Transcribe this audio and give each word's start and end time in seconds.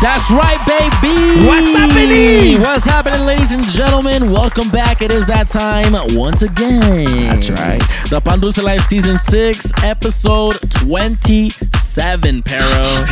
That's 0.00 0.30
right, 0.30 0.56
baby. 0.66 1.46
What's 1.46 1.72
happening? 1.76 2.60
What's 2.62 2.84
happening, 2.86 3.26
ladies 3.26 3.52
and 3.52 3.62
gentlemen? 3.64 4.32
Welcome 4.32 4.70
back. 4.70 5.02
It 5.02 5.12
is 5.12 5.26
that 5.26 5.48
time 5.48 5.92
once 6.16 6.40
again. 6.40 7.04
That's 7.28 7.50
right. 7.50 7.82
The 8.08 8.18
Pan 8.24 8.40
Dulce 8.40 8.58
Live 8.62 8.80
Season 8.82 9.18
6, 9.18 9.84
Episode 9.84 10.54
27, 10.70 12.42
Pero. 12.44 13.04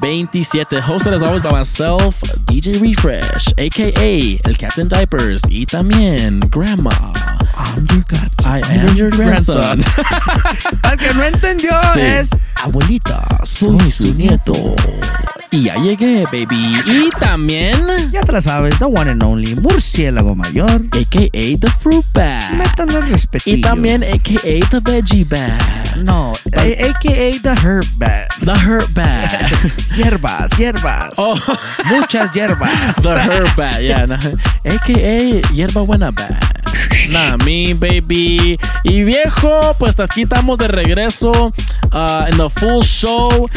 27. 0.00 0.80
Hosted 0.80 1.12
as 1.12 1.22
always 1.22 1.42
by 1.42 1.52
myself, 1.52 2.18
DJ 2.48 2.80
Refresh, 2.80 3.48
aka 3.58 4.38
El 4.46 4.54
Captain 4.54 4.88
Diapers, 4.88 5.42
y 5.50 5.66
también 5.66 6.40
Grandma. 6.50 6.90
I'm 7.54 7.86
your 7.92 8.04
god. 8.08 8.30
I 8.46 8.62
am 8.70 8.96
your 8.96 9.10
grandson. 9.10 9.80
Al 10.84 10.96
que 10.96 11.12
no 11.14 11.24
entendió 11.24 11.72
Sí. 11.92 12.00
es 12.00 12.30
abuelita, 12.64 13.26
soy 13.44 13.90
su 13.90 14.14
nieto. 14.14 14.74
Y 15.52 15.64
ya 15.64 15.74
llegué, 15.76 16.24
baby. 16.32 16.74
Y 16.86 17.10
también, 17.20 17.76
Ya 18.10 18.22
te 18.22 18.32
la 18.32 18.40
sabes, 18.40 18.78
the 18.78 18.86
one 18.86 19.10
and 19.10 19.22
only 19.22 19.54
murciélago 19.56 20.34
mayor. 20.34 20.86
aka 20.92 21.28
The 21.30 21.70
Fruit 21.78 22.06
Bag. 22.14 22.54
Métale 22.56 22.94
el 22.96 23.08
respetillo. 23.10 23.56
Y 23.58 23.60
también 23.60 24.02
aka 24.02 24.40
The 24.42 24.80
Veggie 24.80 25.24
Bag. 25.24 25.96
No, 25.98 26.32
a- 26.56 26.60
a.k.a. 26.62 27.38
the 27.42 27.54
herb 27.62 27.84
bag. 27.98 28.26
The 28.42 28.54
Hurt 28.54 28.88
Bag. 28.94 29.28
Hierbas, 29.94 30.50
hierbas. 30.56 31.12
Oh. 31.18 31.36
Muchas 31.84 32.32
hierbas. 32.32 33.02
The 33.02 33.10
Hurt 33.18 33.54
Bag, 33.54 33.82
yeah. 33.82 34.06
no. 34.06 34.14
AKA 34.64 35.42
Hierba 35.52 35.82
Buena 35.84 36.10
Bag. 36.10 36.40
Nah, 37.10 37.36
me, 37.44 37.74
baby. 37.74 38.58
Y 38.84 39.02
viejo, 39.04 39.76
pues 39.78 40.00
aquí 40.00 40.22
estamos 40.22 40.56
de 40.56 40.68
regreso 40.68 41.30
uh, 41.92 42.24
en 42.26 42.38
the 42.38 42.48
full 42.48 42.82
show. 42.82 43.48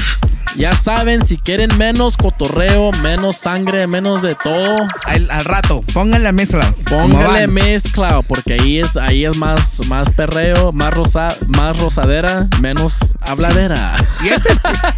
Ya 0.56 0.72
saben, 0.72 1.26
si 1.26 1.38
quieren 1.38 1.70
menos 1.78 2.16
cotorreo, 2.18 2.92
menos 3.04 3.38
sangre, 3.38 3.88
menos 3.88 4.22
de 4.22 4.36
todo, 4.36 4.76
Al, 5.06 5.30
al 5.30 5.44
rato, 5.46 5.82
pónganle 5.94 6.24
la 6.26 6.32
mezcla. 6.32 6.74
¿Cómo 6.90 7.10
póngale 7.10 7.42
van? 7.48 7.54
mezcla, 7.54 8.22
porque 8.22 8.54
ahí 8.54 8.80
es, 8.80 8.96
ahí 8.96 9.26
es 9.26 9.36
más, 9.38 9.86
más 9.88 10.10
perreo, 10.12 10.72
más, 10.72 10.94
rosa, 10.94 11.28
más 11.48 11.78
rosadera, 11.78 12.48
menos 12.62 13.14
habladera. 13.22 13.96
Y, 14.24 14.30
este, 14.30 14.50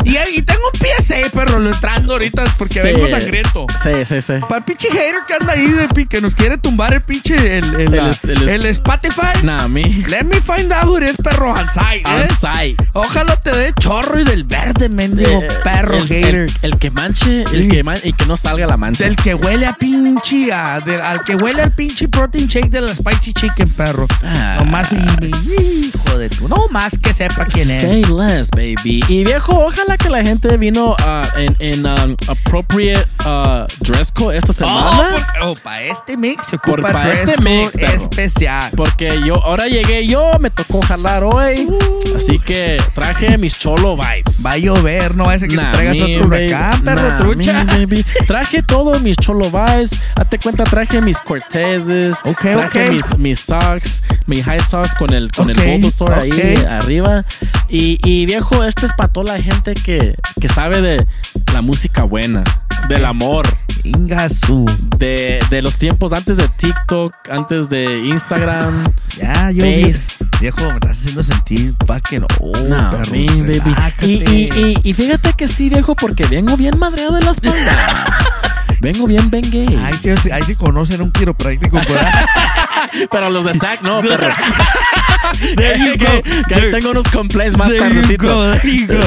y, 0.06 0.38
y 0.40 0.42
tengo 0.44 0.62
un 0.72 0.80
PSA, 0.80 1.16
perro, 1.34 1.60
lo 1.60 1.70
entrando 1.72 2.14
ahorita 2.14 2.44
porque 2.58 2.76
Sí. 2.76 2.80
vengo 2.82 3.08
sangriento. 3.08 3.66
Sí, 3.82 3.90
sí, 4.08 4.22
sí. 4.22 4.34
Para 4.48 4.58
el 4.60 4.64
pinche 4.64 4.90
hater 4.90 5.16
que 5.28 5.34
anda 5.34 5.54
ahí 5.54 5.72
de 5.72 5.88
que 6.08 6.22
nos 6.22 6.36
quiere 6.36 6.58
tumbar 6.60 6.94
el 6.94 7.02
pinche 7.02 7.36
el, 7.58 7.66
el, 7.76 7.82
El 7.82 7.92
la- 7.96 8.10
es- 8.10 8.24
el 8.26 8.44
es- 8.44 8.52
el 8.52 8.66
Spotify. 8.68 9.42
Nah, 9.44 9.68
me. 9.68 9.82
Let 10.08 10.24
me 10.26 10.40
find 10.42 10.72
out 10.72 10.86
who 10.86 11.00
it 11.00 11.10
is, 11.10 11.18
perro 11.18 11.56
site, 11.58 12.04
¿eh? 12.08 12.28
Site. 12.40 12.90
Ojalá 12.94 13.36
te 13.38 13.52
dé 13.52 13.74
chorro 13.80 14.20
y 14.20 14.24
del 14.24 14.44
verde, 14.44 14.90
mendigo 14.90 15.42
Eh, 15.42 15.47
perro 15.64 15.96
el, 15.98 16.08
hater. 16.08 16.36
el- 16.36 16.52
el 16.62 16.78
que 16.78 16.92
manche, 16.92 17.44
el 17.44 17.64
Sí. 17.64 17.68
que 17.70 17.84
man- 17.84 18.00
y 18.04 18.14
que 18.14 18.26
no 18.26 18.38
salga 18.38 18.66
la 18.68 18.78
mancha. 18.78 19.04
Del 19.06 19.16
que 19.16 19.34
huele 19.36 19.66
a 19.66 19.74
pinche, 19.74 20.52
a- 20.52 20.80
del- 20.80 21.02
al 21.02 21.24
que 21.24 21.36
huele 21.36 21.62
al 21.62 21.74
pinche 21.74 22.08
protein 22.08 22.48
shake 22.48 22.70
de 22.70 22.82
la 22.82 22.94
spicy 22.96 23.34
chicken, 23.34 23.70
perro. 23.70 24.08
Ah. 24.24 24.58
No 24.60 24.66
más, 24.66 24.90
hijo 24.92 26.18
de 26.18 26.30
tu, 26.30 26.48
no 26.48 26.68
más 26.70 26.98
que 27.02 27.14
sepa 27.14 27.46
quién 27.46 27.70
es. 27.70 27.82
Say 27.82 28.04
less, 28.06 28.50
baby. 28.52 29.04
Y 29.08 29.24
viejo, 29.24 29.66
ojalá 29.66 29.98
que 29.98 30.10
la 30.10 30.24
gente 30.24 30.56
vino 30.58 30.96
ah, 31.00 31.24
en, 31.38 31.56
en 31.60 31.86
um, 31.86 32.16
appropriate 32.28 33.06
ah, 33.26 33.66
dress 33.82 34.12
code 34.12 34.38
esta 34.38 34.54
semana. 34.54 35.16
Oh, 35.42 35.56
para 35.56 35.84
este 35.84 36.18
mix 36.18 36.48
se 36.48 36.58
Por- 36.58 36.80
ocupa 36.80 36.92
pa' 36.94 37.06
dress 37.08 37.22
este 37.30 37.42
mix, 37.42 37.72
perro. 37.72 37.94
especial. 37.94 38.72
Porque 38.76 39.10
yo, 39.26 39.36
ahora 39.36 39.68
llegué 39.68 40.08
yo, 40.08 40.32
me 40.40 40.50
tocó 40.50 40.82
jalar 40.82 41.24
hoy. 41.24 41.68
Así 42.16 42.40
que 42.40 42.82
traje 42.94 43.38
mis 43.38 43.58
cholo 43.60 43.96
vibes. 43.98 44.37
Va 44.48 44.54
a 44.54 44.58
llover, 44.58 45.14
no 45.16 45.26
va 45.26 45.34
a 45.34 45.40
ser 45.40 45.50
que 45.50 45.58
Nah, 45.58 45.72
te 45.72 45.78
traigas 45.78 46.02
otro 46.02 46.28
huracán, 46.28 46.82
perro 46.82 47.10
Nah, 47.10 47.18
trucha. 47.18 47.64
me, 47.66 47.86
baby. 47.86 48.06
Traje 48.28 48.64
todos 48.64 49.02
mis 49.02 49.18
cholo 49.18 49.52
vibes. 49.52 49.92
Hazte 50.16 50.40
cuenta, 50.40 50.64
traje 50.64 51.02
mis 51.02 51.18
Cortezes. 51.20 52.16
Ok, 52.24 52.40
traje 52.42 52.88
ok. 52.88 52.94
mis, 52.94 53.18
mis 53.18 53.40
socks, 53.42 54.04
mi 54.26 54.42
high 54.42 54.62
socks 54.62 54.96
con 54.96 55.12
el, 55.14 55.30
con 55.32 55.52
Ok, 55.52 55.58
el 55.58 55.72
Bulbasaur 55.82 56.14
ahí 56.14 56.64
arriba. 56.70 57.26
Y, 57.68 58.00
y 58.10 58.26
viejo, 58.26 58.64
esto 58.64 58.86
es 58.86 58.94
para 58.94 59.12
toda 59.12 59.34
la 59.36 59.44
gente 59.44 59.74
que, 59.74 60.16
que 60.40 60.48
sabe 60.48 60.80
de 60.80 61.06
la 61.54 61.62
música 61.62 62.04
buena, 62.04 62.46
del 62.88 63.04
amor. 63.04 63.46
Ingasu. 63.88 64.66
De, 64.98 65.40
de 65.50 65.62
los 65.62 65.76
tiempos 65.76 66.14
antes 66.14 66.38
de 66.38 66.48
TikTok, 66.48 67.14
antes 67.30 67.70
de 67.70 68.00
Instagram. 68.06 68.84
Ya, 69.18 69.52
yo. 69.52 69.64
Face. 69.64 70.24
Viejo, 70.40 70.64
me 70.66 70.74
estás 70.74 70.92
haciendo 70.92 71.24
sentir 71.24 71.74
pa' 71.86 72.00
que 72.00 72.20
no. 72.20 72.28
No, 72.68 72.92
perro. 72.92 73.12
me, 73.12 73.26
baby. 73.26 73.76
Y, 74.02 74.08
y, 74.08 74.50
y, 74.56 74.90
y 74.90 74.94
fíjate 74.94 75.34
que 75.34 75.48
sí, 75.48 75.70
viejo, 75.70 75.96
porque 75.96 76.26
vengo 76.26 76.56
bien 76.58 76.78
madreado 76.78 77.16
de 77.16 77.22
la 77.24 77.32
espalda. 77.32 78.06
vengo 78.82 79.08
bien 79.08 79.30
ben 79.30 79.50
gay. 79.50 79.76
Ahí 79.84 79.94
sí, 79.94 80.10
ahí 80.32 80.44
sí 80.44 80.56
conocen 80.56 81.02
un 81.02 81.12
quiropráctico 81.12 81.78
ahí. 81.78 81.86
Pero 83.12 83.30
los 83.30 83.46
de 83.46 83.54
SAC 83.54 83.82
no, 83.82 84.02
perro. 84.02 84.34
There 85.56 85.78
you 85.84 85.98
go. 85.98 86.22
que 86.48 86.56
ahí 86.56 86.72
tengo 86.72 86.92
unos 86.92 87.06
complaints 87.10 87.58
más 87.58 87.72
tardecito. 87.76 88.54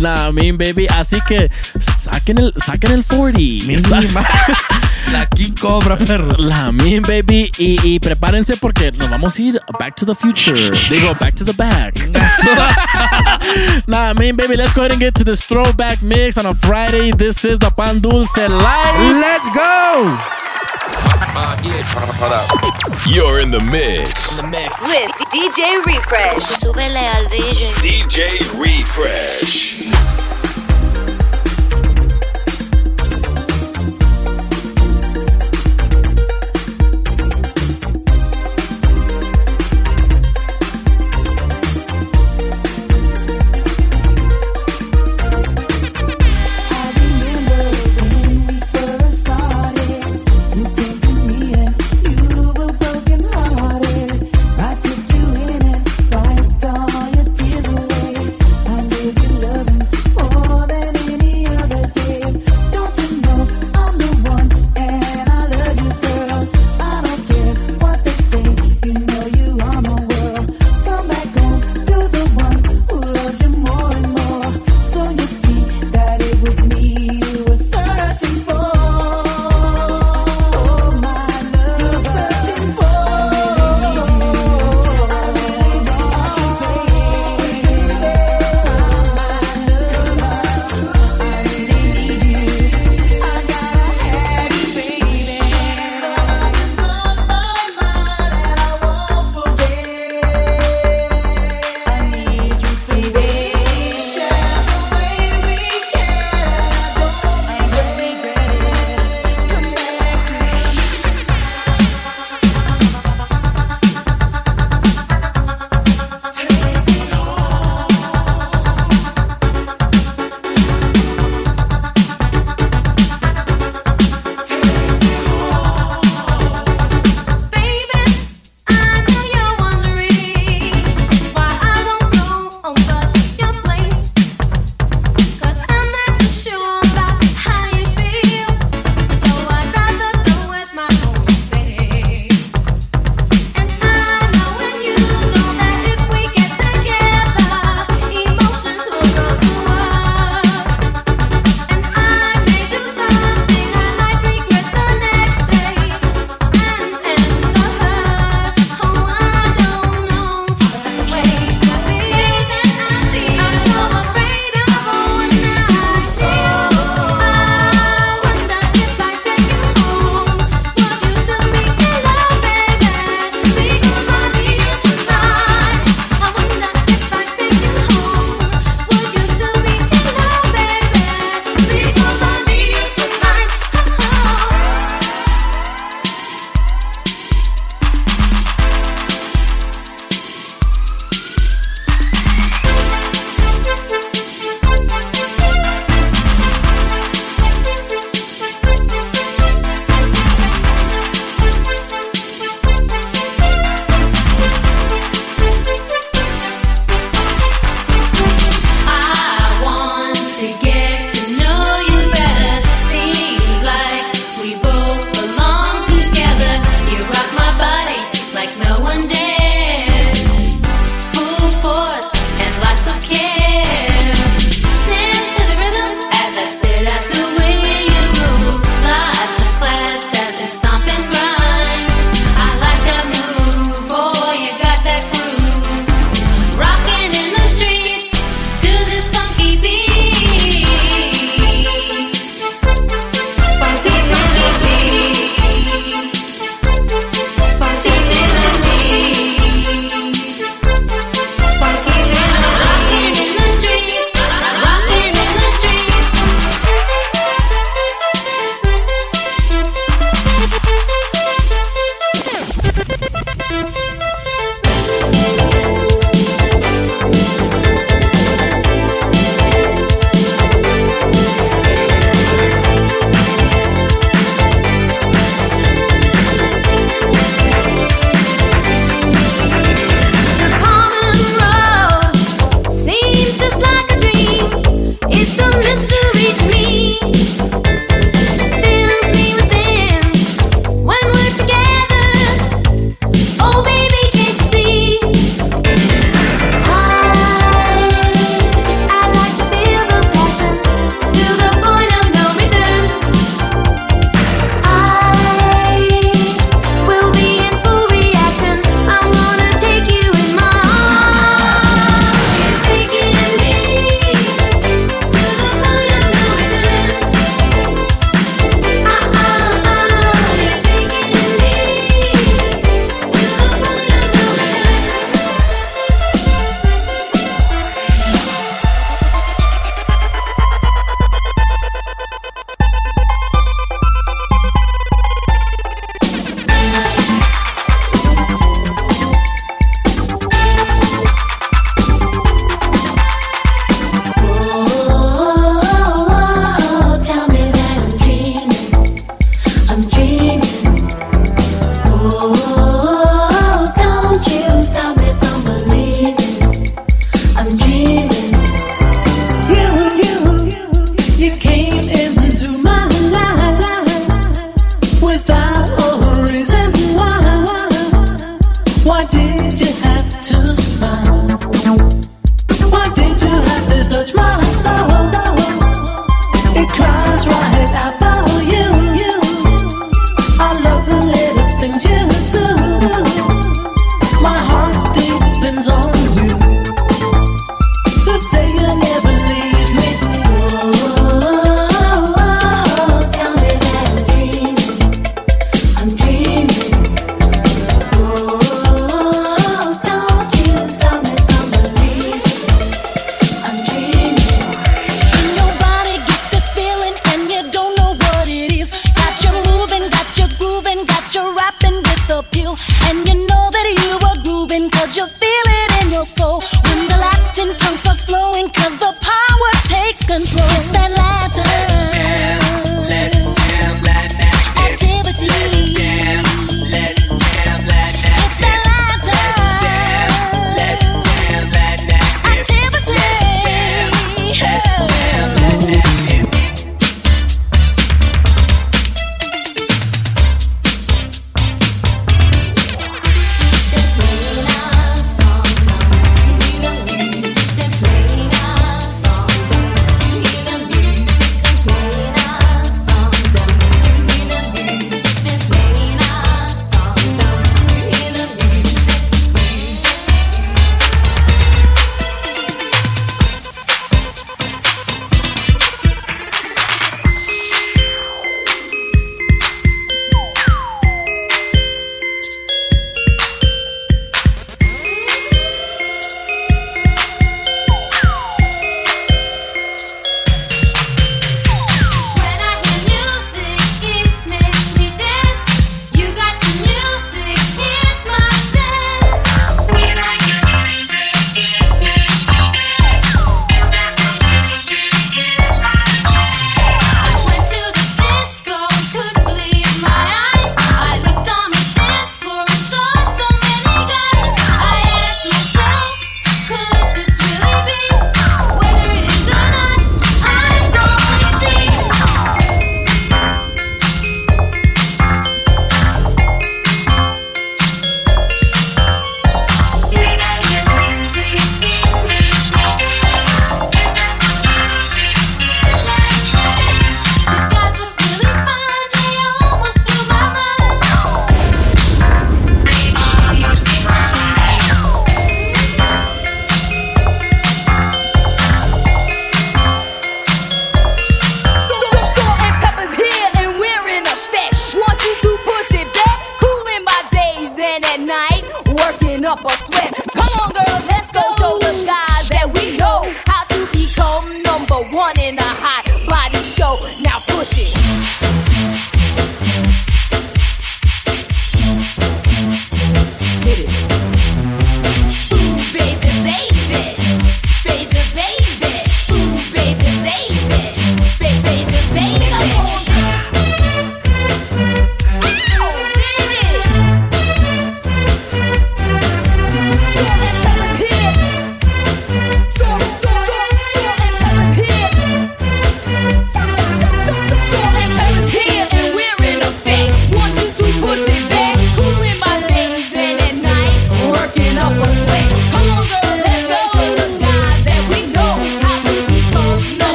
Nah, 0.00 0.30
mean 0.32 0.56
baby. 0.56 0.86
Así 0.88 1.18
que 1.28 1.50
saquen 1.80 2.38
el, 2.38 2.54
saquen 2.56 2.92
el 2.92 3.04
40. 3.04 3.38
Mi 3.66 3.78
Sa- 3.78 4.00
ma- 4.12 4.26
La 5.12 5.26
King 5.26 5.52
Cobra, 5.60 5.96
perro. 5.96 6.28
La 6.38 6.72
mean 6.72 7.02
baby. 7.02 7.50
Y, 7.58 7.78
y 7.82 7.98
prepárense 8.00 8.56
porque 8.56 8.92
nos 8.92 9.10
vamos 9.10 9.36
a 9.38 9.42
ir 9.42 9.60
back 9.78 9.94
to 9.96 10.06
the 10.06 10.14
future. 10.14 10.56
Digo, 10.90 11.14
back 11.20 11.34
to 11.34 11.44
the 11.44 11.52
back. 11.52 11.94
nah, 13.86 14.12
mean 14.14 14.36
baby, 14.36 14.56
let's 14.56 14.72
go 14.72 14.82
ahead 14.82 14.92
and 14.92 15.00
get 15.00 15.14
to 15.14 15.24
this 15.24 15.40
throwback 15.46 16.00
mix 16.02 16.38
on 16.38 16.46
a 16.46 16.54
Friday. 16.54 17.10
This 17.12 17.44
is 17.44 17.58
the 17.58 17.70
Pan 17.70 18.00
Dulce 18.00 18.36
Live. 18.48 19.16
Let's 19.20 19.48
go. 19.50 20.45
You're 23.06 23.40
in 23.40 23.50
the 23.50 23.60
mix. 23.60 24.40
with 24.40 25.12
DJ 25.30 25.84
Refresh. 25.84 26.42
Súbele 26.58 27.06
al 27.06 27.26
DJ. 27.26 27.72
DJ 27.82 28.40
Refresh. 28.58 30.25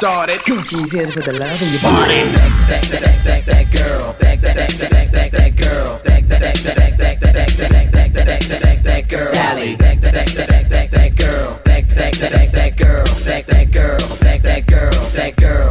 started. 0.00 0.38
Gucci's 0.48 0.92
here 0.92 1.10
for 1.10 1.20
the 1.20 1.38
love 1.38 1.60
in 1.60 1.72
your 1.72 1.82
body. 1.82 2.24
That, 2.32 2.64
that, 2.68 2.84
that, 2.88 3.22
that, 3.22 3.44
that, 3.44 3.70
girl. 3.70 4.16
That, 4.18 4.40
that, 4.40 4.56
that, 4.56 4.70
that, 4.80 5.12
that, 5.12 5.32
that, 5.32 5.56
girl. 5.56 6.00
That, 6.04 6.26
that, 6.26 6.40
that, 6.40 6.56
that, 6.64 6.96
that, 6.96 7.20
that, 7.20 7.20
that, 7.20 7.20
that, 7.20 8.00
that, 8.00 8.22
that, 8.24 8.40
that, 8.48 8.60
that, 8.60 8.82
that, 8.82 9.08
girl. 9.10 9.18
Sally. 9.18 9.74
That, 9.74 10.00
that, 10.00 10.12
that, 10.14 10.28
that, 10.48 10.68
that, 10.70 10.90
that, 10.90 11.16
girl. 11.16 11.60
That, 11.64 11.88
that, 11.90 12.14
that, 12.14 12.32
that, 12.32 12.52
that 12.52 12.76
girl. 12.78 13.04
That, 13.04 13.46
that 13.46 13.72
girl. 13.72 13.98
That, 14.24 14.42
that 14.42 14.66
girl. 14.66 14.90
That 15.12 15.36
girl. 15.36 15.69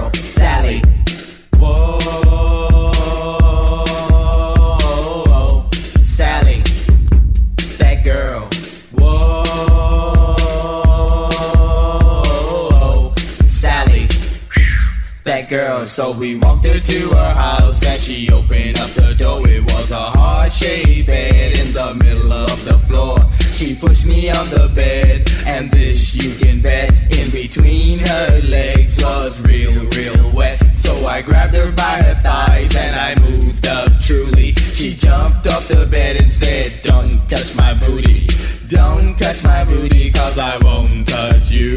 So 15.86 16.12
we 16.19 16.38
walked 16.38 16.65
into 16.65 16.81
to 16.81 17.09
her 17.09 17.33
house 17.36 17.86
and 17.86 18.00
she 18.00 18.29
opened 18.31 18.77
up 18.79 18.89
the 18.91 19.15
door. 19.17 19.48
It 19.48 19.63
was 19.74 19.91
a 19.91 19.95
heart 19.95 20.51
shaped 20.51 21.07
bed 21.07 21.57
in 21.57 21.71
the 21.74 21.95
middle 21.95 22.31
of 22.31 22.65
the 22.65 22.77
floor. 22.88 23.17
She 23.53 23.75
pushed 23.75 24.05
me 24.05 24.29
on 24.29 24.50
the 24.50 24.71
bed, 24.75 25.29
and 25.48 25.71
this 25.71 26.15
you 26.15 26.36
can 26.36 26.62
bet. 26.62 26.91
In 27.17 27.29
between 27.31 28.00
her 28.00 28.41
legs 28.50 28.98
was 29.03 29.39
real, 29.41 29.86
real 29.95 30.31
wet. 30.33 30.59
So 30.75 30.93
I 31.05 31.21
grabbed 31.21 31.55
her 31.55 31.71
by 31.71 32.03
her 32.03 32.15
thighs 32.15 32.75
and 32.75 32.95
I 32.95 33.15
moved 33.21 33.65
up 33.67 33.89
truly. 34.01 34.53
She 34.53 34.91
jumped 34.93 35.48
off 35.48 35.67
the 35.67 35.88
bed 35.89 36.17
and 36.17 36.31
said, 36.31 36.81
Don't 36.83 37.13
touch 37.29 37.55
my 37.55 37.74
booty. 37.74 38.27
Don't 38.69 39.17
touch 39.17 39.43
my 39.43 39.65
booty 39.65 40.11
cause 40.11 40.38
I 40.38 40.55
won't 40.59 41.07
touch 41.07 41.51
you. 41.51 41.75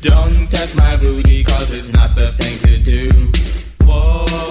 Don't 0.00 0.48
touch 0.48 0.76
my 0.76 0.96
booty 0.96 1.42
cause 1.42 1.74
it's 1.74 1.92
not 1.92 2.14
the 2.14 2.30
thing 2.34 2.56
to 2.60 2.78
do. 2.78 3.10
Whoa. 3.84 4.49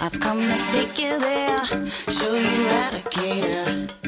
I've 0.00 0.18
come 0.20 0.40
to 0.40 0.58
take 0.68 0.98
you 1.00 1.18
there, 1.18 1.64
show 2.08 2.34
you 2.34 2.68
how 2.68 2.90
to 2.90 3.02
care. 3.10 4.03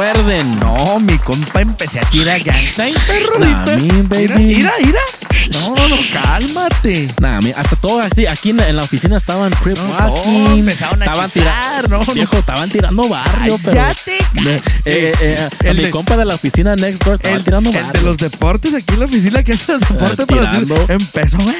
Acuerden. 0.00 0.60
No, 0.60 1.00
mi 1.00 1.16
compa 1.18 1.62
empecé 1.62 1.98
a 2.00 2.02
tirar 2.10 2.38
gangsta, 2.42 2.84
perro. 3.06 3.38
Nah. 3.38 3.64
Mira, 3.76 4.36
mira, 4.36 4.72
mira. 4.84 5.00
No, 5.52 5.74
no, 5.74 5.88
no, 5.88 5.96
cálmate. 6.12 7.08
Nah, 7.20 7.40
mi- 7.40 7.52
hasta 7.56 7.76
todo 7.76 8.00
así, 8.00 8.26
aquí 8.26 8.50
en 8.50 8.58
la, 8.58 8.68
en 8.68 8.76
la 8.76 8.82
oficina 8.82 9.16
estaban 9.16 9.52
crip 9.62 9.78
No, 9.78 10.52
empezaron 10.52 11.00
a 11.02 11.04
estaban 11.04 11.30
tirando. 11.30 11.88
no. 12.04 12.14
Viejo, 12.14 12.38
estaban 12.38 12.68
tirando 12.70 13.08
barrio, 13.08 13.58
pero. 13.64 13.80
Eh, 13.82 14.60
eh, 14.84 15.12
eh, 15.20 15.48
a 15.64 15.68
El 15.68 15.76
mi 15.78 15.84
de- 15.84 15.90
compa 15.90 16.16
de 16.16 16.24
la 16.24 16.34
oficina 16.34 16.76
next 16.76 17.02
door 17.04 17.14
estaba 17.14 17.36
El, 17.36 17.44
tirando 17.44 17.70
el 17.70 17.76
barrio. 17.76 17.92
de 17.92 18.06
los 18.06 18.16
deportes 18.18 18.74
aquí 18.74 18.94
en 18.94 19.00
la 19.00 19.06
oficina 19.06 19.42
que 19.42 19.52
hace 19.52 19.72
los 19.72 19.80
deportes 19.80 20.26
para 20.26 20.50
tirando. 20.50 20.74
empezó, 20.88 21.38
güey. 21.38 21.54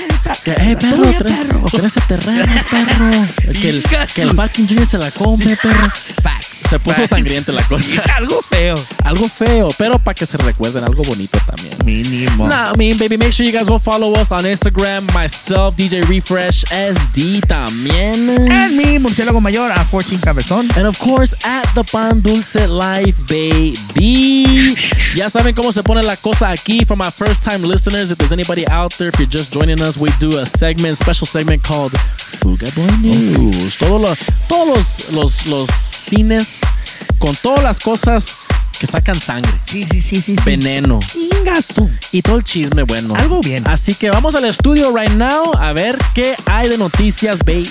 Que, 0.44 0.52
eh, 0.52 0.76
perro, 0.80 1.02
tuya, 1.02 1.18
tres, 1.18 1.36
perro. 1.36 1.64
tres 1.72 1.92
terreno, 2.08 2.44
perro. 2.70 3.26
Que 3.60 3.68
el, 3.70 3.82
que 4.14 4.22
el 4.22 4.34
Parking 4.34 4.64
Junior 4.66 4.86
se 4.86 4.98
la 4.98 5.10
come, 5.10 5.44
perro. 5.62 5.90
Facts. 6.22 6.46
Se 6.68 6.78
puso 6.78 6.96
Facts. 6.96 7.10
sangrienta 7.10 7.52
la 7.52 7.62
cosa. 7.64 8.02
Algo 8.16 8.42
feo. 8.42 8.74
Algo 9.04 9.28
feo, 9.28 9.68
pero 9.78 9.98
para 9.98 10.14
que 10.14 10.26
se 10.26 10.36
recuerden, 10.38 10.82
algo 10.84 11.02
bonito 11.04 11.38
también. 11.46 11.76
Mínimo. 11.84 12.48
Nah, 12.48 12.72
I 12.72 12.76
mean, 12.76 12.98
baby, 12.98 13.16
make 13.16 13.32
sure 13.32 13.46
you 13.46 13.52
guys 13.56 13.68
go 13.68 13.78
follow 13.78 14.12
us 14.20 14.32
on 14.32 14.44
Instagram, 14.44 15.06
myself, 15.12 15.76
DJ 15.76 16.02
Refresh 16.08 16.64
SD 16.70 17.40
también. 17.46 18.28
En 18.50 18.76
mi 18.76 18.98
murciélago 18.98 19.40
mayor 19.40 19.70
a 19.70 19.84
14 19.84 20.18
cabezón. 20.20 20.68
And 20.76 20.86
of 20.86 20.98
course, 20.98 21.34
at 21.44 21.66
the 21.74 21.84
Pan 21.84 22.20
Dulce 22.20 22.66
Life, 22.66 23.16
baby. 23.28 24.74
Ya 25.14 25.28
saben 25.30 25.54
cómo 25.54 25.72
se 25.72 25.82
pone 25.82 26.02
la 26.02 26.16
cosa 26.16 26.50
aquí. 26.50 26.84
For 26.84 26.96
my 26.96 27.10
first 27.10 27.42
time 27.44 27.62
listeners, 27.62 28.10
if 28.10 28.18
there's 28.18 28.32
anybody 28.32 28.66
out 28.68 28.92
there, 28.98 29.08
if 29.08 29.18
you're 29.18 29.28
just 29.30 29.52
joining 29.52 29.80
us, 29.80 29.96
we 29.96 30.10
do 30.18 30.38
a 30.38 30.46
segment, 30.46 30.96
special 30.96 31.26
segment 31.26 31.62
called 31.62 31.92
Fuga 32.40 32.68
Boy 32.74 32.90
News. 33.02 33.76
Todos 33.78 34.00
los, 34.00 34.18
todos 34.48 34.76
los, 34.76 35.12
los, 35.12 35.46
los 35.46 35.70
fines 35.70 36.60
con 37.18 37.34
todas 37.36 37.62
las 37.62 37.78
cosas 37.80 38.36
que 38.78 38.86
sacan 38.86 39.18
sangre, 39.18 39.50
Sí, 39.64 39.86
sí, 39.90 40.02
sí, 40.02 40.20
sí. 40.20 40.36
veneno 40.44 40.98
Ingasu. 41.14 41.88
y 42.12 42.20
todo 42.20 42.36
el 42.36 42.44
chisme 42.44 42.82
bueno. 42.82 43.14
Algo 43.16 43.40
bien. 43.40 43.66
Así 43.66 43.94
que 43.94 44.10
vamos 44.10 44.34
al 44.34 44.44
estudio 44.44 44.94
right 44.94 45.12
now 45.12 45.52
a 45.58 45.72
ver 45.72 45.96
qué 46.14 46.34
hay 46.44 46.68
de 46.68 46.76
noticias, 46.76 47.38
baby. 47.44 47.68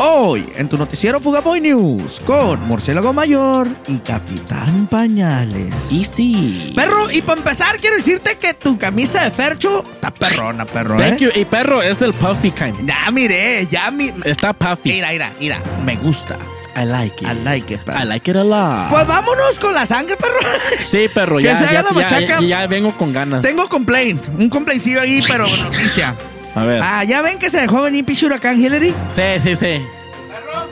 Hoy, 0.00 0.46
en 0.56 0.68
tu 0.68 0.78
noticiero 0.78 1.18
Fugaboy 1.20 1.60
News, 1.60 2.20
con 2.24 2.60
Murciélago 2.68 3.12
Mayor 3.12 3.66
y 3.88 3.98
Capitán 3.98 4.86
Pañales. 4.86 5.90
Easy. 5.90 6.72
Perro, 6.76 7.10
y 7.10 7.20
para 7.20 7.38
empezar, 7.40 7.78
quiero 7.80 7.96
decirte 7.96 8.36
que 8.36 8.54
tu 8.54 8.78
camisa 8.78 9.24
de 9.24 9.32
Fercho 9.32 9.82
está 9.94 10.12
perrona, 10.14 10.64
perro, 10.66 10.96
Thank 10.96 11.14
¿eh? 11.14 11.24
you. 11.24 11.30
Y 11.34 11.44
perro, 11.44 11.82
es 11.82 11.98
del 11.98 12.12
puffy 12.12 12.52
kind. 12.52 12.86
Ya 12.86 13.10
miré, 13.10 13.66
ya 13.68 13.90
mi... 13.90 14.12
Está 14.24 14.52
puffy. 14.52 14.90
Mira, 14.92 15.08
mira, 15.10 15.32
mira. 15.40 15.60
Me 15.84 15.96
gusta. 15.96 16.38
I 16.76 16.84
like 16.84 17.16
it. 17.24 17.28
I 17.32 17.34
like 17.44 17.74
it, 17.74 17.80
perro. 17.80 17.98
I 18.00 18.04
like 18.06 18.30
it 18.30 18.36
a 18.36 18.44
lot. 18.44 18.90
Pues 18.90 19.04
vámonos 19.04 19.58
con 19.58 19.74
la 19.74 19.84
sangre, 19.84 20.16
perro. 20.16 20.38
sí, 20.78 21.06
perro, 21.12 21.38
que 21.38 21.42
ya, 21.44 21.56
se 21.56 21.64
haga 21.64 21.72
ya, 21.72 21.82
la 21.82 21.90
machaca. 21.90 22.20
ya- 22.20 22.40
ya 22.40 22.66
vengo 22.68 22.92
con 22.96 23.12
ganas. 23.12 23.42
Tengo 23.42 23.68
complaint. 23.68 24.22
Un 24.38 24.48
complaincillo 24.48 25.00
ahí, 25.00 25.20
pero 25.26 25.44
noticia. 25.64 26.14
A 26.58 26.64
ver. 26.64 26.80
Ah, 26.82 27.04
¿ya 27.04 27.22
ven 27.22 27.38
que 27.38 27.50
se 27.50 27.60
dejó 27.60 27.82
venir 27.82 28.04
pinche 28.04 28.26
huracán 28.26 28.58
Hillary? 28.58 28.94
Sí, 29.08 29.22
sí, 29.42 29.56
sí. 29.56 29.86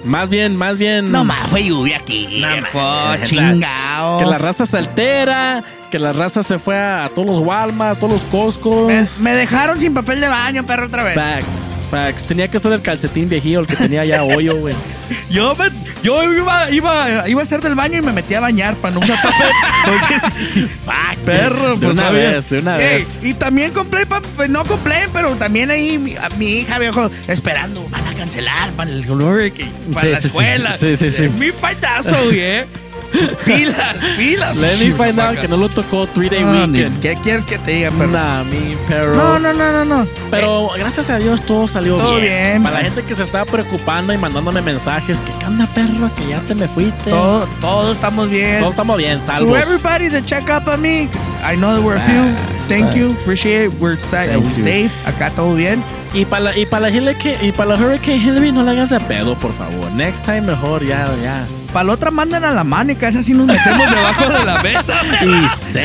Más 0.05 0.29
bien, 0.29 0.57
más 0.57 0.79
bien. 0.79 1.11
No 1.11 1.25
más, 1.25 1.49
fue 1.49 1.65
lluvia 1.65 1.99
aquí. 1.99 2.41
No, 2.41 2.49
viejo, 2.49 3.25
chingao. 3.25 4.19
Que 4.19 4.25
la 4.25 4.39
raza 4.39 4.67
se 4.67 4.77
altera, 4.77 5.63
que 5.97 6.03
la 6.03 6.13
raza 6.13 6.43
se 6.43 6.59
fue 6.59 6.77
a, 6.79 7.09
todos 7.15 7.27
los 7.27 7.39
Walmart, 7.39 7.97
a 7.97 7.99
todos 7.99 8.13
los 8.13 8.23
Costco. 8.25 8.87
me, 8.87 9.03
me 9.21 9.33
dejaron 9.35 9.81
sin 9.81 9.95
papel 9.95 10.21
de 10.21 10.29
baño, 10.29 10.67
perro, 10.67 10.89
otra 10.89 11.03
vez. 11.03 11.15
Facts, 11.15 11.79
facts. 11.91 12.27
Tenía 12.27 12.49
que 12.49 12.59
ser 12.59 12.73
el 12.75 12.83
calcetín 12.83 13.31
viejillo, 13.31 13.61
el 13.61 13.67
que 13.67 13.77
tenía 13.77 14.05
ya 14.05 14.23
hoyo, 14.23 14.57
güey. 14.57 14.75
Yo, 15.31 15.55
me, 15.55 15.71
yo 16.03 16.25
iba, 16.25 16.69
iba, 16.71 17.29
iba 17.29 17.41
a 17.41 17.43
hacer 17.45 17.61
del 17.61 17.77
baño 17.77 17.99
y 17.99 18.03
me 18.03 18.13
metí 18.13 18.35
a 18.35 18.41
bañar 18.41 18.75
para 18.77 18.93
no 18.95 19.01
usar 19.01 19.17
papel. 19.23 20.69
Fuck. 20.85 21.25
Perro, 21.25 21.71
De 21.71 21.77
pues 21.77 21.93
una 21.93 22.03
está 22.03 22.11
bien. 22.11 22.33
vez, 22.33 22.51
de 22.51 22.59
una 22.59 22.77
Ey, 22.79 22.99
vez. 22.99 23.19
Y 23.23 23.35
también 23.35 23.71
compré, 23.73 24.05
pues, 24.07 24.51
no 24.51 24.65
compré, 24.65 25.09
pero 25.13 25.37
también 25.37 25.71
ahí 25.71 26.17
mi, 26.37 26.47
hija 26.47 26.79
viejo 26.81 27.09
esperando. 27.29 27.87
Van 27.89 28.05
a 28.07 28.15
cancelar 28.15 28.73
para 28.73 28.91
el 28.91 29.05
glory, 29.07 29.53
para 29.93 30.01
Sí, 30.03 30.09
la 30.09 30.21
sí, 30.21 30.27
escuela. 30.27 30.77
Sí, 30.77 30.97
sí, 30.97 31.11
sí. 31.13 31.29
Mi 31.29 31.53
paitazo, 31.53 32.17
güey. 32.25 32.65
eh. 33.15 33.37
Pilas, 33.45 33.97
pilas. 34.17 34.57
Let 34.57 34.79
me 34.79 34.93
find 34.93 35.19
out 35.21 35.39
que 35.39 35.49
no 35.49 35.57
lo 35.57 35.69
tocó 35.69 36.07
three 36.07 36.29
day 36.29 36.43
No, 36.43 36.67
ni- 36.67 36.79
weekend. 36.79 37.01
¿Qué 37.01 37.17
quieres 37.23 37.45
que 37.45 37.59
te 37.59 37.73
diga, 37.73 37.91
perro? 37.91 38.09
Nah, 38.13 38.45
mi 38.45 38.77
perro. 38.89 39.15
No, 39.17 39.39
no, 39.39 39.53
no, 39.53 39.73
no, 39.73 39.85
no. 39.85 40.07
Pero 40.31 40.71
gracias 40.79 41.09
a 41.11 41.19
Dios 41.19 41.43
todo 41.45 41.67
salió 41.69 41.97
Todo 41.97 42.21
bien. 42.21 42.23
bien, 42.23 42.63
Para 42.63 42.77
la 42.77 42.83
man. 42.83 42.95
gente 42.95 43.09
que 43.09 43.17
se 43.17 43.23
estaba 43.23 43.45
preocupando 43.45 44.13
y 44.13 44.19
mandándome 44.19 44.61
mensajes, 44.63 45.21
que 45.21 45.33
qué 45.39 45.47
onda, 45.47 45.67
perro, 45.69 46.11
que 46.17 46.29
ya 46.29 46.41
te 46.41 46.55
me 46.55 46.69
fuiste. 46.69 47.11
Todo, 47.11 47.47
todos 47.61 47.97
estamos 47.97 48.29
bien. 48.31 48.59
Todos 48.59 48.73
estamos 48.73 48.99
bien, 48.99 49.21
To 49.21 49.27
salvos. 49.27 49.59
everybody 49.59 50.09
that 50.09 50.25
check 50.25 50.49
up 50.51 50.67
on 50.69 50.81
me, 50.83 51.09
I 51.43 51.57
know 51.57 51.75
that 51.75 51.83
we're 51.85 51.97
a 51.97 52.01
few. 52.01 52.25
Thank 52.69 52.95
you, 52.95 53.13
appreciate 53.23 53.67
it. 53.67 53.73
We're, 53.81 53.99
sa- 54.01 54.25
Thank 54.25 54.43
we 54.45 54.49
you. 54.51 54.55
safe. 54.55 54.91
Acá 55.07 55.31
todo 55.31 55.55
bien. 55.55 55.83
Y 56.15 56.25
para 56.25 56.45
la, 56.45 56.57
y 56.59 56.65
para 56.67 56.89
la 56.89 56.97
Hurricane, 56.97 57.37
y 57.43 57.53
para 57.53 57.77
la 57.77 57.77
Hurricane 57.85 58.17
Hillary 58.17 58.51
no 58.53 58.63
la 58.63 58.71
hagas 58.71 58.89
de 58.91 58.99
pedo, 59.01 59.35
por 59.35 59.53
favor. 59.53 59.91
Next 59.93 60.25
time 60.25 60.43
mejor, 60.43 60.83
ya, 60.85 61.07
ya. 61.23 61.45
Para 61.77 61.89
la 61.89 61.93
otra 61.93 62.11
mandan 62.11 62.43
a 62.43 62.53
la 62.53 62.65
manica, 62.65 63.07
esa 63.07 63.23
sí 63.23 63.35
nos 63.35 63.49
metemos 63.49 63.91
debajo 63.91 64.31
de 64.31 64.45
la 64.47 64.63
mesa. 64.63 64.95
Y 65.27 65.47
say 65.47 65.85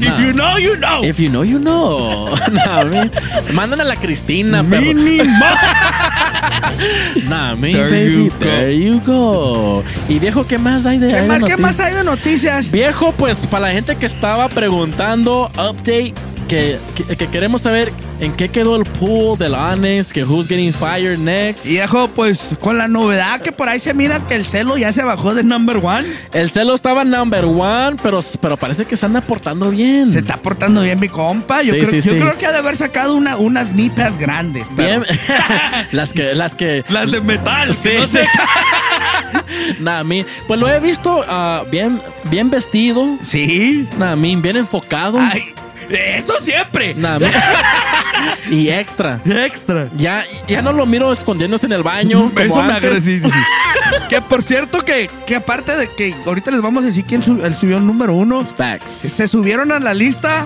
If 0.00 0.18
you 0.18 0.32
know, 0.32 0.58
you 0.58 0.74
know. 0.74 1.04
If 1.04 1.20
you 1.20 1.28
know, 1.28 1.44
you 1.44 1.60
know. 1.60 2.28
no, 2.50 2.84
mi, 2.86 3.08
mandan 3.54 3.82
a 3.82 3.84
la 3.84 3.94
Cristina. 3.94 4.64
Mínimo. 4.64 5.22
Nah, 7.28 7.54
mi 7.54 7.72
There 7.72 7.88
baby, 7.88 8.14
you 8.14 8.30
go. 8.30 8.38
there 8.40 8.76
you 8.76 9.00
go. 9.06 9.84
Y 10.08 10.18
viejo, 10.18 10.44
¿qué 10.44 10.58
más 10.58 10.86
hay 10.86 10.98
de 10.98 11.06
¿Qué 11.06 11.14
hay 11.14 11.22
de 11.22 11.28
más, 11.28 11.44
¿Qué 11.44 11.56
más 11.56 11.78
hay 11.78 11.94
de 11.94 12.02
noticias? 12.02 12.72
Viejo, 12.72 13.12
pues 13.12 13.46
para 13.46 13.68
la 13.68 13.72
gente 13.72 13.94
que 13.94 14.06
estaba 14.06 14.48
preguntando, 14.48 15.52
update, 15.54 16.14
que, 16.50 16.80
que, 16.96 17.16
que 17.16 17.28
queremos 17.28 17.62
saber 17.62 17.92
en 18.18 18.32
qué 18.34 18.48
quedó 18.48 18.74
el 18.76 18.82
pool 18.84 19.38
del 19.38 19.54
Honest, 19.54 20.10
que 20.10 20.24
who's 20.24 20.48
getting 20.48 20.72
fired 20.74 21.16
next. 21.16 21.64
Viejo, 21.64 22.08
pues 22.08 22.54
con 22.60 22.76
la 22.76 22.88
novedad 22.88 23.40
que 23.40 23.52
por 23.52 23.68
ahí 23.68 23.78
se 23.78 23.94
mira 23.94 24.26
que 24.26 24.34
el 24.34 24.48
celo 24.48 24.76
ya 24.76 24.92
se 24.92 25.04
bajó 25.04 25.32
de 25.32 25.44
number 25.44 25.76
one. 25.82 26.04
El 26.32 26.50
celo 26.50 26.74
estaba 26.74 27.04
number 27.04 27.44
one, 27.44 27.96
pero, 28.02 28.20
pero 28.40 28.56
parece 28.56 28.84
que 28.84 28.96
se 28.96 29.06
anda 29.06 29.20
portando 29.20 29.70
bien. 29.70 30.10
Se 30.10 30.18
está 30.18 30.36
portando 30.38 30.82
bien 30.82 30.98
mi 30.98 31.08
compa. 31.08 31.62
Yo, 31.62 31.72
Sí, 31.72 31.78
creo, 31.78 31.90
sí, 32.02 32.08
yo 32.08 32.14
sí. 32.14 32.18
creo 32.20 32.36
que 32.36 32.46
ha 32.46 32.52
de 32.52 32.58
haber 32.58 32.76
sacado 32.76 33.14
una, 33.14 33.36
unas 33.36 33.72
nipas 33.72 34.18
grandes. 34.18 34.66
pero- 34.76 35.02
Bien. 35.02 35.16
las 35.92 36.12
que, 36.12 36.34
las 36.34 36.54
que. 36.56 36.84
Las 36.88 37.10
de 37.12 37.20
metal. 37.20 37.72
Sí, 37.74 37.90
no. 37.96 38.20
Nah, 39.80 40.02
mi, 40.04 40.24
pues 40.46 40.58
lo 40.60 40.68
he 40.68 40.80
visto 40.80 41.24
ah, 41.28 41.64
bien, 41.70 42.02
bien 42.30 42.50
vestido. 42.50 43.16
Sí. 43.22 43.88
Nah, 43.98 44.16
mi, 44.16 44.34
bien 44.36 44.56
enfocado. 44.56 45.18
Ay, 45.20 45.54
eso 45.90 46.34
siempre. 46.40 46.94
Mi- 46.94 47.06
y 48.56 48.70
extra. 48.70 49.20
Extra. 49.24 49.88
Ya, 49.96 50.24
ya 50.48 50.62
no 50.62 50.72
lo 50.72 50.86
miro 50.86 51.12
escondiéndose 51.12 51.66
en 51.66 51.72
el 51.72 51.82
baño. 51.82 52.30
como 52.34 52.40
Eso 52.40 52.62
me 52.62 52.72
antes. 52.72 52.84
agresivo. 52.84 53.30
que 54.08 54.20
por 54.20 54.42
cierto, 54.42 54.78
que, 54.78 55.10
que 55.26 55.36
aparte 55.36 55.76
de 55.76 55.88
que 55.88 56.14
ahorita 56.24 56.50
les 56.50 56.62
vamos 56.62 56.84
a 56.84 56.86
decir 56.88 57.04
quién 57.04 57.22
subió 57.22 57.76
el 57.76 57.86
número 57.86 58.14
uno, 58.14 58.44
Facts. 58.44 58.90
se 58.90 59.28
subieron 59.28 59.72
a 59.72 59.78
la 59.78 59.94
lista 59.94 60.44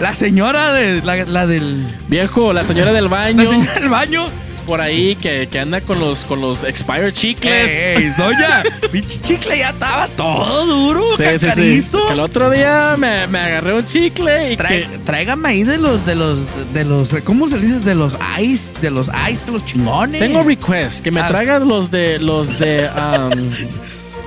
la 0.00 0.12
señora 0.14 0.72
de 0.72 1.02
la, 1.02 1.16
la 1.24 1.46
del 1.46 1.86
Viejo, 2.08 2.52
la 2.52 2.62
señora 2.62 2.92
del 2.92 3.08
baño. 3.08 3.42
la 3.42 3.48
señora 3.48 3.74
del 3.74 3.88
baño. 3.88 4.26
Por 4.66 4.80
ahí 4.80 5.14
que, 5.16 5.48
que 5.50 5.58
anda 5.58 5.80
con 5.82 6.00
los, 6.00 6.24
con 6.24 6.40
los 6.40 6.64
expired 6.64 7.12
chicles. 7.12 7.70
Ey, 7.70 8.10
doña, 8.16 8.62
pinche 8.92 9.20
chicle 9.20 9.58
ya 9.58 9.70
estaba 9.70 10.08
todo 10.08 10.64
duro, 10.66 11.04
Sí, 11.16 11.24
sí, 11.32 11.38
sí. 11.38 11.46
cacarizo. 11.46 12.06
Que 12.06 12.12
el 12.14 12.20
otro 12.20 12.50
día 12.50 12.94
me, 12.98 13.26
me 13.26 13.38
agarré 13.40 13.74
un 13.74 13.84
chicle 13.84 14.52
y 14.52 14.56
Trae- 14.56 14.88
que. 14.88 14.98
tráigame 15.04 15.48
ahí 15.50 15.64
de 15.64 15.78
los, 15.78 16.04
de 16.06 16.14
los, 16.14 16.38
de 16.72 16.84
los, 16.84 17.10
¿cómo 17.24 17.48
se 17.48 17.58
dice? 17.58 17.80
De 17.80 17.94
los 17.94 18.16
ice, 18.40 18.72
de 18.80 18.90
los 18.90 19.10
ice, 19.30 19.44
de 19.44 19.52
los 19.52 19.64
chingones. 19.64 20.20
Tengo 20.20 20.42
request 20.42 21.02
que 21.04 21.10
me 21.10 21.20
Ah. 21.20 21.28
traigan 21.28 21.68
los 21.68 21.90
de 21.90 22.18
los 22.18 22.58
de 22.58 22.88
um, 22.96 23.50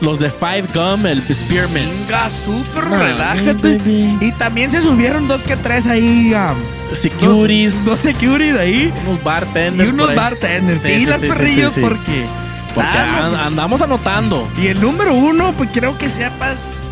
los 0.01 0.19
de 0.19 0.29
Five 0.29 0.65
Gum, 0.73 1.05
el 1.05 1.21
Spearmint. 1.33 1.87
Venga, 2.07 2.29
súper, 2.29 2.87
Nah, 2.87 2.97
relájate. 2.99 3.53
baby. 3.77 4.17
Y 4.21 4.31
también 4.33 4.71
se 4.71 4.81
subieron 4.81 5.27
dos 5.27 5.43
que 5.43 5.55
tres 5.57 5.87
ahí, 5.87 6.33
um, 6.33 6.55
Securities, 6.95 7.73
Dos, 7.83 7.85
dos 7.85 7.99
securities 7.99 8.55
ahí. 8.57 8.93
unos 9.05 9.23
bartenders. 9.23 9.89
Y 9.89 9.93
unos 9.93 10.15
bartenders. 10.15 10.81
Sí, 10.81 10.87
y 10.89 10.99
sí, 10.99 11.05
las 11.05 11.21
sí, 11.21 11.27
perrillos 11.27 11.73
porque. 11.79 12.25
Porque 12.75 12.89
Ah, 12.97 13.25
an- 13.25 13.35
andamos 13.35 13.81
anotando. 13.81 14.47
Y 14.57 14.67
el 14.67 14.79
número 14.79 15.13
uno, 15.15 15.51
pues 15.57 15.69
creo 15.73 15.97
que 15.97 16.09
sepas 16.11 16.87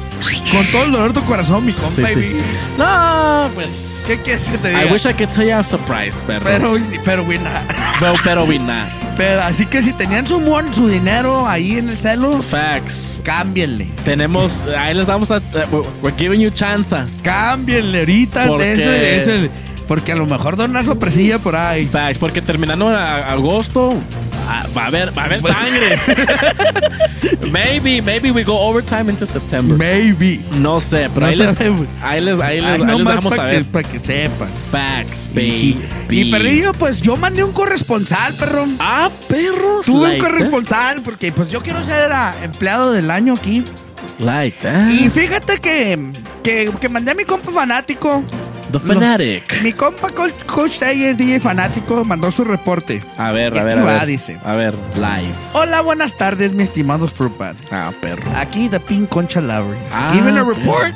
con 0.51 0.65
todo 0.71 0.85
el 0.85 0.91
dolor 0.93 1.13
de 1.13 1.19
tu 1.21 1.25
corazón, 1.27 1.63
mi 1.65 1.71
compa. 1.71 2.11
Y- 2.11 2.41
No, 2.77 3.49
pues. 3.53 3.69
¿Qué 4.07 4.17
quieres 4.19 4.45
que 4.45 4.57
te 4.59 4.69
diga? 4.69 4.85
I 4.85 4.91
wish 4.91 5.05
I 5.07 5.13
could 5.13 5.29
tell 5.31 5.45
you 5.47 5.55
a 5.55 5.63
surprise, 5.63 6.23
perro. 6.27 6.45
pero, 6.45 6.77
pero, 7.03 7.23
güey, 7.25 7.39
nah. 7.39 7.61
pero, 7.99 8.13
pero 8.23 8.43
we 8.45 8.59
not. 8.59 8.87
Pero 9.17 9.41
así 9.41 9.65
que 9.65 9.81
si 9.81 9.93
tenían 9.93 10.27
su, 10.27 10.39
mon- 10.39 10.71
su 10.73 10.87
dinero 10.87 11.47
ahí 11.47 11.77
en 11.77 11.89
el 11.89 11.97
celo, 11.97 12.41
Facts. 12.41 13.21
cámbienle. 13.23 13.87
Tenemos, 14.03 14.61
ahí 14.77 14.93
les 14.93 15.07
damos, 15.07 15.31
a, 15.31 15.41
we're, 15.71 15.87
we're 16.03 16.15
giving 16.17 16.39
you 16.39 16.49
chance. 16.51 16.95
Cámbienle 17.23 17.99
ahorita. 17.99 18.47
Porque- 18.47 18.73
ese 18.73 19.17
es 19.17 19.27
el- 19.27 19.51
porque 19.87 20.11
a 20.11 20.15
lo 20.15 20.25
mejor 20.27 20.55
da 20.57 20.65
una 20.65 20.83
sorpresilla 20.83 21.39
por 21.39 21.55
ahí. 21.55 21.85
Facts, 21.87 22.19
porque 22.19 22.41
terminando 22.41 22.89
a- 22.89 23.27
agosto, 23.31 23.95
Ah, 24.47 24.67
va 24.77 24.83
a 24.83 24.87
haber, 24.87 25.17
va 25.17 25.23
a 25.23 25.25
haber 25.25 25.41
sangre. 25.41 25.97
maybe, 27.51 28.01
maybe 28.01 28.31
we 28.31 28.43
go 28.43 28.57
overtime 28.57 29.09
into 29.09 29.25
September. 29.25 29.75
Maybe. 29.77 30.39
No 30.59 30.79
sé, 30.79 31.09
pero 31.13 31.25
No 31.25 31.31
ahí, 31.31 31.35
les, 31.35 31.59
ahí 31.59 31.69
les, 31.69 31.87
ahí 32.01 32.21
les, 32.21 32.39
Ay, 32.39 32.59
ahí 32.59 32.77
les 32.77 32.79
nomás 32.87 33.07
dejamos 33.07 33.35
pa' 33.35 33.45
que- 33.45 33.53
saber. 33.53 33.65
pa' 33.65 33.83
que 33.83 33.99
sepan. 33.99 34.49
Facts, 34.71 35.29
Y, 35.31 35.35
baby. 35.35 35.51
sí. 35.51 35.79
Y 36.09 36.31
perrillo, 36.31 36.71
pues 36.73 37.01
yo 37.01 37.15
mandé 37.17 37.43
un 37.43 37.51
corresponsal, 37.53 38.33
perro. 38.35 38.65
Ah, 38.79 39.09
perros. 39.27 39.85
Tuve 39.85 40.09
like 40.09 40.21
un 40.21 40.27
corresponsal 40.27 41.01
porque 41.01 41.31
pues 41.31 41.51
yo 41.51 41.61
quiero 41.61 41.83
ser 41.83 42.11
empleado 42.43 42.91
del 42.91 43.09
año 43.11 43.33
aquí. 43.33 43.63
Like 44.19 44.57
that. 44.61 44.89
Y 44.89 45.09
fíjate 45.09 45.57
que, 45.57 46.11
que, 46.43 46.71
que 46.79 46.89
mandé 46.89 47.11
a 47.11 47.15
mi 47.15 47.23
compa 47.25 47.51
fanático. 47.51 48.23
The 48.79 48.93
Fanatic. 48.93 49.61
Mi 49.63 49.71
compa 49.71 50.09
Co- 50.09 50.27
Coach 50.45 50.79
Tay 50.79 51.03
es 51.05 51.17
DJ 51.17 51.39
fanático, 51.39 52.03
mandó 52.03 52.29
su 52.29 52.43
reporte. 52.43 53.01
A 53.17 53.31
ver, 53.31 53.57
a 53.57 53.63
ver, 53.63 53.73
aquí 53.77 53.81
a 53.81 53.83
va, 53.83 53.93
ver. 53.99 54.05
dice. 54.07 54.37
A 54.43 54.53
ver, 54.55 54.75
live. 54.95 55.33
Hola, 55.53 55.81
buenas 55.81 56.17
tardes, 56.17 56.51
mi 56.51 56.63
estimados 56.63 57.13
Fruitpad. 57.13 57.55
Ah, 57.71 57.91
perro. 58.01 58.29
Aquí 58.35 58.67
The 58.67 58.79
Pink 58.81 59.07
Concha 59.09 59.39
Lowry. 59.39 59.77
Ah, 59.91 60.09
Giving 60.11 60.37
a 60.37 60.43
perro. 60.43 60.53
report 60.55 60.95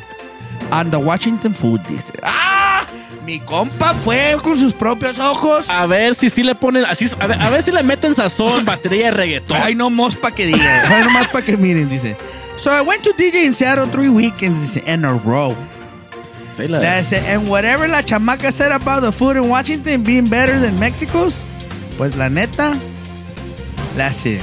on 0.71 0.91
the 0.91 0.97
Washington 0.97 1.53
Food, 1.55 1.79
dice. 1.87 2.11
¡Ah! 2.23 2.85
Mi 3.25 3.39
compa 3.39 3.93
fue 3.93 4.35
con 4.43 4.57
sus 4.57 4.73
propios 4.73 5.17
ojos. 5.19 5.69
A 5.69 5.85
ver 5.85 6.15
si 6.15 6.29
sí 6.29 6.43
le 6.43 6.55
ponen. 6.55 6.83
Así, 6.85 7.05
a, 7.19 7.27
ver, 7.27 7.41
a 7.41 7.49
ver 7.49 7.61
si 7.63 7.71
le 7.71 7.83
meten 7.83 8.13
sazón, 8.13 8.65
batería 8.65 9.05
de 9.05 9.11
reggaetón. 9.11 9.57
Ay, 9.61 9.75
no 9.75 9.89
más 9.89 10.15
para 10.17 10.35
que 10.35 10.45
digan. 10.47 10.91
Ay, 10.91 11.03
no 11.03 11.11
más 11.11 11.27
para 11.29 11.45
que 11.45 11.55
miren, 11.55 11.87
dice. 11.89 12.17
So 12.57 12.71
I 12.77 12.81
went 12.81 13.03
to 13.03 13.11
DJ 13.17 13.45
in 13.45 13.53
Seattle 13.53 13.87
three 13.87 14.09
weekends, 14.09 14.59
dice, 14.59 14.83
in 14.91 15.05
a 15.05 15.13
row. 15.13 15.55
Say. 16.49 16.67
That's 16.67 17.11
it. 17.11 17.23
And 17.23 17.47
whatever 17.49 17.87
la 17.87 18.01
chamaca 18.01 18.51
said 18.51 18.71
about 18.71 19.01
the 19.01 19.11
food 19.11 19.37
in 19.37 19.49
Washington 19.49 20.03
being 20.03 20.27
better 20.27 20.59
than 20.59 20.79
Mexico's, 20.79 21.35
pues 21.97 22.15
la 22.15 22.29
neta, 22.29 22.75
las 23.95 24.25
eh, 24.25 24.39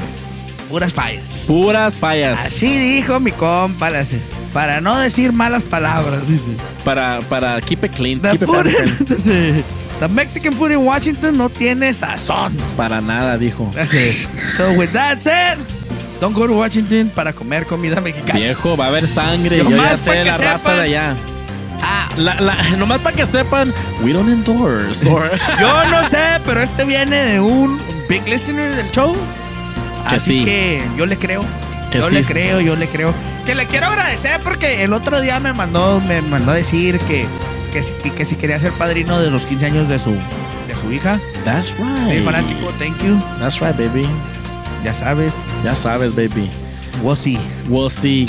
puras 0.68 0.92
fallas. 0.92 1.44
Puras 1.46 1.98
fallas. 1.98 2.38
Así 2.46 2.78
dijo 2.78 3.20
mi 3.20 3.32
compa, 3.32 3.90
eh, 3.90 4.20
para 4.52 4.80
no 4.80 4.96
decir 4.98 5.32
malas 5.32 5.64
palabras, 5.64 6.26
dice. 6.28 6.56
Para, 6.84 7.18
para 7.28 7.60
keep 7.60 7.84
it 7.84 7.92
clean. 7.94 8.20
The 8.22 8.32
keep 8.32 8.42
it 8.42 8.46
food, 8.46 9.64
Mexican 10.10 10.52
food 10.52 10.72
in 10.72 10.84
Washington 10.84 11.36
no 11.36 11.48
tiene 11.48 11.92
sazón. 11.92 12.56
Para 12.76 13.00
nada, 13.00 13.38
dijo. 13.38 13.70
That's 13.72 13.94
it. 13.94 14.14
So 14.56 14.72
with 14.74 14.92
that 14.92 15.20
said, 15.20 15.58
don't 16.20 16.34
go 16.34 16.46
to 16.46 16.54
Washington 16.54 17.10
para 17.10 17.32
comer 17.32 17.66
comida 17.66 18.00
mexicana. 18.00 18.38
Viejo, 18.38 18.76
va 18.76 18.86
a 18.86 18.88
haber 18.88 19.08
sangre. 19.08 19.58
Yo 19.58 19.64
ya 19.64 19.70
Nomás 19.70 20.02
pa' 20.02 20.12
sé 20.12 20.24
la 20.24 20.36
raza 20.36 20.58
sepan. 20.58 20.76
de 20.76 20.82
allá. 20.82 21.16
Ah, 21.82 22.08
La, 22.16 22.34
la, 22.40 22.56
nomás 22.78 23.00
para 23.00 23.14
que 23.16 23.26
sepan, 23.26 23.72
we 24.02 24.12
don't 24.12 24.28
endorse. 24.30 25.08
or- 25.08 25.30
Yo 25.60 25.84
no 25.90 26.08
sé, 26.08 26.40
pero 26.44 26.62
este 26.62 26.84
viene 26.84 27.16
de 27.16 27.40
un 27.40 27.80
big 28.08 28.26
listener 28.28 28.74
del 28.74 28.90
show. 28.90 29.14
Que 30.08 30.16
Así 30.16 30.38
sí. 30.40 30.44
que 30.44 30.84
yo 30.96 31.06
le 31.06 31.16
creo. 31.18 31.44
Que 31.90 31.98
yo 31.98 32.08
sí. 32.08 32.14
le 32.14 32.24
creo, 32.24 32.60
yo 32.60 32.76
le 32.76 32.88
creo. 32.88 33.12
Que 33.44 33.54
le 33.54 33.66
quiero 33.66 33.86
agradecer 33.86 34.40
porque 34.42 34.82
el 34.84 34.92
otro 34.92 35.20
día 35.20 35.38
me 35.40 35.52
mandó, 35.52 36.00
me 36.00 36.20
mandó 36.22 36.52
a 36.52 36.54
decir 36.54 36.98
que, 37.00 37.26
que, 37.72 37.82
que, 38.02 38.10
que 38.12 38.24
si 38.24 38.36
quería 38.36 38.58
ser 38.58 38.72
padrino 38.72 39.20
de 39.20 39.30
los 39.30 39.46
15 39.46 39.66
años 39.66 39.88
de 39.88 39.98
su, 39.98 40.10
de 40.12 40.76
su 40.80 40.92
hija. 40.92 41.20
That's 41.44 41.76
right. 41.78 42.24
fanático, 42.24 42.70
thank 42.78 42.96
you. 43.04 43.20
That's 43.38 43.60
right, 43.60 43.76
baby. 43.76 44.08
Ya 44.84 44.94
sabes. 44.94 45.32
Ya 45.64 45.74
sabes, 45.76 46.14
baby. 46.14 46.50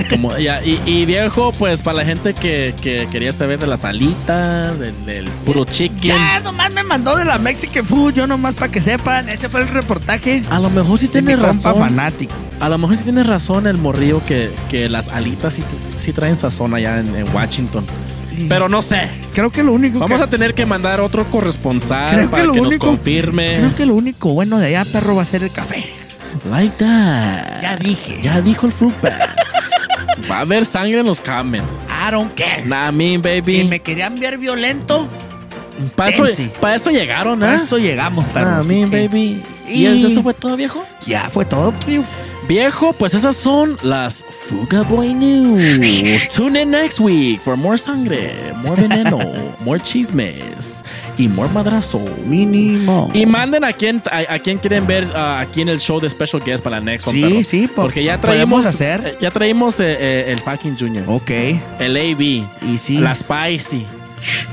Como 0.09 0.37
ya, 0.37 0.63
y, 0.63 0.81
y 0.85 1.05
viejo, 1.05 1.51
pues 1.53 1.81
para 1.81 1.97
la 1.97 2.05
gente 2.05 2.33
que, 2.33 2.73
que 2.81 3.07
quería 3.11 3.31
saber 3.31 3.59
de 3.59 3.67
las 3.67 3.83
alitas, 3.85 4.79
del, 4.79 5.05
del 5.05 5.25
puro 5.45 5.65
chicken. 5.65 5.99
Ya, 6.17 6.39
nomás 6.41 6.71
me 6.71 6.83
mandó 6.83 7.15
de 7.15 7.25
la 7.25 7.37
Mexican 7.37 7.85
food. 7.85 8.13
Yo 8.13 8.27
nomás 8.27 8.53
para 8.55 8.71
que 8.71 8.81
sepan. 8.81 9.29
Ese 9.29 9.49
fue 9.49 9.61
el 9.61 9.67
reportaje. 9.67 10.43
A 10.49 10.59
lo 10.59 10.69
mejor 10.69 10.99
sí 10.99 11.07
compa 11.07 11.47
razón. 11.73 11.75
fanático. 11.79 12.33
A 12.59 12.69
lo 12.69 12.77
mejor 12.77 12.97
sí 12.97 13.03
tienes 13.03 13.27
razón 13.27 13.67
el 13.67 13.77
morrillo 13.77 14.23
que, 14.25 14.51
que 14.69 14.89
las 14.89 15.09
alitas 15.09 15.53
sí, 15.53 15.63
sí 15.97 16.11
traen 16.13 16.37
sazón 16.37 16.73
allá 16.73 16.99
en, 16.99 17.15
en 17.15 17.33
Washington. 17.33 17.85
Pero 18.49 18.69
no 18.69 18.81
sé. 18.83 19.09
Creo 19.33 19.51
que 19.51 19.63
lo 19.63 19.73
único 19.73 19.99
Vamos 19.99 20.19
que, 20.19 20.23
a 20.23 20.27
tener 20.27 20.53
que 20.53 20.65
mandar 20.65 20.99
otro 21.01 21.25
corresponsal 21.31 22.09
Creo 22.11 22.21
que 22.25 22.27
para 22.29 22.43
lo 22.43 22.53
que, 22.53 22.59
único- 22.61 22.85
nos 22.85 22.95
confirme. 22.97 23.55
Creo 23.57 23.75
que 23.75 23.85
lo 23.85 23.95
único 23.95 24.29
bueno 24.33 24.59
de 24.59 24.67
allá, 24.67 24.85
perro, 24.85 25.15
va 25.15 25.23
a 25.23 25.25
ser 25.25 25.41
el 25.43 25.51
café. 25.51 25.85
Like 26.49 26.77
that. 26.77 27.61
Ya 27.61 27.75
dije. 27.77 28.19
Ya 28.21 28.41
dijo 28.41 28.67
el 28.67 28.71
fruit 28.73 28.95
bat. 29.01 29.13
Va 30.29 30.37
a 30.37 30.39
haber 30.41 30.65
sangre 30.65 30.99
en 30.99 31.05
los 31.05 31.21
comments. 31.21 31.81
I 31.89 32.11
don't 32.11 32.33
care. 32.35 32.63
Nah, 32.65 32.91
me, 32.91 33.13
Y 33.13 33.17
baby. 33.17 33.63
me 33.65 33.79
querían 33.79 34.19
ver 34.19 34.37
violento. 34.37 35.07
Para 35.95 36.09
eso, 36.09 36.23
pa' 36.59 36.73
eso 36.73 36.89
llegaron, 36.89 37.43
A 37.43 37.51
¿ah? 37.51 37.55
eso 37.55 37.77
llegamos, 37.77 38.25
perro. 38.29 38.49
Ah, 38.49 38.63
me, 38.63 38.89
que 38.89 39.07
baby. 39.07 39.43
¿Y, 39.67 39.85
Y- 39.85 40.05
eso 40.05 40.23
fue 40.23 40.33
todo, 40.33 40.55
viejo? 40.55 40.83
Ya 41.05 41.29
fue 41.29 41.45
todo, 41.45 41.71
tío. 41.71 42.03
Viejo, 42.47 42.93
pues 42.93 43.13
esas 43.13 43.35
son 43.35 43.77
las 43.81 44.23
Fuga 44.47 44.81
Boy 44.83 45.13
News. 45.13 46.29
Tune 46.35 46.61
in 46.61 46.71
next 46.71 46.97
week 46.99 47.41
for 47.41 47.57
more 47.57 47.77
sangre, 47.77 48.53
more 48.55 48.81
veneno, 48.81 49.19
more 49.59 49.79
chismes 49.81 50.81
y 51.17 51.27
more 51.27 51.49
madrazo. 51.51 51.99
Mínimo. 52.25 53.09
Y 53.13 53.25
manden 53.25 53.65
a 53.65 53.73
quien, 53.73 54.01
a, 54.09 54.33
a 54.35 54.39
quien 54.39 54.59
quieren 54.59 54.87
ver 54.87 55.11
ah, 55.13 55.41
aquí 55.41 55.59
en 55.61 55.67
el 55.67 55.79
show 55.81 55.99
de 55.99 56.09
Special 56.09 56.41
Guest 56.41 56.63
para 56.63 56.77
la 56.79 56.85
next 56.85 57.07
one. 57.09 57.17
Sí, 57.17 57.21
perro. 57.29 57.43
sí, 57.43 57.67
po- 57.67 57.81
Porque 57.83 58.03
ya 58.05 58.17
traímos. 58.21 58.65
hacer. 58.65 59.01
eh, 59.05 59.17
Ya 59.19 59.29
traímos 59.29 59.77
eh, 59.81 59.97
eh, 59.99 60.25
el 60.31 60.39
fucking 60.39 60.77
Junior. 60.77 61.03
Ok. 61.07 61.31
El 61.79 61.97
AB. 61.97 62.21
Y 62.21 62.77
sí. 62.77 62.99
La 62.99 63.13
Spicy. 63.13 63.85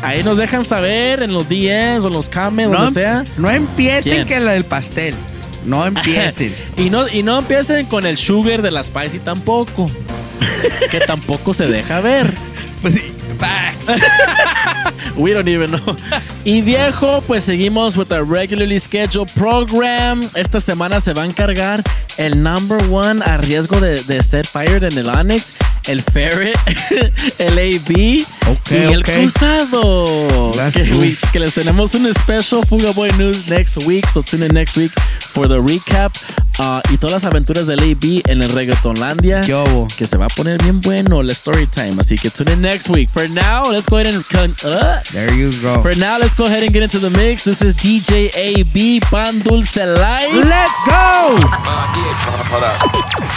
Ahí 0.03 0.23
nos 0.25 0.37
dejan 0.37 0.65
saber 0.65 1.23
en 1.23 1.33
los 1.33 1.49
DMs 1.49 2.05
o 2.05 2.09
en 2.09 2.13
los 2.15 2.29
comments, 2.29 2.73
no, 2.77 2.85
donde 2.85 3.03
sea. 3.05 3.25
no 3.39 3.49
empiecen 3.51 4.15
¿Quién? 4.15 4.27
que 4.27 4.41
la 4.41 4.53
del 4.53 4.65
pastel. 4.65 5.15
No 5.65 5.87
empiecen. 5.87 6.55
y, 6.77 6.91
no, 6.91 7.09
y 7.09 7.23
no 7.23 7.39
empiecen 7.39 7.87
con 7.87 8.07
el 8.07 8.17
sugar 8.17 8.63
de 8.63 8.71
la 8.71 8.83
Spicy 8.83 9.19
tampoco. 9.19 9.91
que 10.91 11.01
tampoco 11.01 11.53
se 11.55 11.67
deja 11.67 12.01
ver. 12.01 12.33
pues 12.83 12.95
facts. 13.39 13.87
We 15.17 15.33
don't 15.33 15.49
even 15.49 15.71
know. 15.71 15.97
Y 16.45 16.61
viejo, 16.63 17.23
pues 17.23 17.45
seguimos 17.45 17.97
with 17.97 18.13
our 18.13 18.25
regularly 18.25 18.79
scheduled 18.79 19.31
program. 19.35 20.23
Esta 20.35 20.61
semana 20.61 21.01
se 21.01 21.13
va 21.13 21.23
a 21.23 21.27
encargar 21.27 21.83
el 22.17 22.43
number 22.43 22.79
one 22.91 23.23
a 23.25 23.37
riesgo 23.39 23.81
de, 23.81 24.03
de 24.05 24.23
ser 24.23 24.47
fired 24.47 24.85
en 24.85 24.99
el 24.99 25.09
Onyx, 25.09 25.55
el 25.89 26.03
Ferret, 26.03 26.57
el 27.39 27.59
AB 27.59 28.25
Ok, 28.51 28.71
y 28.73 28.75
el 28.93 28.99
ok. 29.01 29.11
Cruzado. 29.11 30.51
That's 30.55 30.75
Que, 30.77 30.85
true. 30.85 30.99
we- 30.99 31.17
que 31.33 31.41
les 31.41 31.55
tenemos 31.55 31.95
un 31.95 32.13
special 32.13 32.65
Fuga 32.69 32.91
Boy 32.93 33.11
News 33.13 33.49
next 33.49 33.77
week. 33.87 34.07
So 34.11 34.23
tune 34.23 34.45
in 34.45 34.53
next 34.55 34.77
week 34.77 34.93
for 35.33 35.49
the 35.49 35.59
recap 35.61 36.13
uh, 36.59 36.81
y 36.93 36.97
todas 36.99 37.23
las 37.23 37.25
aventuras 37.25 37.67
del 37.67 37.81
AB 37.81 38.23
en 38.31 38.43
el 38.43 38.51
Reggaetonlandia. 38.51 39.41
¿Qué 39.41 39.55
hubo? 39.55 39.89
Que 39.97 40.07
se 40.07 40.17
va 40.19 40.27
a 40.27 40.29
poner 40.29 40.63
bien 40.63 40.81
bueno 40.83 41.21
el 41.23 41.31
story 41.31 41.67
time. 41.67 41.95
Así 41.99 42.17
que 42.17 42.31
tune 42.31 42.53
in 42.53 42.61
next 42.61 42.89
week. 42.91 43.09
For 43.11 43.29
now, 43.31 43.65
let's 43.71 43.87
go 43.89 43.97
ahead 43.99 44.15
and. 44.15 44.25
con- 44.27 44.55
uh, 44.65 45.01
There 45.13 45.33
you 45.35 45.51
go. 45.63 45.81
for 45.83 45.97
now, 45.97 46.19
let's 46.19 46.35
go 46.37 46.45
ahead 46.45 46.63
and 46.63 46.73
get 46.73 46.83
into 46.83 46.99
the 47.01 47.11
mix. 47.17 47.45
This 47.45 47.63
is 47.63 47.75
DJ 47.77 48.31
AB 48.35 49.01
Pan 49.11 49.41
Dulce 49.43 49.77
Live. 49.87 50.35
Let's 50.35 50.79
go. 50.87 51.39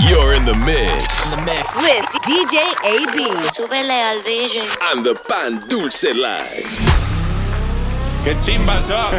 You're 0.07 0.33
in 0.35 0.45
the 0.45 0.53
mix. 0.53 1.31
In 1.31 1.37
the 1.39 1.43
mix. 1.45 1.75
With 1.77 2.05
DJ 2.23 2.59
AB. 2.83 3.51
Súbele 3.53 4.01
al 4.03 4.21
DJ. 4.23 4.61
On 4.91 4.96
the 5.03 5.13
Pan 5.27 5.61
Dulce 5.67 6.13
Live. 6.13 6.65
¡Qué 8.23 8.37
chimba 8.37 8.81
son! 8.81 9.13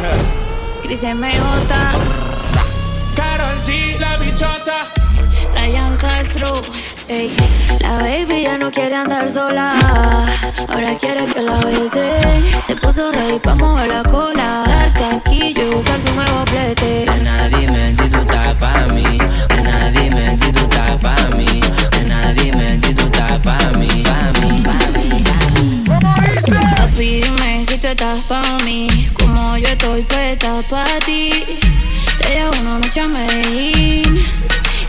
Cris 0.81 1.03
MJ. 1.03 1.39
Karol 3.15 3.57
G, 3.65 3.99
la 3.99 4.17
bichota. 4.17 4.91
Ryan 5.55 5.97
Castro. 5.97 6.61
Ey, 7.07 7.31
la 7.81 7.97
baby 7.99 8.43
ya 8.43 8.57
no 8.57 8.71
quiere 8.71 8.95
andar 8.95 9.29
sola. 9.29 9.73
Ahora 10.69 10.95
quiere 10.97 11.25
que 11.25 11.41
la 11.41 11.57
bese. 11.59 12.05
Se 12.65 12.75
puso 12.75 13.11
ready 13.11 13.39
pa' 13.39 13.55
mover 13.55 13.87
la 13.87 14.03
cola. 14.03 14.63
Darte 14.65 15.05
aquí 15.17 15.53
y 15.55 15.63
buscar 15.73 15.99
su 15.99 16.13
nuevo 16.15 16.45
flete. 16.47 17.05
Nena, 17.05 17.47
dime 17.49 17.95
si 17.95 18.09
tú 18.09 18.19
estás 18.19 18.53
pa' 18.55 18.87
mí. 18.93 19.17
Nena, 19.49 19.91
dime 19.91 20.37
si 20.37 20.51
tú 20.51 20.59
estás 20.59 20.97
pa' 20.97 21.29
mí. 21.35 21.61
Nena, 21.91 22.33
dime 22.33 22.79
si 22.81 22.93
tú 22.93 23.03
estás 23.03 23.39
pa' 23.39 23.71
mí. 23.77 24.03
Pa' 24.03 24.31
mí, 24.38 24.38
Papi, 26.99 27.21
dime 27.21 27.63
si 27.63 27.77
tú 27.77 27.87
estás 27.87 28.17
pa' 28.27 28.57
mí. 28.65 28.89
Como 29.13 29.57
yo 29.57 29.69
estoy 29.69 30.01
puesta 30.01 30.61
pa' 30.69 30.99
ti. 31.05 31.29
Te 32.17 32.27
llevo 32.27 32.51
una 32.59 32.79
noche 32.79 32.99
a 32.99 33.07
Medellín. 33.07 34.25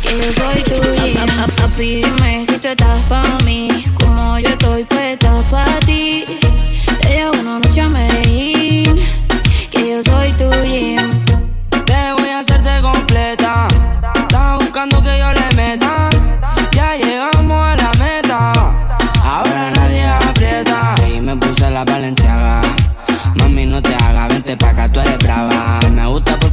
Que 0.02 0.18
yo 0.18 0.32
soy 0.32 0.60
tuya. 0.64 1.24
Papi, 1.56 2.02
dime 2.02 2.44
si 2.44 2.58
tú 2.58 2.66
estás 2.66 3.04
pa' 3.04 3.38
mí. 3.44 3.68
Como 3.94 4.40
yo 4.40 4.48
estoy 4.48 4.82
puesta 4.82 5.40
pa' 5.52 5.78
ti. 5.86 6.24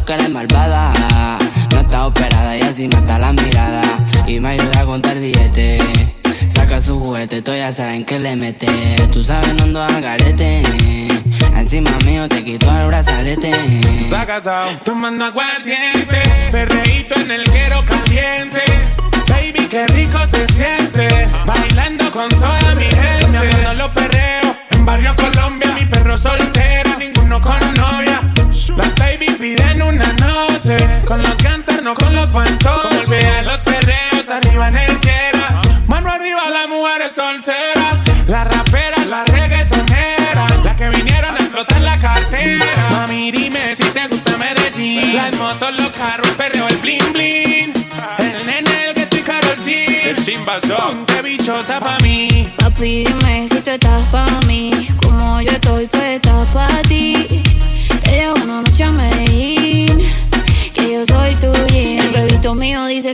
que 0.08 0.14
eres 0.14 0.30
malvada. 0.30 0.94
No 1.74 1.82
está 1.82 2.08
operada 2.08 2.56
y 2.58 2.62
así 2.62 2.88
mata 2.88 3.20
la 3.20 3.34
mirada. 3.34 3.82
Y 4.26 4.40
me 4.40 4.50
ayuda 4.50 4.80
a 4.80 4.86
contar 4.86 5.20
billetes. 5.20 5.84
Saca 6.48 6.80
su 6.80 6.98
juguete, 6.98 7.42
todos 7.42 7.58
ya 7.58 7.74
saben 7.74 8.06
que 8.06 8.18
le 8.18 8.38
mete. 8.38 8.68
Tú 9.12 9.22
sabes, 9.22 9.54
no 9.56 9.64
ando 9.66 9.84
al 9.84 10.02
garete. 10.02 10.64
Encima 11.58 11.92
mío 12.06 12.30
te 12.30 12.42
quito 12.46 12.72
el 12.80 12.88
brazalete. 12.88 13.52
Está 14.00 14.26
casado, 14.26 14.70
tomando 14.86 15.26
aguardiente. 15.26 16.22
Perreíto 16.52 17.16
en 17.20 17.32
el 17.32 17.44
quero 17.44 17.84
caliente. 17.84 18.62
Baby, 19.28 19.68
qué 19.70 19.88
rico 19.88 20.20
se 20.32 20.48
siente. 20.54 21.28
Bailando 21.46 22.10
con 22.12 22.30
toda 22.30 22.76
mi 22.76 22.86
gente. 22.86 23.28
No, 23.34 23.44
no, 23.44 23.64
no 23.64 23.74
lo 23.74 23.94
perreo. 23.94 24.56
En 24.72 24.86
barrio 24.86 25.14
Colombia, 25.18 25.74
mi 25.74 25.86
perro 25.86 26.18
soltero. 26.18 26.98
Ninguno 26.98 27.42
con 27.42 27.77
noche. 30.68 31.02
Con 31.06 31.22
los 31.22 31.38
gangsters, 31.38 31.82
no 31.82 31.94
con 31.94 32.14
los 32.14 32.30
fantoches. 32.32 33.10
Vean 33.10 33.46
los 33.46 33.62
perreos 33.62 34.30
arriba 34.30 34.68
en 34.70 34.78
el 34.78 35.00
cheras. 35.00 35.52
Mano 35.88 36.10
arriba, 36.10 36.50
las 36.50 36.68
mujeres 36.68 37.12
solteras. 37.16 37.98
La 38.28 38.44
rapera, 38.44 39.06
la 39.06 39.24
reggaetonera. 39.26 40.48
La 40.64 40.76
que 40.76 40.90
vinieron 40.90 41.36
a 41.36 41.40
explotar 41.40 41.82
la 41.82 41.98
cartera. 42.00 42.66
Mami, 42.92 43.32
dime 43.32 43.76
si 43.76 43.84
te 43.84 44.08
gusta 44.08 44.38
Medellín. 44.38 45.16
Las 45.16 45.36
motos, 45.38 45.76
los 45.78 45.92
carros, 45.92 46.28
el 46.28 46.36
perreo, 46.36 46.68
el 46.68 46.78
bling 46.78 47.14
bling. 47.14 47.74
El 48.20 48.46
nene, 48.46 48.90
el 48.90 48.94
que 48.94 49.18
y 49.18 49.22
Karol 49.22 49.58
G. 49.64 49.70
El 50.06 50.24
chimbazón. 50.24 51.06
Ponte 51.06 51.22
bichota 51.22 51.80
pa' 51.80 51.98
mí. 52.04 52.54
Papi, 52.58 53.06
dime 53.06 53.48
si 53.48 53.62
tú 53.62 53.72
estás 53.72 54.08
pa' 54.10 54.28
mí, 54.48 54.72
como 55.04 55.42
yo 55.42 55.52
estoy 55.52 55.88
puesta 55.88 56.46
pa' 56.54 56.82
ti. 56.88 57.44
Llevo 58.10 58.36
una 58.44 58.62
noche 58.62 58.84
a 58.84 58.92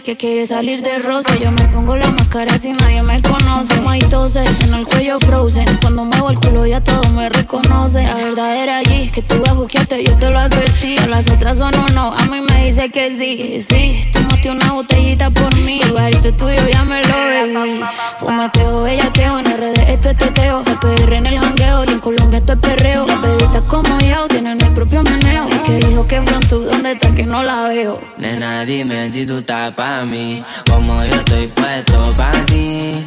que 0.01 0.17
quiere 0.17 0.47
salir 0.47 0.81
de 0.81 0.97
rosa. 0.97 1.35
Yo 1.35 1.51
me 1.51 1.63
pongo 1.65 1.95
la 1.95 2.09
máscara 2.09 2.57
si 2.57 2.71
nadie 2.71 3.03
me 3.03 3.21
conoce. 3.21 3.75
My 3.81 3.99
tose, 3.99 4.43
en 4.43 4.73
el 4.73 4.87
cuello 4.87 5.19
frozen. 5.19 5.65
Cuando 5.81 6.05
muevo 6.05 6.31
el 6.31 6.39
culo 6.39 6.65
ya 6.65 6.81
todo 6.81 7.07
me 7.11 7.29
reconoce. 7.29 8.03
La 8.03 8.15
verdadera 8.15 8.77
allí, 8.77 9.11
que 9.11 9.21
tú 9.21 9.35
vas 9.41 9.55
buquearte, 9.55 10.03
yo 10.03 10.17
te 10.17 10.29
lo 10.29 10.39
advertí. 10.39 10.97
A 10.97 11.07
las 11.07 11.29
otras 11.29 11.59
son 11.59 11.77
un 11.77 11.93
no, 11.93 12.11
a 12.11 12.25
mí 12.25 12.41
me 12.41 12.65
dice 12.65 12.89
que 12.89 13.15
sí. 13.15 13.59
Sí, 13.59 14.01
tomaste 14.11 14.49
una 14.49 14.71
botellita 14.71 15.29
por 15.29 15.55
mí. 15.59 15.79
El 15.83 16.33
tuyo 16.33 16.67
ya 16.71 16.83
me 16.83 17.01
lo 17.03 17.15
bebí. 17.15 17.81
Fumeteo, 18.19 18.83
bellateo, 18.83 19.39
en 19.39 19.45
RD 19.45 19.89
esto 19.89 20.09
es 20.09 20.17
teteo. 20.17 20.63
El 20.65 20.79
PR 20.79 21.13
en 21.13 21.25
el 21.27 21.39
jangueo 21.39 21.83
y 21.85 21.91
en 21.91 21.99
Colombia 21.99 22.39
esto 22.39 22.53
es 22.53 22.59
perreo. 22.59 23.05
Las 23.05 23.21
bebitas 23.21 23.61
como 23.67 23.99
yo 23.99 24.27
tienen 24.27 24.59
el 24.59 24.73
propio 24.73 25.03
meneo. 25.03 25.47
El 25.47 25.61
que 25.61 25.77
dijo 25.77 26.07
que 26.07 26.21
pronto, 26.21 26.59
¿dónde 26.59 26.93
está 26.93 27.13
que 27.13 27.23
no 27.23 27.43
la 27.43 27.67
veo? 27.67 28.01
Nena, 28.17 28.65
dime 28.65 29.11
si 29.11 29.25
tú 29.25 29.37
estás 29.37 29.73
pa' 29.84 30.05
mí, 30.05 30.41
como 30.69 31.03
yo 31.03 31.13
estoy 31.13 31.47
puesto 31.47 32.13
pa' 32.15 32.31
ti. 32.45 33.05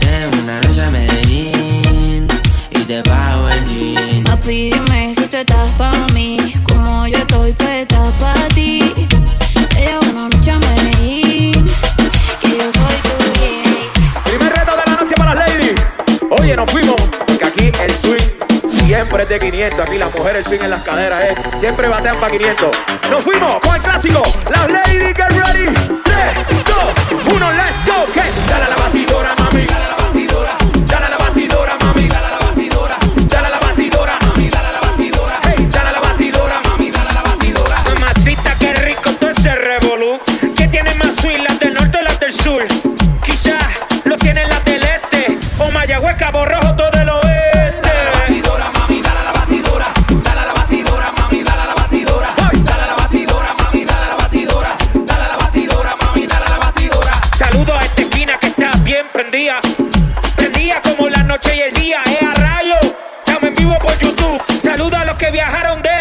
Tengo 0.00 0.38
una 0.42 0.60
noche 0.62 0.82
a 0.82 0.90
Medellín 0.90 2.26
y 2.70 2.80
te 2.90 3.02
pago 3.02 3.50
el 3.50 3.62
jean. 3.66 4.24
Papi, 4.24 4.70
dime 4.70 5.14
si 5.14 5.26
tú 5.26 5.36
estás 5.36 5.70
pa' 5.76 6.06
mí, 6.14 6.38
como 6.68 7.06
yo 7.06 7.18
estoy 7.18 7.52
puesta 7.52 8.00
pa' 8.20 8.48
ti. 8.54 8.80
Llevo 9.76 10.04
una 10.12 10.28
noche 10.30 10.52
a 10.52 10.58
Medellín, 10.58 11.52
que 12.40 12.48
yo 12.60 12.66
soy 12.78 12.96
tuya. 13.08 14.22
Primer 14.24 14.52
reto 14.54 14.72
de 14.80 14.84
la 14.86 14.96
noche 15.02 15.14
para 15.16 15.34
las 15.34 15.50
ladies. 15.50 15.86
Oye, 16.30 16.56
nos 16.56 16.70
fuimos, 16.70 16.96
porque 17.26 17.44
aquí 17.44 17.66
el 17.84 17.90
swing 18.00 18.25
siempre 18.86 19.24
es 19.24 19.28
de 19.28 19.38
500. 19.38 19.80
Aquí 19.80 19.98
las 19.98 20.14
mujeres 20.14 20.46
swing 20.46 20.60
en 20.62 20.70
las 20.70 20.82
caderas, 20.82 21.24
eh. 21.24 21.34
Siempre 21.58 21.88
batean 21.88 22.16
para 22.18 22.30
500. 22.30 22.76
Nos 23.10 23.24
fuimos 23.24 23.58
con 23.60 23.74
el 23.74 23.82
clásico. 23.82 24.22
Las 24.50 24.70
ladies, 24.70 25.12
get 25.14 25.30
ready. 25.30 25.74
3, 26.04 26.04
2, 26.64 27.32
1, 27.32 27.52
let's 27.52 27.86
go. 27.86 28.06
A 28.54 28.68
la 28.68 28.76
batidora, 28.76 29.05
viajaron 65.30 65.82
desde 65.82 65.95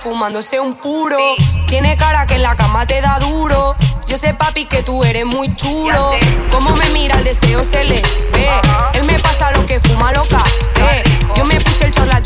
fumándose 0.00 0.60
un 0.60 0.74
puro. 0.74 1.18
Tiene 1.68 1.96
cara 1.96 2.26
que 2.26 2.34
en 2.34 2.42
la 2.42 2.56
cama 2.56 2.86
te 2.86 3.00
da 3.00 3.18
duro. 3.18 3.76
Yo 4.06 4.16
sé, 4.16 4.34
papi, 4.34 4.64
que 4.64 4.82
tú 4.82 5.04
eres 5.04 5.24
muy 5.24 5.54
chulo. 5.54 6.12
Como 6.50 6.74
me 6.76 6.88
mira, 6.90 7.16
el 7.18 7.24
deseo 7.24 7.64
se 7.64 7.84
le 7.84 8.02
ve. 8.32 8.48
Él 8.94 9.04
me 9.04 9.18
pasa 9.20 9.52
lo 9.52 9.64
que 9.66 9.78
fuma 9.80 10.12
loca. 10.12 10.42
Yo 11.36 11.44
me 11.44 11.60
puse 11.60 11.84
el 11.84 11.90
chorla 11.92 12.20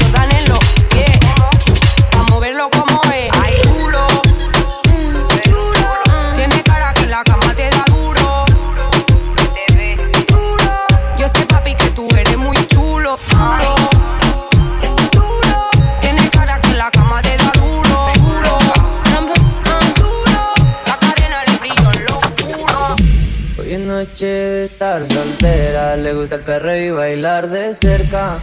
de 27.24 27.72
cerca. 27.72 28.36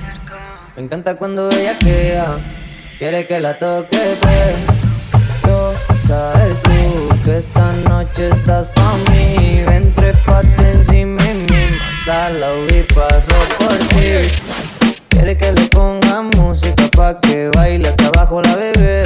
Me 0.76 0.82
encanta 0.82 1.14
cuando 1.14 1.52
ella 1.52 1.78
queda, 1.78 2.40
quiere 2.98 3.28
que 3.28 3.40
la 3.40 3.54
toque, 3.60 4.18
pero 4.20 5.76
sabes 6.04 6.64
tú 6.64 7.10
que 7.24 7.38
esta 7.38 7.74
noche 7.74 8.30
estás 8.30 8.70
pa' 8.70 8.98
mí. 9.12 9.62
Ven, 9.68 9.94
trépate 9.94 10.72
encima 10.72 11.22
de 11.22 11.34
mí, 11.36 11.78
mátala 12.08 12.48
y 12.70 12.82
paso 12.96 13.32
por 13.60 13.78
ti. 13.90 14.32
Quiere 15.10 15.38
que 15.38 15.52
le 15.52 15.62
ponga 15.68 16.24
música 16.36 16.88
pa' 16.98 17.22
que 17.22 17.52
baile 17.54 17.90
hasta 17.90 18.08
abajo 18.08 18.42
la 18.42 18.56
bebé. 18.56 19.04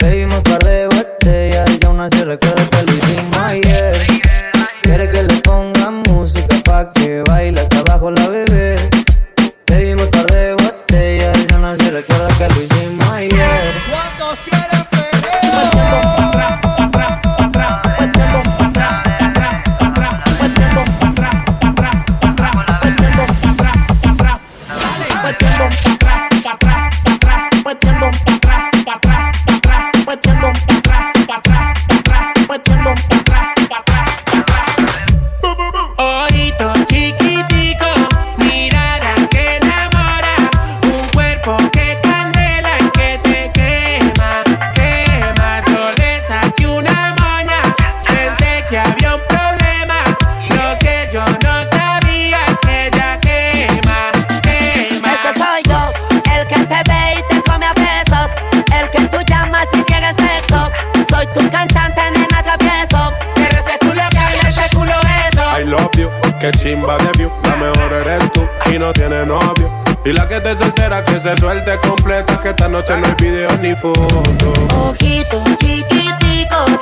Bebimos 0.00 0.42
par 0.42 0.62
de 0.62 0.86
botellas 0.86 1.68
y 1.82 1.84
aún 1.84 1.98
así 1.98 2.22
recuerdo 2.22 2.70
que 2.70 3.05
Que 70.36 70.42
te 70.42 70.54
soltera 70.54 71.02
que 71.02 71.18
se 71.18 71.34
suelte 71.38 71.78
completa. 71.78 72.38
Que 72.38 72.50
esta 72.50 72.68
noche 72.68 72.94
no 72.98 73.06
hay 73.06 73.14
video 73.18 73.48
ni 73.62 73.74
foto. 73.74 74.52
Ojitos 74.76 75.56
chiquiticos, 75.56 76.78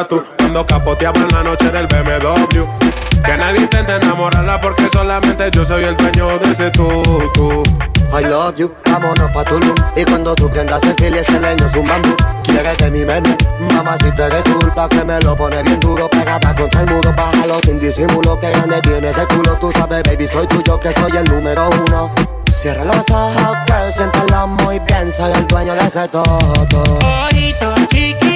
tatu 0.00 0.24
Cuando 0.38 0.66
capoteaba 0.66 1.20
en 1.20 1.28
la 1.28 1.42
noche 1.42 1.70
del 1.70 1.86
BMW 1.86 2.64
Que 3.22 3.36
nadie 3.36 3.60
intente 3.60 3.96
enamorarla 3.96 4.60
porque 4.60 4.88
solamente 4.92 5.50
yo 5.52 5.64
soy 5.64 5.84
el 5.84 5.96
dueño 5.96 6.38
de 6.38 6.50
ese 6.50 6.70
tutu 6.70 7.62
I 8.12 8.24
love 8.24 8.56
you, 8.56 8.74
vámonos 8.90 9.30
pa' 9.30 9.44
Tulum. 9.44 9.72
Y 9.94 10.04
cuando 10.04 10.34
tú 10.34 10.50
prendas 10.50 10.82
el 10.82 10.94
fil 10.96 11.14
y 11.14 11.18
ese 11.18 11.38
leño 11.38 11.64
es 11.64 11.74
un 11.76 11.86
bambú 11.86 12.16
Quieres 12.42 12.76
de 12.78 12.90
mi 12.90 13.04
menú, 13.04 13.36
mamá 13.72 13.96
si 13.98 14.10
te 14.10 14.24
eres 14.24 14.42
culpa 14.42 14.88
Que 14.88 15.04
me 15.04 15.20
lo 15.20 15.36
pone 15.36 15.62
bien 15.62 15.78
duro, 15.78 16.08
pegada 16.10 16.52
contra 16.56 16.80
el 16.80 16.86
muro 16.86 17.14
Bájalo 17.16 17.60
sin 17.64 17.78
disimulo, 17.78 18.40
que 18.40 18.50
grande 18.50 18.80
tiene 18.80 19.10
ese 19.10 19.24
culo. 19.28 19.56
Tú 19.60 19.70
sabes, 19.72 20.02
baby, 20.02 20.26
soy 20.26 20.46
tuyo, 20.48 20.80
que 20.80 20.92
soy 20.92 21.12
el 21.16 21.24
número 21.24 21.70
uno. 21.86 22.10
Cierra 22.60 22.84
los 22.84 23.10
ojos, 23.10 23.56
girl, 23.66 23.90
siéntalo 23.90 24.46
muy 24.48 24.78
bien 24.80 25.10
Soy 25.10 25.32
el 25.32 25.46
dueño 25.46 25.72
de 25.74 25.86
ese 25.86 26.06
todo 26.08 26.38
Ojitos 27.24 27.86
chiquiticos, 27.86 28.29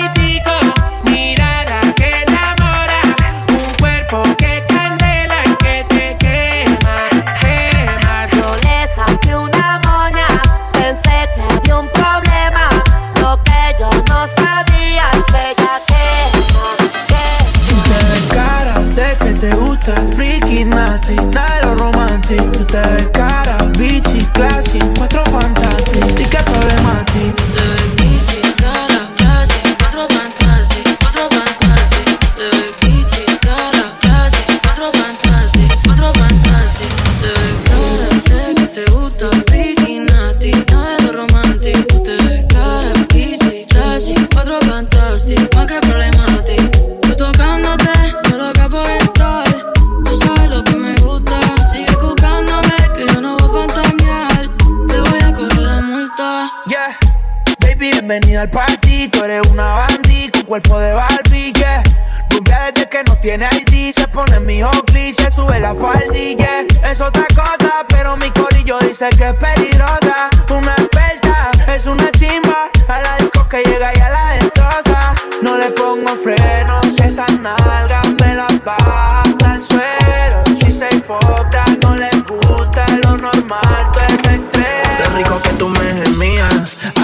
tiene 63.24 63.48
ID, 63.52 63.94
se 63.94 64.06
pone 64.08 64.38
mi 64.38 64.60
cliché, 64.84 65.30
sube 65.30 65.58
la 65.58 65.74
faldilla. 65.74 66.66
Es 66.84 67.00
otra 67.00 67.24
cosa, 67.34 67.86
pero 67.88 68.18
mi 68.18 68.30
corillo 68.30 68.78
dice 68.80 69.08
que 69.16 69.28
es 69.28 69.34
peligrosa. 69.36 70.28
Una 70.50 70.72
experta, 70.72 71.50
es 71.74 71.86
una 71.86 72.10
chimba. 72.10 72.70
A 72.86 73.00
la 73.00 73.16
disco 73.16 73.48
que 73.48 73.62
llega 73.62 73.96
y 73.96 74.00
a 74.00 74.10
la 74.10 74.32
destroza. 74.34 75.14
No 75.40 75.56
le 75.56 75.70
pongo 75.70 76.14
frenos, 76.16 77.00
esas 77.00 77.32
nalgas 77.40 78.03
me 78.03 78.03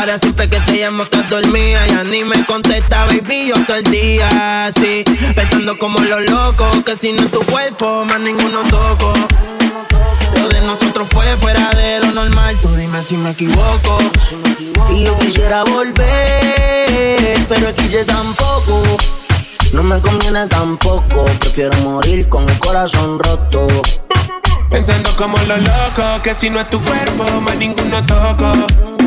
Ahora 0.01 0.19
supe 0.19 0.49
que 0.49 0.59
te 0.61 0.79
llamo, 0.79 1.03
estás 1.03 1.29
dormida. 1.29 1.87
Ya 1.87 2.05
ni 2.05 2.25
me 2.25 2.43
contesta, 2.47 3.05
baby, 3.05 3.49
yo 3.49 3.55
todo 3.67 3.77
el 3.77 3.85
día. 3.85 4.65
Así, 4.65 5.05
pensando 5.37 5.77
como 5.77 5.99
los 5.99 6.23
locos. 6.23 6.83
Que 6.87 6.97
si 6.97 7.13
no 7.13 7.21
es 7.21 7.31
tu 7.31 7.41
cuerpo, 7.41 8.07
más 8.07 8.19
ninguno 8.19 8.63
toco. 8.71 9.13
Lo 10.37 10.49
de 10.49 10.63
nosotros 10.63 11.07
fue 11.13 11.27
fuera 11.37 11.69
de 11.73 12.01
lo 12.01 12.13
normal. 12.13 12.57
Tú 12.63 12.75
dime 12.77 13.03
si 13.03 13.19
me 13.19 13.33
equivoco. 13.33 13.99
Y 14.91 15.05
yo 15.05 15.19
quisiera 15.19 15.65
volver, 15.65 17.47
pero 17.47 17.69
aquí 17.69 17.87
yo 17.91 18.03
tampoco. 18.07 18.83
No 19.75 19.83
me 19.83 20.01
conviene 20.01 20.47
tampoco, 20.47 21.27
prefiero 21.39 21.77
morir 21.83 22.27
con 22.27 22.49
el 22.49 22.59
corazón 22.59 23.19
roto. 23.19 23.69
Pensando 24.71 25.11
como 25.17 25.37
los 25.37 25.59
locos 25.59 26.21
Que 26.23 26.33
si 26.33 26.49
no 26.49 26.61
es 26.61 26.71
tu 26.71 26.81
cuerpo, 26.81 27.25
más 27.41 27.57
ninguno 27.57 28.01
toco 28.07 29.00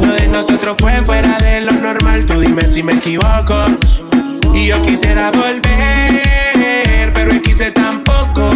Lo 0.00 0.12
de 0.14 0.28
nosotros 0.28 0.76
fue 0.78 1.02
fuera 1.02 1.38
de 1.38 1.60
lo 1.62 1.72
normal 1.72 2.24
Tú 2.26 2.40
dime 2.40 2.62
si 2.62 2.82
me 2.82 2.94
equivoco 2.94 3.64
Y 4.54 4.66
yo 4.66 4.80
quisiera 4.82 5.30
volver 5.30 7.12
Pero 7.14 7.32
aquí 7.32 7.40
quise 7.40 7.70
tampoco 7.70 8.50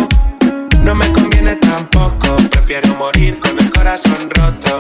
No 0.83 0.95
me 0.95 1.11
conviene 1.13 1.57
tampoco 1.57 2.37
Prefiero 2.51 2.95
morir 2.97 3.39
con 3.41 3.59
el 3.59 3.71
corazón 3.71 4.31
roto 4.31 4.79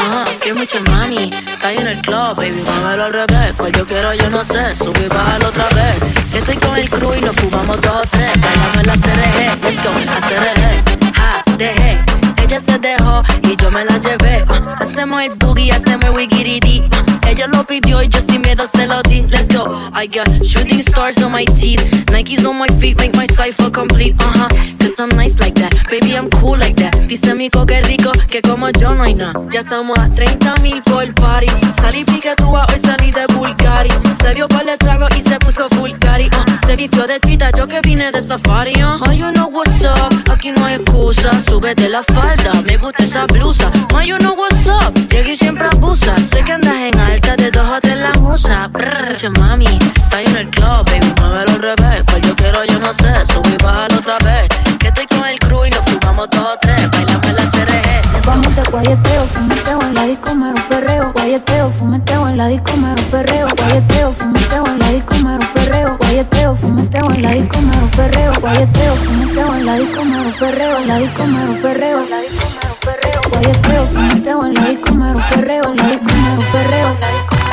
Ajá, 0.00 0.24
que 0.42 0.54
mucho 0.54 0.78
money. 0.84 1.30
Ahí 1.62 1.76
en 1.76 1.86
el 1.86 1.98
club, 2.00 2.34
baby, 2.36 2.62
muévelo 2.80 3.04
al 3.04 3.12
revés. 3.12 3.52
Cual 3.56 3.72
yo 3.72 3.86
quiero, 3.86 4.14
yo 4.14 4.30
no 4.30 4.42
sé. 4.44 4.74
Subí 4.76 5.06
bájalo 5.08 5.48
otra 5.48 5.68
vez. 5.68 5.96
Que 6.32 6.38
estoy 6.38 6.56
con 6.56 6.76
el 6.78 6.88
crew 6.88 7.14
y 7.14 7.20
nos 7.20 7.36
fumamos 7.36 7.80
dos 7.82 8.08
tres. 8.10 8.30
Bailamos 8.40 8.86
la 8.86 8.94
CRG, 8.94 9.62
let's 9.62 9.84
go, 9.84 9.90
la 10.06 10.20
CRG. 10.26 11.12
Ja. 11.18 12.09
Ella 12.50 12.60
se 12.62 12.78
dejó 12.80 13.22
y 13.44 13.54
yo 13.54 13.70
me 13.70 13.84
la 13.84 13.96
llevé. 13.98 14.44
Ah, 14.48 14.78
hacemos 14.80 15.22
el 15.22 15.30
boogie, 15.38 15.70
hacemos 15.70 16.04
el 16.06 16.16
wigiridi. 16.16 16.82
Ah, 16.90 17.04
ella 17.28 17.46
lo 17.46 17.62
pidió 17.62 18.02
y 18.02 18.08
yo 18.08 18.18
sin 18.28 18.42
miedo 18.42 18.64
se 18.66 18.88
lo 18.88 19.00
di. 19.02 19.22
Let's 19.22 19.46
go. 19.54 19.72
I 19.94 20.08
got 20.08 20.26
shooting 20.44 20.82
stars 20.82 21.16
on 21.22 21.30
my 21.30 21.44
teeth. 21.44 21.80
Nikes 22.10 22.44
on 22.44 22.58
my 22.58 22.66
feet 22.80 22.98
make 22.98 23.14
my 23.14 23.28
cipher 23.28 23.70
complete. 23.70 24.16
Uh 24.18 24.32
huh. 24.34 24.48
Cause 24.80 24.98
I'm 24.98 25.10
nice 25.10 25.38
like 25.38 25.54
that. 25.60 25.72
Baby, 25.88 26.16
I'm 26.16 26.28
cool 26.28 26.58
like 26.58 26.74
that. 26.82 26.96
Dice 27.06 27.36
mi 27.36 27.48
que 27.50 27.82
rico 27.82 28.10
que 28.28 28.42
como 28.42 28.68
yo 28.70 28.96
no 28.96 29.04
hay 29.04 29.14
nada. 29.14 29.40
Ya 29.52 29.60
estamos 29.60 29.96
a 30.00 30.08
30 30.08 30.56
mil 30.56 30.82
por 30.82 31.14
party. 31.14 31.46
Salí 31.80 32.04
piquetúa, 32.04 32.66
hoy 32.68 32.80
salí 32.82 33.12
de 33.12 33.26
Bulgari. 33.32 33.90
Se 34.22 34.34
dio 34.34 34.48
par 34.48 34.66
de 34.66 34.76
trago 34.76 35.06
y 35.16 35.22
se 35.22 35.38
puso 35.38 35.68
Bulgari. 35.68 36.26
Uh, 36.26 36.66
se 36.66 36.74
vistió 36.74 37.06
de 37.06 37.20
chita, 37.20 37.52
yo 37.56 37.68
que 37.68 37.80
vine 37.80 38.10
de 38.10 38.20
safari. 38.20 38.72
Uh. 38.82 38.98
Oh, 39.06 39.12
you 39.12 39.30
know 39.30 39.48
what's 39.48 39.82
up, 39.84 40.12
aquí 40.32 40.50
no 40.50 40.64
hay 40.64 40.78
excusa. 41.10 41.50
Súbete 41.50 41.88
la 41.88 42.02
falda, 42.02 42.52
me 42.64 42.76
gusta 42.76 43.04
esa 43.04 43.26
blusa. 43.26 43.70
Oh, 43.94 44.00
you 44.00 44.16
know 44.18 44.34
what's 44.34 44.66
up, 44.66 44.94
llegué 45.08 45.32
y 45.32 45.36
siempre 45.36 45.66
abusa. 45.66 46.16
Sé 46.18 46.42
que 46.44 46.52
andas 46.52 46.74
en 46.74 46.98
alta, 46.98 47.36
de 47.36 47.50
dos 47.50 47.68
o 47.68 47.80
tres 47.80 47.96
la 47.96 48.12
musa. 48.20 48.68
Brr, 48.68 49.16
mami, 49.38 49.66
está 49.66 50.22
en 50.22 50.36
el 50.36 50.50
club, 50.50 50.84
baby, 50.86 51.12
muévelo 51.20 51.52
al 51.52 51.58
revés. 51.58 52.04
Cual 52.06 52.20
yo 52.22 52.36
quiero, 52.36 52.64
yo 52.64 52.78
no 52.80 52.92
sé, 52.92 53.12
subí 53.32 53.50
y 53.50 53.64
bájalo 53.64 53.98
otra 53.98 54.18
vez. 54.24 54.48
Que 54.78 54.88
estoy 54.88 55.06
con 55.06 55.26
el 55.26 55.38
crew 55.38 55.64
y 55.64 55.70
nos 55.70 55.84
fumamos 55.84 56.30
todos 56.30 56.58
tres. 56.60 56.90
Bailame 56.90 57.32
la 57.32 57.50
CRG. 57.50 58.00
Vamos 58.26 58.54
de 58.54 58.62
guayeteo, 58.70 59.26
fumeteo 59.26 59.80
en 59.80 59.94
la 59.94 60.04
disco, 60.04 60.34
mero 60.34 60.62
perreo. 60.68 61.12
Guayeteo, 61.12 61.70
fumeteo 61.70 62.28
en 62.28 62.36
la 62.36 62.46
disco, 62.48 62.76
mero 62.76 63.02
perreo. 63.10 63.48
Guayeteo, 63.56 64.12
fumeteo 64.12 64.66
en 64.66 64.78
la 64.78 64.88
disco, 64.90 65.14
mero 65.24 65.48
perreo. 65.54 65.96
Guayeteo, 65.98 66.54
fumeteo 66.54 67.10
en 67.10 67.22
la 67.22 67.30
disco, 67.30 67.60
mero 67.62 67.88
perreo. 67.96 68.32
Guayeteo, 68.40 68.96
fumeteo 68.96 69.54
en 69.54 69.66
la 69.66 69.74
disco, 69.76 70.04
mero 70.04 70.19
perreo. 70.40 70.78
En 70.78 70.88
la 70.88 70.96
disco, 70.96 71.24
mero 71.26 71.52
perreo. 71.60 72.02
En 72.02 72.10
la 72.10 72.20
disco, 72.20 72.46
mero 72.56 72.74
perreo. 72.80 73.20
Guayeteo, 73.30 73.86
fumeteo 73.86 74.46
en 74.46 74.54
la 74.54 74.64
disco, 74.68 74.94
mero 74.94 75.20
perreo. 75.30 75.64
En 75.64 75.76
la 75.76 75.88
disco, 75.90 76.10
mero 76.24 76.42
perreo. 76.50 76.88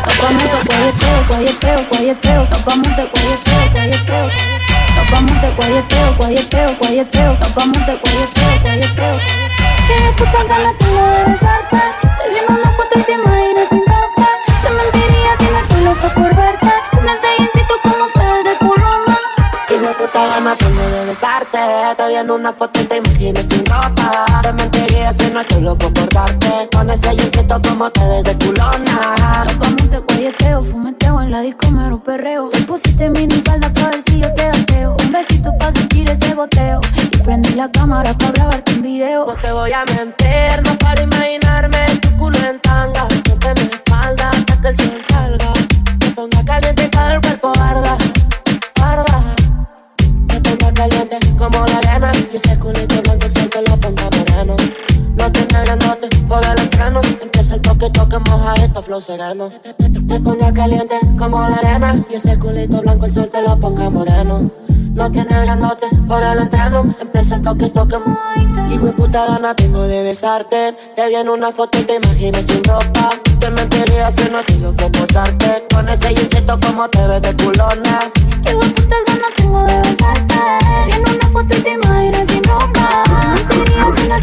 Nos 0.05 0.17
vamos 0.23 0.43
de 0.43 0.49
guayeteo, 0.67 1.17
guayeteo, 1.27 1.79
guayeteo. 1.89 2.47
Nos 2.49 2.65
vamos 2.65 2.89
de 2.95 3.03
guayeteo, 3.11 3.71
guayeteo. 3.73 4.27
Nos 4.95 5.11
vamos 5.11 5.41
de 5.41 5.49
guayeteo, 5.57 6.15
guayeteo, 6.17 6.69
guayeteo. 6.79 7.33
Nos 7.39 7.55
vamos 7.55 7.85
de 7.85 7.93
guayeteo, 8.03 8.59
guayeteo. 8.63 9.19
Qué 9.87 9.95
puta 10.17 10.43
gana 10.43 10.73
tengo 10.79 11.07
de 11.07 11.31
besarte. 11.31 11.81
Te 12.17 12.29
vi 12.29 12.37
en 12.37 12.53
una 12.53 12.71
foto 12.71 12.99
y 12.99 13.03
te 13.03 13.17
en 22.19 22.31
una 22.31 22.51
foto 22.51 22.79
y 22.81 22.85
te 22.85 22.97
imagines 22.97 23.45
sin 23.49 23.65
ropa. 23.65 24.25
Te 24.41 24.53
mentiría 24.53 25.13
si 25.13 25.31
no 25.31 25.41
estoy 25.41 25.61
loco 25.61 25.91
por 25.93 26.09
darte. 26.09 26.67
Con 26.73 26.89
ese 26.89 27.15
jeansito 27.15 27.61
como 27.61 27.89
te 27.91 28.07
ves 28.07 28.23
de 28.23 28.37
culona. 28.45 29.45
Locamente 29.45 29.99
guayeteo, 29.99 30.61
fumeteo 30.63 31.21
en 31.21 31.31
la 31.31 31.41
disco 31.41 31.69
mero 31.71 32.01
perreo. 32.03 32.49
Te 32.49 32.61
pusiste 32.61 33.09
mini 33.09 33.41
falda 33.45 33.71
para 33.73 33.89
ver 33.89 34.01
si 34.07 34.19
yo 34.19 34.33
te 34.33 34.47
dateo. 34.47 34.95
Un 35.03 35.11
besito 35.11 35.55
para 35.57 35.71
sentir 35.71 36.09
ese 36.09 36.33
goteo. 36.33 36.81
Y 37.11 37.17
prendí 37.17 37.53
la 37.53 37.69
cámara 37.71 38.13
para 38.13 38.31
grabarte 38.31 38.73
un 38.73 38.81
video. 38.81 39.25
No 39.27 39.35
te 39.35 39.51
voy 39.51 39.71
a 39.71 39.85
mentir, 39.85 40.63
no 40.65 40.86
Ese 52.37 52.55
culito 52.59 53.01
blanco 53.01 53.27
siempre 53.31 53.61
lo 53.67 53.75
pongo 53.77 54.03
moreno. 54.15 54.55
No 55.15 55.31
tiene 55.31 55.63
grandote, 55.65 56.07
póngale 56.27 56.66
toque, 57.77 57.91
toque, 57.91 58.17
moja 58.29 58.53
esto, 58.55 58.81
flow 58.81 59.01
sereno. 59.01 59.49
Te, 59.49 59.73
te, 59.73 59.89
te, 59.89 59.99
te 59.99 60.19
ponga 60.19 60.53
caliente 60.53 60.99
como 61.17 61.39
la 61.39 61.57
arena. 61.57 62.03
Y 62.09 62.15
ese 62.15 62.37
culito 62.37 62.81
blanco 62.81 63.05
el 63.05 63.13
sol 63.13 63.29
te 63.31 63.41
lo 63.41 63.59
ponga 63.59 63.89
moreno. 63.89 64.49
No 64.93 65.11
tiene 65.11 65.41
grandote 65.41 65.85
por 66.07 66.21
el 66.23 66.39
entreno. 66.39 66.95
Empieza 66.99 67.35
el 67.35 67.41
toque, 67.43 67.69
toque, 67.69 67.97
Hijo 68.71 68.85
de 68.87 68.91
puta 68.93 69.25
gana 69.27 69.55
tengo 69.55 69.83
de 69.83 70.03
besarte. 70.03 70.75
Te 70.95 71.07
vi 71.07 71.15
en 71.15 71.29
una 71.29 71.51
foto 71.51 71.77
y 71.79 71.83
te 71.83 71.95
imaginas 71.95 72.45
sin 72.45 72.63
ropa. 72.63 73.11
Te 73.39 73.49
mentiría 73.51 74.09
si 74.11 74.29
no 74.31 74.39
estoy 74.39 74.57
loco 74.57 74.91
por 74.91 75.07
darte. 75.13 75.65
Con 75.73 75.87
ese 75.87 76.15
jeansito 76.15 76.59
como 76.59 76.89
te 76.89 77.07
ves 77.07 77.21
de 77.21 77.35
culona. 77.35 78.11
Qué 78.43 78.53
putas 78.53 79.03
ganas 79.07 79.33
tengo 79.35 79.63
de 79.65 79.77
besarte. 79.77 80.35
En 80.95 81.01
una 81.01 81.27
foto 81.31 81.55
y 81.55 81.61
te 81.61 81.73
imaginas 81.73 82.27
sin 82.27 82.43
ropa. 82.43 83.03
Te 83.49 83.55
diría 83.55 83.85
si 83.95 84.07
no 84.07 84.15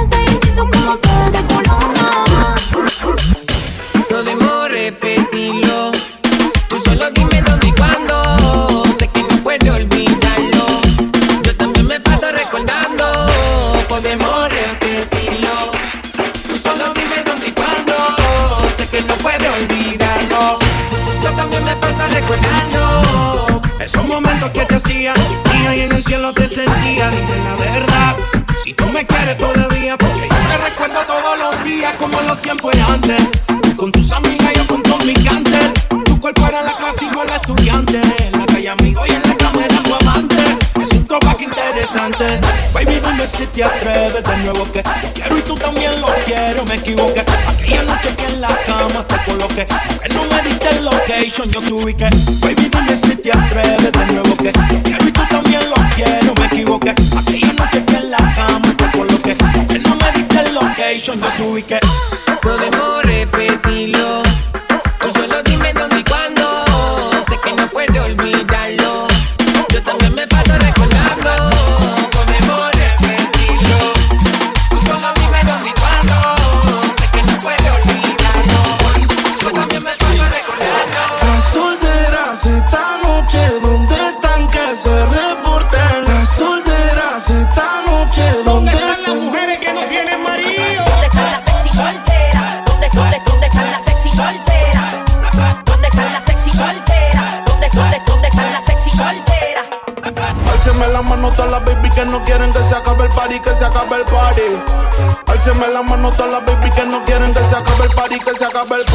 ese 0.00 0.27
jeansito 0.58 0.68
como 0.70 0.96
te 0.98 1.08
ves 1.08 1.32
de 1.32 1.42
culona. 1.54 2.54
Podemos 4.08 4.68
repetirlo. 4.70 5.92
Tú 6.68 6.78
solo 6.84 7.10
dime 7.10 7.42
dónde 7.42 7.68
y 7.68 7.72
cuándo. 7.72 8.84
Sé 8.98 9.08
que 9.08 9.22
no 9.22 9.36
puedo 9.42 9.74
olvidarlo. 9.74 10.80
Yo 11.42 11.56
también 11.56 11.86
me 11.86 12.00
paso 12.00 12.30
recordando. 12.32 13.04
Podemos 13.88 14.48
repetirlo. 14.48 15.72
Tú 16.48 16.56
solo 16.56 16.92
dime 16.94 17.22
dónde 17.24 17.48
y 17.48 17.52
cuándo. 17.52 17.94
Sé 18.76 18.86
que 18.88 19.00
no 19.02 19.14
puedo 19.16 19.52
olvidarlo. 19.54 20.58
Yo 21.22 21.30
también 21.32 21.64
me 21.64 21.76
paso 21.76 22.02
recordando. 22.12 23.62
Esos 23.80 24.04
momentos 24.04 24.50
que 24.50 24.64
te 24.64 24.74
hacía 24.74 25.14
y 25.54 25.66
ahí 25.66 25.80
en 25.82 25.92
el 25.92 26.02
cielo 26.02 26.32
te 26.34 26.48
sentía, 26.48 27.10
dime 27.10 27.44
la 27.44 27.56
verdad. 27.56 28.16
Si 28.62 28.74
tú 28.74 28.86
me 28.86 29.06
quieres 29.06 29.38
todavía, 29.38 29.67
todos 31.80 31.92
como 31.98 32.20
los 32.22 32.40
tiempos 32.40 32.72
de 32.72 32.82
antes. 32.82 33.20
Con 33.76 33.92
tus 33.92 34.10
amigas, 34.12 34.52
yo 34.54 34.66
con 34.66 34.82
Tommy 34.82 35.14
Cantel. 35.14 35.72
Tu 36.04 36.18
cuerpo 36.20 36.46
era 36.46 36.62
la 36.62 36.76
clase 36.76 37.04
y 37.04 37.14
yo 37.14 37.22
el 37.22 37.30
estudiante. 37.30 38.00
En 38.24 38.38
la 38.38 38.46
calle 38.46 38.68
amigo 38.68 39.02
y 39.06 39.10
en 39.10 39.22
la 39.22 39.36
cama 39.36 39.64
era 39.64 39.82
tu 39.82 39.94
amante. 39.94 40.36
Es 40.80 40.90
un 40.92 41.04
throwback 41.04 41.42
interesante. 41.42 42.40
Baby, 42.72 43.00
dime 43.04 43.26
si 43.26 43.46
te 43.46 43.64
atreves 43.64 44.24
de 44.24 44.36
nuevo 44.38 44.66
que 44.72 44.82
lo 44.82 45.12
quiero 45.14 45.38
y 45.38 45.42
tú 45.42 45.54
también 45.56 46.00
lo 46.00 46.08
quiero. 46.24 46.64
Me 46.64 46.76
equivoqué. 46.76 47.20
Aquella 47.20 47.82
noche 47.84 48.14
que 48.16 48.26
en 48.26 48.40
la 48.40 48.58
cama 48.64 49.06
te 49.06 49.24
coloqué. 49.24 49.66
Aunque 49.88 50.08
no 50.08 50.24
me 50.24 50.42
diste 50.42 50.68
el 50.70 50.84
location, 50.84 51.48
yo 51.48 51.60
te 51.60 51.72
ubiqué. 51.72 52.08
Baby, 52.40 52.70
dime 52.72 52.96
si 52.96 53.14
te 53.16 53.30
atreves 53.32 53.92
de 53.92 54.06
nuevo 54.06 54.36
que 54.36 54.52
lo 54.52 54.82
quiero 54.82 55.04
y 55.06 55.12
tú 55.12 55.22
también 55.30 55.62
lo 55.70 55.76
quiero. 55.94 56.34
Me 56.34 56.46
equivoqué. 56.46 57.07
PlayStation, 60.98 61.20
yo 61.20 61.30
tuve. 61.36 62.07
a 108.58 108.64
bell 108.64 108.87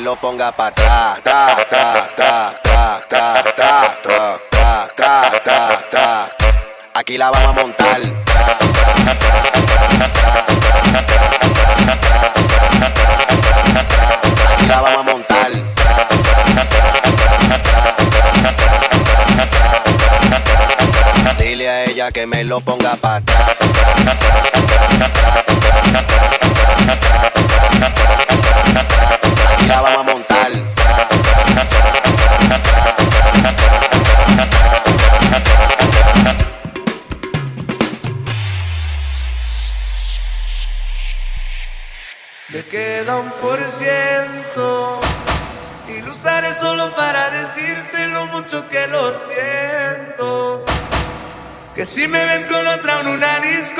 lo 0.00 0.16
ponga 0.16 0.50
pa' 0.52 0.68
atrás, 0.68 1.20
tra, 1.22 1.56
tra, 1.68 2.08
tra, 2.16 2.60
tra, 2.62 3.02
tra, 3.08 3.44
tra, 4.94 5.30
tra, 5.42 5.82
tra. 5.90 6.28
Aquí 6.94 7.18
la 7.18 7.30
vamos 7.30 7.48
a 7.48 7.52
montar. 7.52 8.00
Aquí 14.52 14.66
la 14.68 14.80
vamos 14.80 14.98
a 14.98 15.02
montar. 15.02 15.50
Dile 21.38 21.68
a 21.68 21.84
ella 21.84 22.10
que 22.12 22.26
me 22.26 22.44
lo 22.44 22.60
ponga 22.60 22.96
pa' 22.96 23.16
atrás. 23.16 23.59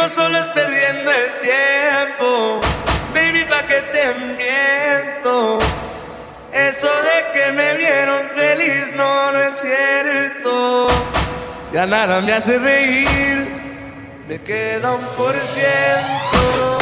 Solo 0.09 0.39
es 0.39 0.49
perdiendo 0.49 1.11
el 1.11 1.41
tiempo. 1.41 2.61
Baby, 3.15 3.45
pa' 3.45 3.65
que 3.67 3.81
te 3.93 4.15
miento. 4.15 5.59
Eso 6.53 6.89
de 6.89 7.33
que 7.33 7.53
me 7.53 7.75
vieron 7.75 8.29
feliz 8.35 8.93
no, 8.97 9.33
no 9.33 9.41
es 9.41 9.61
cierto. 9.61 10.87
Ya 11.73 11.87
nada 11.87 12.21
me 12.21 12.33
hace 12.33 12.59
reír. 12.59 13.49
Me 14.29 14.41
queda 14.43 14.93
un 14.93 15.07
por 15.17 15.35
ciento. 15.35 16.80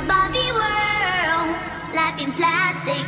The 0.00 0.06
Barbie 0.06 0.52
world. 0.52 1.50
Life 1.94 2.18
in 2.22 2.32
plastic, 2.32 3.06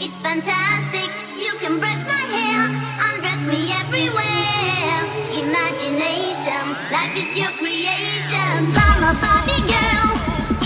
it's 0.00 0.20
fantastic. 0.20 1.08
You 1.36 1.52
can 1.60 1.78
brush 1.78 2.02
my 2.04 2.24
hair, 2.34 2.60
undress 3.08 3.40
me 3.48 3.72
everywhere. 3.82 5.00
Imagination, 5.44 6.64
life 6.92 7.16
is 7.16 7.38
your 7.38 7.52
creation. 7.60 8.58
I'm 8.76 9.02
a 9.10 9.14
Barbie 9.24 9.64
girl 9.72 10.10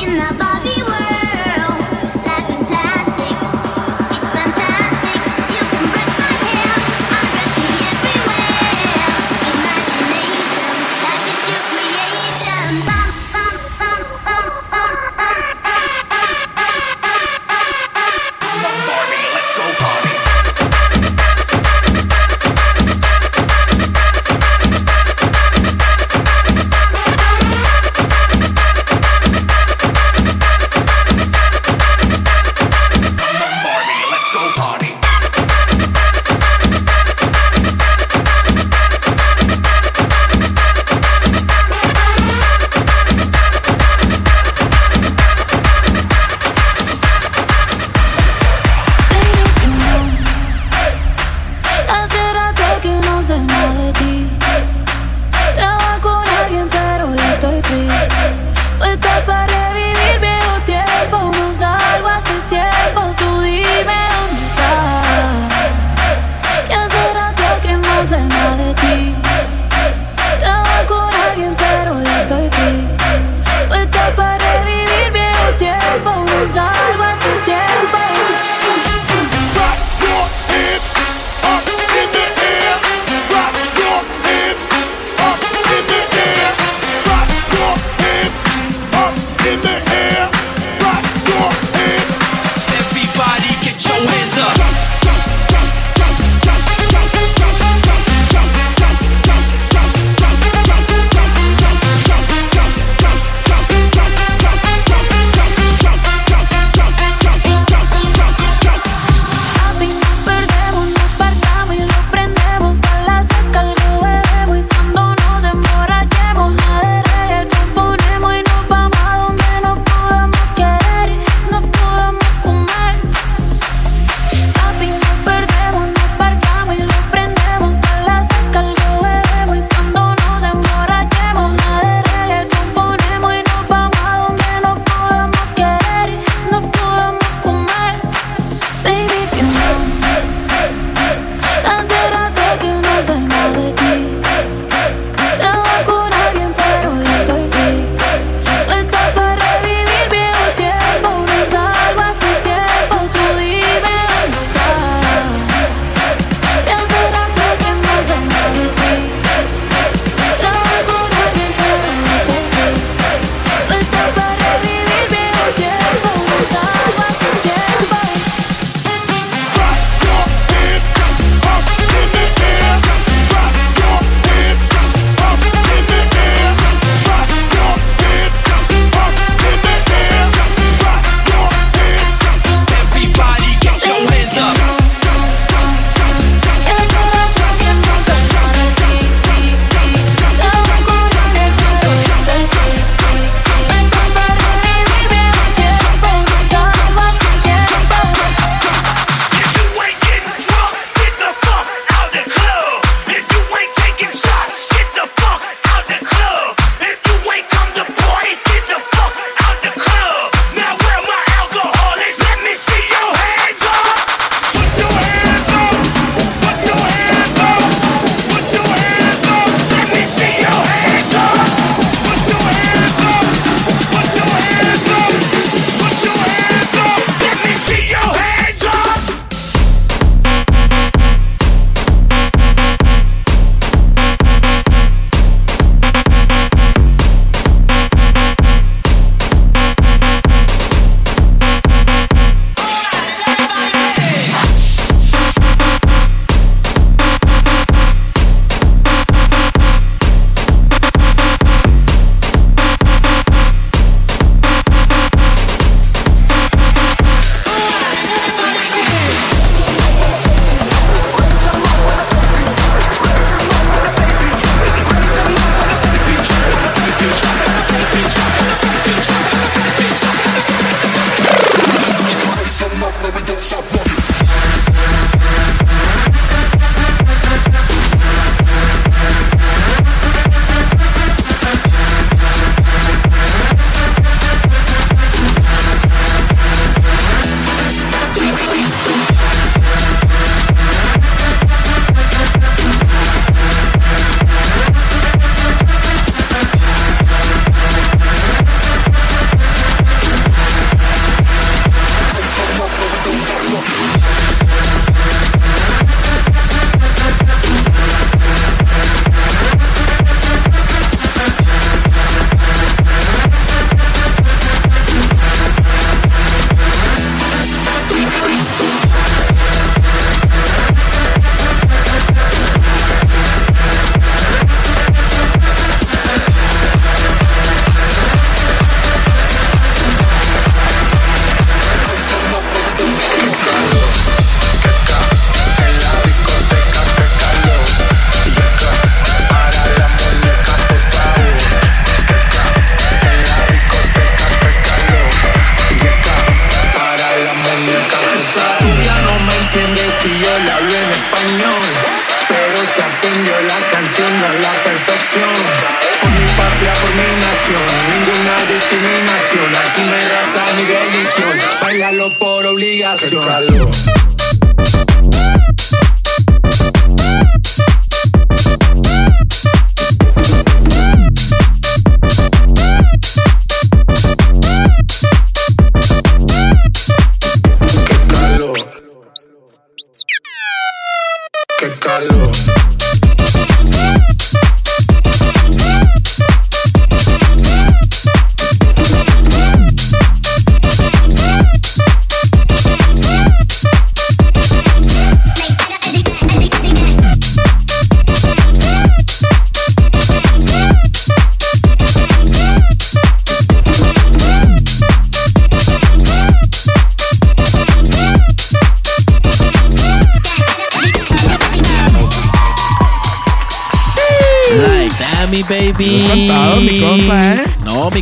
in 0.02 0.18
the 0.18 0.34
Barbie 0.38 0.82
world. 0.82 1.13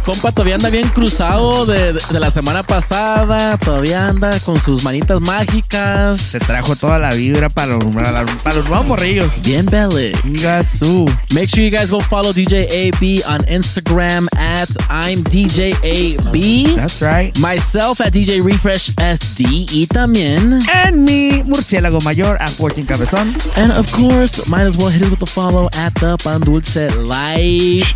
Compa 0.03 0.33
todavía 0.33 0.57
anda 0.57 0.69
bien 0.69 0.89
cruzado 0.89 1.67
de, 1.67 1.93
de 1.93 2.21
la 2.21 2.31
semana 2.31 2.63
pasada. 2.63 3.57
Todavía 3.59 4.09
anda 4.09 4.31
con 4.41 4.61
sus 4.61 4.83
manitas 4.83 5.21
mágicas. 5.21 6.21
Se 6.21 6.41
trajo 6.41 6.77
toda 6.77 6.99
la 6.99 7.11
vibra 7.15 7.49
para 7.49 7.77
los, 7.77 7.85
para, 7.95 8.27
para 8.43 8.57
los 8.57 8.69
nuevos 8.69 8.87
morrillos. 8.87 9.31
Bien 9.43 9.67
belly. 9.67 10.13
Gasú. 10.25 11.07
Make 11.33 11.49
sure 11.49 11.65
you 11.65 11.71
guys 11.71 11.91
go 11.91 12.01
follow 12.01 12.33
DJ 12.33 12.69
AB 12.71 13.23
on 13.27 13.45
Instagram 13.47 14.27
at 14.63 14.69
I'm 14.89 15.23
DJ 15.25 15.75
AB. 15.83 16.77
That's 16.77 17.01
right. 17.03 17.37
Myself 17.39 18.01
at 18.01 18.13
DJ 18.13 18.43
Refresh 18.45 18.91
SD. 18.97 19.67
Y 19.73 19.87
también. 19.87 20.61
En 20.87 21.05
mi 21.05 21.43
murciélago 21.45 22.01
mayor 22.03 22.37
a 22.41 22.49
14 22.51 22.85
Cabezón. 22.87 23.35
And 23.57 23.73
of 23.73 23.91
course, 23.93 24.47
might 24.49 24.67
as 24.67 24.77
well 24.77 24.89
hit 24.91 25.03
it 25.03 25.11
with 25.11 25.23
a 25.23 25.27
follow 25.27 25.69
at 25.77 25.93
the 25.95 26.17
Pan 26.23 26.41
Dulce 26.41 26.89
Live. 26.97 27.87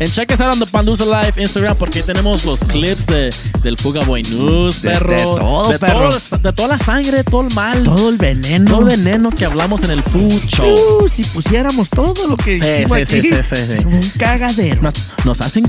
And 0.00 0.10
check 0.12 0.30
us 0.32 0.40
out 0.40 0.52
on 0.52 0.58
the 0.58 0.66
Pan 0.66 0.84
Dulce 0.86 1.04
Live 1.04 1.34
Instagram 1.40 1.76
porque 1.76 2.02
tenemos 2.02 2.44
los 2.44 2.60
clips 2.60 3.06
de, 3.06 3.30
del 3.62 3.76
Fuga 3.76 4.04
Boy 4.04 4.22
News, 4.22 4.82
De- 4.82 4.90
perro. 4.90 5.10
de 5.10 5.22
todo, 5.22 5.68
de 5.72 5.78
perro. 5.78 6.08
todo- 6.08 6.38
de 6.38 6.52
toda 6.52 6.68
la 6.68 6.78
sangre, 6.78 7.24
todo 7.24 7.42
el 7.42 7.54
mal. 7.54 7.82
Todo 7.84 8.08
el 8.08 8.16
veneno. 8.16 8.70
Todo 8.70 8.88
el 8.88 8.96
veneno 8.96 9.30
que 9.30 9.44
hablamos 9.44 9.82
en 9.84 9.90
el 9.90 10.02
Pucho. 10.02 10.64
Uh, 10.66 11.08
si 11.08 11.24
pusiéramos 11.24 11.88
todo 11.90 12.26
lo 12.26 12.36
que 12.36 12.58
Sí, 12.58 12.64
hicimos 12.82 12.98
sí, 13.08 13.16
aquí, 13.18 13.28
sí, 13.28 13.34
sí, 13.34 13.56
sí, 13.56 13.62
sí. 13.66 13.72
es 13.74 13.84
un 13.86 14.00
cagadero. 14.18 14.82
Nos, 14.82 14.94
nos 15.24 15.40
hacen 15.40 15.64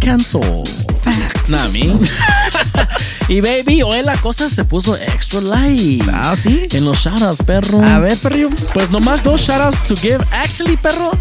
Nah, 1.50 1.64
a 1.64 1.70
mí. 1.70 1.94
y 3.30 3.42
baby, 3.42 3.82
hoy 3.82 4.02
la 4.04 4.18
cosa 4.18 4.50
se 4.50 4.66
puso 4.66 4.98
extra 4.98 5.40
light. 5.42 6.04
Ah, 6.12 6.36
sí. 6.36 6.68
En 6.72 6.86
los 6.86 7.00
shoutouts, 7.00 7.42
perro. 7.44 7.82
A 7.84 8.00
ver, 8.00 8.18
perrillo. 8.18 8.50
Pues 8.74 8.90
nomás 8.92 9.24
dos 9.24 9.42
shoutouts 9.42 9.84
to 9.84 9.96
give. 9.96 10.20
Actually, 10.32 10.76
perro, 10.78 11.12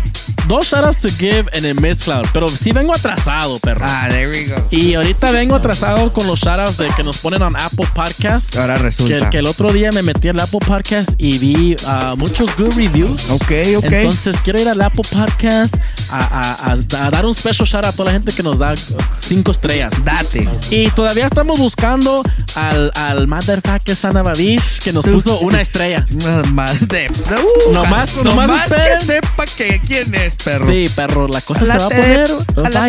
dos 0.47 0.67
shoutouts 0.69 0.99
to 0.99 1.09
give 1.19 1.45
en 1.53 1.65
el 1.65 1.75
Mixcloud. 1.81 2.27
Pero 2.33 2.49
sí 2.49 2.73
vengo 2.73 2.95
atrasado, 2.95 3.59
perro. 3.59 3.85
Ah, 3.89 4.07
there 4.09 4.29
we 4.29 4.47
go. 4.47 4.67
Y 4.71 4.95
ahorita 4.95 5.31
vengo 5.33 5.55
atrasado 5.57 6.13
con 6.13 6.27
los 6.27 6.41
shoutouts 6.41 6.77
de 6.79 6.89
que 6.97 7.03
nos 7.03 7.19
ponen 7.19 7.43
en 7.43 7.57
Apple 7.57 7.87
Podcast. 7.95 8.57
Ahora 8.57 8.77
resulta. 8.77 9.15
Que, 9.15 9.25
el- 9.25 9.31
que 9.31 9.39
el 9.39 9.47
otro 9.47 9.73
día 9.73 9.91
me 9.93 10.03
metí 10.03 10.29
al 10.29 10.41
Apple 10.41 10.61
Podcast 10.67 11.11
y 11.19 11.39
vi 11.39 11.77
ah, 11.87 12.15
muchos 12.17 12.55
good 12.57 12.75
reviews. 12.77 13.29
Ok, 13.31 13.53
ok. 13.79 13.85
Entonces 13.85 14.37
quiero 14.43 14.61
ir 14.61 14.69
al 14.69 14.81
Apple 14.81 15.05
Podcast 15.11 15.75
a, 16.11 16.19
a- 16.19 16.73
a- 16.73 17.07
a 17.07 17.11
dar 17.11 17.27
un 17.27 17.35
special 17.35 17.67
shout 17.67 17.85
out 17.85 17.93
a 17.95 17.97
toda 17.97 18.07
la 18.07 18.13
gente 18.13 18.33
que 18.33 18.43
nos 18.43 18.59
da 18.59 18.75
cinco 19.21 19.51
estrellas. 19.51 19.93
Date. 20.05 20.49
Y 20.71 20.89
todavía 20.91 21.27
estamos 21.27 21.59
buscando 21.59 22.23
al, 22.55 22.93
al 22.95 23.27
motherfucker 23.27 23.95
Sana 23.97 24.23
Babish 24.23 24.79
que 24.81 24.93
nos 24.93 25.05
puso 25.05 25.41
una 25.41 25.61
estrella. 25.61 26.07
Más 26.53 26.87
de. 26.89 27.09
Uh, 27.11 27.73
Nomás- 27.73 28.17
nomás, 28.23 28.49
nomás 28.49 28.73
que 28.73 29.05
sepa 29.05 29.45
que 29.57 29.81
quién 29.87 30.15
es, 30.15 30.35
perro. 30.45 30.67
Sí, 30.67 30.85
perro, 30.95 31.29
la 31.29 31.41
cosa 31.41 31.67
se 31.67 31.79
va 31.79 31.87
a 31.87 31.89
poner. 31.89 32.29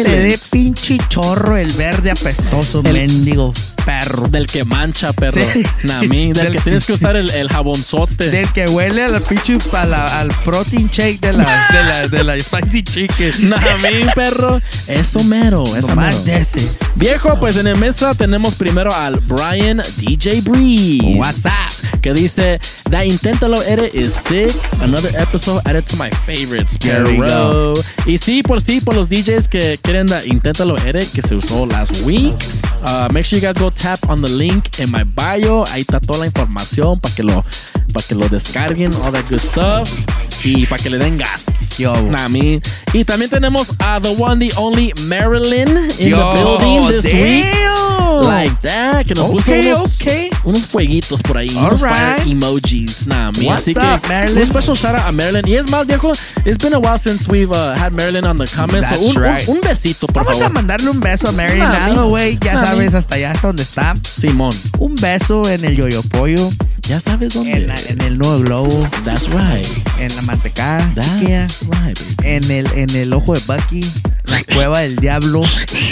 violent. 0.04 0.30
dé 0.32 0.40
pinche 0.52 0.98
chorro 1.10 1.58
el 1.58 1.72
verde 1.74 2.12
apestoso, 2.12 2.82
El- 2.84 2.94
mendigo 2.94 3.54
perro. 3.88 4.28
Del 4.28 4.46
que 4.48 4.66
mancha, 4.66 5.14
perro. 5.14 5.42
Sí. 5.54 5.64
Nah, 5.84 6.02
mí, 6.02 6.34
del, 6.34 6.34
Del 6.34 6.52
que 6.56 6.60
tienes 6.60 6.86
que 6.86 6.92
usar 6.94 7.16
el, 7.16 7.30
el 7.32 7.48
jabonzote. 7.48 8.30
Del 8.30 8.52
que 8.52 8.66
huele 8.66 9.04
a 9.04 9.08
la 9.08 9.20
pinche 9.22 9.58
a 9.72 9.86
la- 9.86 10.20
al 10.20 10.28
protein 10.44 10.90
shake 10.90 11.22
de 11.22 11.32
la, 11.34 11.46
de 11.72 11.84
la, 11.84 12.08
de 12.10 12.24
la 12.26 12.40
spicy 12.40 12.84
chicken. 12.84 13.32
Nah, 13.50 13.58
mí, 13.78 14.06
perro. 14.14 14.62
Eso 14.90 15.24
mero, 15.24 15.64
eso 15.78 15.96
mero. 15.96 16.22
de 16.24 16.38
ese. 16.38 16.70
Viejo, 16.96 17.40
pues 17.40 17.56
en 17.56 17.68
el 17.68 17.78
mesa 17.78 18.14
tenemos 18.14 18.56
primero 18.56 18.94
al 18.94 19.20
Brian 19.22 19.82
DJ 19.98 20.42
Breeze. 20.42 21.18
What's 21.20 21.46
up? 21.46 22.02
Que 22.02 22.14
dice, 22.14 22.60
that 22.90 23.04
Inténtalo 23.06 23.62
edit 23.64 23.94
is 23.94 24.14
sick. 24.14 24.52
Another 24.82 25.14
episode 25.18 25.62
added 25.66 25.86
to 25.86 25.96
my 25.96 26.10
favorites. 26.26 26.78
Perro. 26.78 27.74
Y 28.06 28.18
sí, 28.18 28.44
por 28.44 28.62
sí, 28.62 28.82
por 28.82 28.96
los 28.96 29.08
DJs 29.10 29.48
que 29.48 29.78
quieren 29.82 30.08
Inténtalo 30.26 30.76
edit 30.80 31.10
que 31.14 31.22
se 31.22 31.36
usó 31.36 31.66
last 31.68 31.96
week. 32.06 32.34
uh, 32.84 33.08
make 33.12 33.24
sure 33.24 33.40
you 33.40 33.46
guys 33.48 33.58
go 33.58 33.70
tap 33.78 34.10
on 34.10 34.22
the 34.22 34.32
link 34.32 34.80
in 34.80 34.92
my 34.92 35.04
bio. 35.04 35.64
Ahí 35.72 35.82
está 35.82 36.00
toda 36.00 36.20
la 36.20 36.26
información 36.26 37.00
para 37.00 37.16
que 37.16 37.24
lo 37.24 37.44
para 37.94 38.08
que 38.08 38.16
lo 38.16 38.28
descarguen, 38.28 38.94
all 39.04 39.12
that 39.12 39.26
good 39.30 39.40
stuff. 39.40 39.90
Y 40.44 40.66
para 40.66 40.82
que 40.82 40.90
le 40.90 40.98
den 40.98 41.18
gas. 41.18 41.67
Yo. 41.78 41.94
Nah, 42.10 42.28
me. 42.30 42.62
Y 42.94 43.04
también 43.04 43.30
tenemos 43.30 43.72
a 43.80 44.00
the 44.00 44.10
one, 44.18 44.40
the 44.48 44.54
only 44.58 44.94
Marilyn 45.08 45.68
in 46.00 46.10
Yo, 46.10 46.34
the 46.34 46.42
building 46.42 46.82
this 46.88 47.06
week. 47.06 47.44
damn. 47.44 47.78
Like 48.24 48.60
that, 48.62 49.06
que 49.06 49.14
nos 49.14 49.28
puso 49.30 49.52
Okay, 49.52 49.72
unos, 49.72 49.96
okay. 50.02 50.30
unos 50.44 50.66
fueguitos 50.66 51.22
por 51.22 51.38
ahí, 51.38 51.50
All 51.56 51.68
unos 51.68 51.82
fire 51.82 52.18
right. 52.18 52.28
emojis. 52.28 53.06
Nah, 53.08 53.32
me. 53.38 53.46
What's 53.46 53.68
Así 53.68 53.76
up, 53.78 54.02
que 54.02 54.08
Marilyn? 54.10 54.40
un 54.42 54.46
special 54.48 54.76
shout 54.76 54.96
out 54.96 55.08
a 55.08 55.12
Marilyn. 55.12 55.48
Y 55.48 55.56
es 55.56 55.70
más, 55.70 55.86
viejo, 55.86 56.12
it's 56.44 56.58
been 56.58 56.74
a 56.74 56.80
while 56.80 56.98
since 56.98 57.28
we've 57.30 57.52
uh, 57.52 57.76
had 57.76 57.94
Marilyn 57.94 58.26
on 58.26 58.36
the 58.38 58.48
comments. 58.48 58.90
That's 58.90 59.06
so 59.06 59.12
un, 59.12 59.18
un- 59.18 59.24
right. 59.24 59.48
un 59.48 59.62
besito, 59.62 60.08
por 60.08 60.24
Vamos 60.24 60.38
a 60.38 60.40
favor. 60.46 60.54
mandarle 60.54 60.90
un 60.90 61.00
beso 61.00 61.30
a 61.30 61.32
Nah, 61.32 61.90
mi- 61.90 62.10
güey. 62.10 62.38
Ya 62.44 62.56
nah, 62.56 62.66
sabes, 62.66 62.96
hasta 62.96 63.16
allá 63.16 63.32
hasta 63.34 63.48
donde 63.48 63.64
está. 63.64 63.94
Simón, 64.04 64.54
Un 64.80 64.96
beso 64.96 65.48
en 65.48 65.64
el 65.64 65.76
yoyo 65.76 66.02
pollo, 66.10 66.50
ya 66.88 67.00
sabes 67.00 67.34
dónde. 67.34 67.52
en, 67.54 67.68
la- 67.68 67.76
en 67.88 68.02
el 68.02 68.18
nuevo 68.18 68.40
globo, 68.40 68.90
That's 69.04 69.28
right. 69.30 69.66
en 70.00 70.16
la 70.16 70.22
mantecada, 70.22 70.90
chiquilla, 70.96 71.48
That's 71.48 71.62
right, 71.64 72.00
baby. 72.00 72.16
en 72.36 72.52
el, 72.52 72.68
en 72.76 72.90
el 72.96 73.14
ojo 73.14 73.34
de 73.34 73.42
Bucky, 73.46 73.82
la 74.26 74.44
cueva 74.54 74.80
del 74.80 74.96
diablo, 74.98 75.42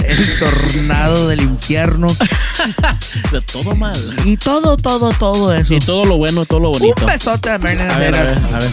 el 0.05 0.39
tornado 0.39 1.27
del 1.27 1.41
infierno 1.41 2.07
De 3.31 3.41
todo 3.41 3.76
mal. 3.76 3.97
y 4.26 4.38
todo, 4.38 4.77
todo, 4.77 5.11
todo 5.13 5.53
eso. 5.53 5.73
Y 5.73 5.80
todo 5.80 6.05
lo 6.05 6.17
bueno, 6.17 6.45
todo 6.45 6.59
lo 6.59 6.72
bonito. 6.72 6.95
Un 7.01 7.07
besote 7.07 7.49
a 7.49 7.57
Marilyn 7.57 7.89
A 7.91 7.97
ver, 7.97 8.15
a 8.15 8.23
ver, 8.23 8.38
a 8.53 8.59
ver. 8.59 8.72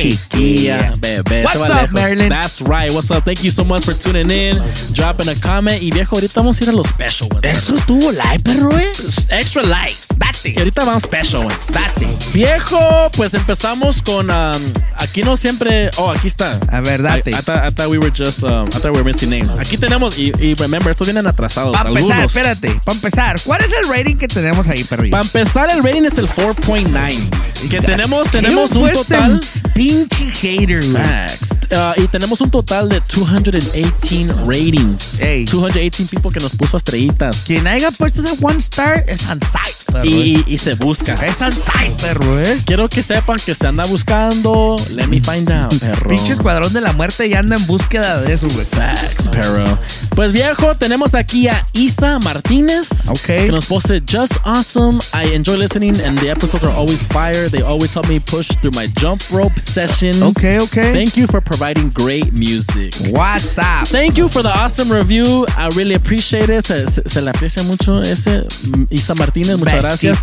Chiquilla, 0.00 0.92
bebé. 0.98 1.44
What's 1.44 1.56
up, 1.56 1.70
lejos. 1.70 1.92
Marilyn? 1.92 2.28
That's 2.28 2.60
right. 2.60 2.92
What's 2.92 3.10
up? 3.10 3.24
Thank 3.24 3.42
you 3.42 3.50
so 3.50 3.64
much 3.64 3.84
for 3.84 3.94
tuning 3.94 4.30
in, 4.30 4.62
dropping 4.92 5.28
a 5.28 5.34
comment. 5.34 5.82
Y 5.82 5.90
viejo, 5.90 6.16
ahorita 6.16 6.40
vamos 6.40 6.60
a 6.60 6.64
ir 6.64 6.70
a 6.70 6.72
los 6.72 6.86
special 6.86 7.28
ones. 7.32 7.44
Eso 7.44 7.76
estuvo 7.76 8.12
live, 8.12 8.42
perro, 8.44 8.76
eh. 8.78 8.92
Extra 9.30 9.62
light. 9.62 10.05
Date. 10.46 10.54
Y 10.54 10.58
ahorita 10.58 10.84
vamos 10.84 11.02
special 11.02 11.46
ones. 11.46 11.66
Date. 11.72 12.08
Viejo, 12.32 13.10
pues 13.16 13.34
empezamos 13.34 14.02
con. 14.02 14.30
um, 14.30 14.52
aquí 14.98 15.22
no 15.22 15.36
siempre. 15.36 15.90
Oh, 15.96 16.10
aquí 16.10 16.28
está. 16.28 16.58
A 16.70 16.80
ver, 16.80 17.02
date. 17.02 17.30
I, 17.30 17.34
I 17.34 17.42
thought, 17.42 17.64
I 17.64 17.70
thought 17.74 17.90
we 17.90 17.98
were 17.98 18.12
just. 18.14 18.42
Um, 18.42 18.68
I 18.68 18.78
thought 18.78 18.92
we 18.92 19.02
were 19.02 19.04
missing 19.04 19.30
names. 19.30 19.52
Aquí 19.58 19.76
tenemos. 19.76 20.18
Y, 20.18 20.32
y 20.38 20.54
remember, 20.54 20.90
estos 20.90 21.06
vienen 21.06 21.26
atrasados. 21.26 21.72
Para 21.72 21.88
empezar, 21.90 22.24
espérate, 22.24 22.80
para 22.84 22.96
empezar, 22.96 23.40
¿cuál 23.44 23.64
es 23.64 23.72
el 23.72 23.88
rating 23.88 24.16
que 24.16 24.28
tenemos 24.28 24.68
ahí, 24.68 24.84
perro? 24.84 25.08
Para 25.10 25.22
empezar, 25.22 25.70
el 25.70 25.82
rating 25.82 26.02
es 26.04 26.18
el 26.18 26.28
4.9. 26.28 27.68
Que 27.70 27.80
tenemos, 27.80 28.30
tenemos 28.30 28.72
un 28.72 28.92
total. 28.92 29.40
Pinche 29.74 30.30
hater, 30.30 30.84
güey. 30.86 31.02
Facts. 31.02 31.50
Uh, 31.70 32.00
y 32.00 32.06
tenemos 32.08 32.40
un 32.40 32.50
total 32.50 32.88
de 32.88 33.00
218 33.12 34.44
ratings. 34.46 35.20
Ey. 35.20 35.44
218 35.46 36.08
people 36.10 36.30
que 36.30 36.38
nos 36.40 36.54
puso 36.54 36.76
estrellitas. 36.76 37.38
Quien 37.44 37.66
haya 37.66 37.90
puesto 37.90 38.22
ese 38.22 38.36
one 38.40 38.58
star 38.58 39.04
es 39.08 39.28
on 39.28 39.40
site. 39.42 39.85
Perro. 39.86 40.04
Y, 40.04 40.44
y 40.46 40.58
se 40.58 40.74
busca. 40.74 41.14
Es 41.26 41.40
Ansai, 41.42 41.90
perro, 42.00 42.40
¿eh? 42.40 42.60
Quiero 42.64 42.88
que 42.88 43.02
sepan 43.02 43.36
que 43.44 43.54
se 43.54 43.66
anda 43.66 43.84
buscando. 43.84 44.76
Let 44.94 45.06
me 45.06 45.20
find 45.20 45.50
out, 45.50 45.74
perro. 45.80 46.08
Pinche 46.08 46.32
escuadrón 46.34 46.72
de 46.72 46.80
la 46.80 46.92
muerte 46.92 47.28
ya 47.28 47.40
anda 47.40 47.56
en 47.56 47.66
búsqueda 47.66 48.20
de 48.22 48.34
eso, 48.34 48.48
güey. 48.50 48.66
Facts, 48.66 49.28
perro. 49.28 49.78
Pues 50.14 50.32
viejo, 50.32 50.74
tenemos 50.74 51.14
aquí 51.14 51.46
a 51.48 51.66
Isa 51.74 52.18
Martínez. 52.20 53.08
Ok. 53.10 53.26
Que 53.26 53.48
nos 53.52 53.66
pose 53.66 54.00
just 54.10 54.32
awesome. 54.44 54.98
I 55.12 55.34
enjoy 55.34 55.56
listening 55.58 55.94
and 56.06 56.18
the 56.18 56.30
episodes 56.30 56.64
are 56.64 56.72
always 56.74 57.02
fire. 57.02 57.50
They 57.50 57.60
always 57.62 57.92
help 57.94 58.08
me 58.08 58.18
push 58.18 58.48
through 58.62 58.72
my 58.74 58.88
jump 58.98 59.20
rope 59.30 59.58
session. 59.60 60.22
Okay, 60.22 60.58
okay. 60.58 60.92
Thank 60.94 61.16
you 61.18 61.26
for 61.26 61.42
providing 61.42 61.90
great 61.90 62.32
music. 62.32 62.94
What's 63.10 63.58
up? 63.58 63.88
Thank 63.88 64.16
you 64.16 64.28
for 64.28 64.42
the 64.42 64.48
awesome 64.50 64.90
review. 64.90 65.44
I 65.56 65.68
really 65.76 65.94
appreciate 65.94 66.48
it. 66.48 66.64
Se, 66.66 66.86
se- 66.86 67.02
se 67.06 67.20
le 67.20 67.30
aprecia 67.30 67.62
mucho 67.64 68.00
ese. 68.00 68.40
mm, 68.70 68.86
Isa 68.90 69.14
Martínez, 69.14 69.58
muchas. 69.58 69.75
Gracias. 69.84 70.18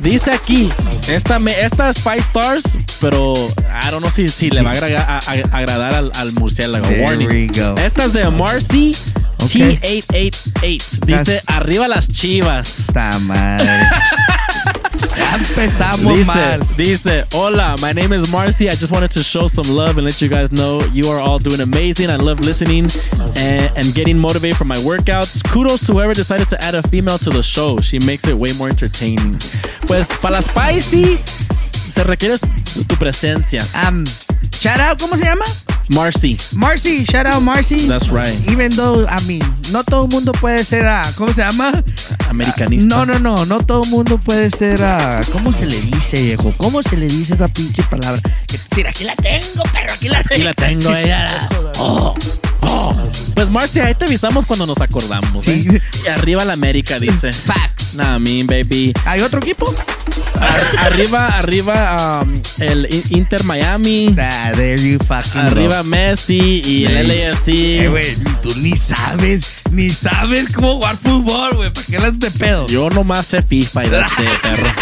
Dice 0.00 0.30
aquí, 0.32 0.70
esta, 1.08 1.38
me, 1.38 1.52
esta 1.60 1.88
es 1.90 1.98
five 2.00 2.18
stars, 2.20 2.64
pero 3.00 3.32
I 3.34 3.90
don't 3.90 4.00
know 4.02 4.10
si, 4.10 4.28
si 4.28 4.50
le 4.50 4.62
va 4.62 4.72
a, 4.72 4.74
a- 4.74 5.18
a- 5.18 5.56
agradar 5.58 5.94
al, 5.94 6.12
al 6.14 6.32
murciélago. 6.32 6.86
There 6.88 7.04
Warning. 7.04 7.28
we 7.28 7.46
go. 7.48 7.74
Esta 7.80 8.04
es 8.04 8.12
de 8.12 8.28
Marcy 8.30 8.94
Okay. 9.44 9.76
T888. 9.76 11.06
Dice, 11.06 11.40
arriba 11.46 11.88
las 11.88 12.08
chivas. 12.08 12.90
Madre. 13.22 13.66
ya 15.18 15.34
empezamos 15.34 16.16
Dice, 16.16 16.26
mal. 16.26 16.76
dice, 16.76 17.24
hola, 17.32 17.74
my 17.80 17.92
name 17.92 18.12
is 18.12 18.30
Marcy. 18.30 18.68
I 18.68 18.72
just 18.72 18.92
wanted 18.92 19.10
to 19.12 19.22
show 19.22 19.48
some 19.48 19.68
love 19.74 19.96
and 19.98 20.04
let 20.04 20.20
you 20.20 20.28
guys 20.28 20.52
know 20.52 20.80
you 20.92 21.08
are 21.10 21.18
all 21.20 21.38
doing 21.38 21.60
amazing. 21.60 22.10
I 22.10 22.16
love 22.16 22.40
listening 22.40 22.88
and, 23.36 23.70
and 23.76 23.94
getting 23.94 24.18
motivated 24.18 24.56
for 24.56 24.64
my 24.64 24.76
workouts. 24.76 25.42
Kudos 25.50 25.86
to 25.86 25.92
whoever 25.92 26.14
decided 26.14 26.48
to 26.50 26.62
add 26.62 26.74
a 26.74 26.82
female 26.88 27.18
to 27.18 27.30
the 27.30 27.42
show. 27.42 27.80
She 27.80 27.98
makes 28.00 28.26
it 28.28 28.36
way 28.36 28.52
more 28.58 28.68
entertaining. 28.68 29.38
Pues 29.86 30.06
para 30.20 30.34
las 30.34 30.44
Spicy 30.46 31.18
se 31.72 32.04
requiere 32.04 32.38
tu, 32.38 32.84
tu 32.84 32.96
presencia. 32.96 33.60
Um, 33.86 34.04
shout 34.60 34.80
out, 34.80 35.00
¿cómo 35.00 35.16
se 35.16 35.24
llama? 35.24 35.44
Marcy. 35.88 36.36
Marcy, 36.54 37.04
shout 37.04 37.26
out 37.26 37.42
Marcy. 37.42 37.88
That's 37.88 38.08
right. 38.10 38.34
Even 38.48 38.70
though, 38.70 39.06
I 39.06 39.20
mean, 39.26 39.42
no 39.72 39.82
todo 39.82 40.04
el 40.04 40.10
mundo 40.10 40.32
puede 40.32 40.64
ser 40.64 40.86
a, 40.86 41.02
¿cómo 41.16 41.32
se 41.32 41.42
llama? 41.42 41.82
Americanista. 42.28 42.88
No, 42.88 43.04
no, 43.04 43.18
no, 43.18 43.44
no 43.44 43.60
todo 43.64 43.82
el 43.84 43.90
mundo 43.90 44.18
puede 44.18 44.50
ser 44.50 44.82
a, 44.82 45.20
¿cómo 45.32 45.52
se 45.52 45.66
le 45.66 45.80
dice, 45.80 46.22
viejo? 46.22 46.54
¿Cómo 46.56 46.82
se 46.82 46.96
le 46.96 47.06
dice 47.08 47.34
esa 47.34 47.48
pinche 47.48 47.82
palabra? 47.84 48.22
Decir, 48.48 48.86
aquí 48.86 49.04
la 49.04 49.16
tengo, 49.16 49.62
pero 49.72 49.92
aquí 49.92 50.08
la 50.08 50.22
tengo. 50.22 50.34
Aquí 50.34 50.42
la 50.42 50.54
tengo, 50.54 50.94
ella. 50.94 51.26
Oh, 51.84 52.14
oh. 52.62 52.96
Pues 53.34 53.50
Marcy, 53.50 53.80
ahí 53.80 53.94
te 53.94 54.04
avisamos 54.04 54.44
cuando 54.46 54.66
nos 54.66 54.80
acordamos. 54.80 55.48
¿eh? 55.48 55.80
Y 56.04 56.08
arriba 56.08 56.44
la 56.44 56.52
América, 56.52 56.98
dice. 57.00 57.32
Facts. 57.32 57.94
Nah, 57.94 58.18
mean, 58.18 58.46
baby. 58.46 58.92
¿Hay 59.04 59.20
otro 59.20 59.40
equipo? 59.40 59.74
Ar- 60.38 60.86
arriba, 60.92 61.26
arriba, 61.26 62.20
um, 62.22 62.34
el 62.58 62.86
I- 62.90 63.04
Inter 63.16 63.42
Miami. 63.44 64.14
Ah, 64.18 64.52
there 64.54 64.76
you 64.80 64.98
fucking 65.06 65.40
Arriba. 65.40 65.82
Messi 65.82 66.60
y 66.64 66.84
el 66.84 67.08
LAFC. 67.08 67.48
Eh, 67.48 67.88
güey, 67.88 68.14
tú 68.42 68.54
ni 68.56 68.76
sabes, 68.76 69.56
ni 69.70 69.90
sabes 69.90 70.52
cómo 70.52 70.74
jugar 70.76 70.96
fútbol, 71.02 71.56
güey. 71.56 71.70
¿Para 71.72 71.86
qué 71.86 71.98
las 71.98 72.18
de 72.18 72.30
pedo? 72.30 72.66
Yo 72.68 72.90
nomás 72.90 73.26
sé 73.26 73.42
FIFA 73.42 73.84
y 73.86 73.88
that's 73.90 74.12
it, 74.18 74.40
perro. 74.42 74.72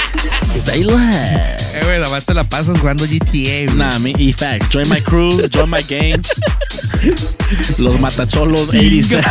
Say 0.65 0.85
less. 0.85 1.60
Eh, 1.73 1.81
güey, 1.85 2.01
nomás 2.01 2.25
te 2.25 2.35
la 2.35 2.45
pasas 2.45 2.79
jugando 2.79 3.05
GTA, 3.05 3.67
güey. 3.67 3.77
Nah, 3.77 3.99
me, 3.99 4.11
y 4.19 4.33
facts. 4.33 4.69
Join 4.73 4.89
my 4.89 5.01
crew, 5.01 5.31
join 5.49 5.71
my 5.71 5.83
game. 5.89 6.21
Los 7.79 7.99
matacholos 8.01 8.69
86. 8.69 9.23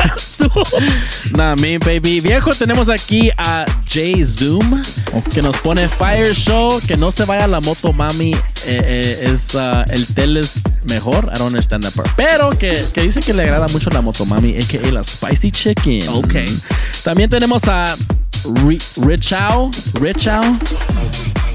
nah, 1.31 1.55
me, 1.55 1.77
baby. 1.79 2.19
Viejo, 2.21 2.51
tenemos 2.51 2.89
aquí 2.89 3.29
a 3.37 3.65
Jay 3.87 4.23
Zoom, 4.23 4.81
que 5.33 5.41
nos 5.41 5.57
pone 5.57 5.87
Fire 5.87 6.33
Show. 6.33 6.79
Que 6.87 6.95
no 6.97 7.11
se 7.11 7.25
vaya 7.25 7.47
la 7.47 7.59
moto, 7.59 7.91
mami. 7.93 8.31
Eh, 8.31 8.41
eh, 8.65 9.29
es 9.31 9.53
uh, 9.55 9.83
el 9.91 10.05
tel 10.07 10.37
es 10.37 10.79
mejor. 10.85 11.25
I 11.33 11.37
don't 11.37 11.47
understand 11.47 11.83
that 11.83 11.93
part. 11.93 12.09
Pero 12.15 12.51
que, 12.57 12.73
que 12.93 13.01
dice 13.01 13.19
que 13.21 13.33
le 13.33 13.43
agrada 13.43 13.67
mucho 13.67 13.89
la 13.89 14.01
moto, 14.01 14.25
mami, 14.25 14.55
a.k.a. 14.57 14.91
la 14.91 15.03
Spicy 15.03 15.51
Chicken. 15.51 16.07
Ok. 16.09 16.35
También 17.03 17.29
tenemos 17.29 17.63
a 17.67 17.85
Ri- 18.63 18.81
Richao. 19.05 19.69
Richao. 19.93 20.41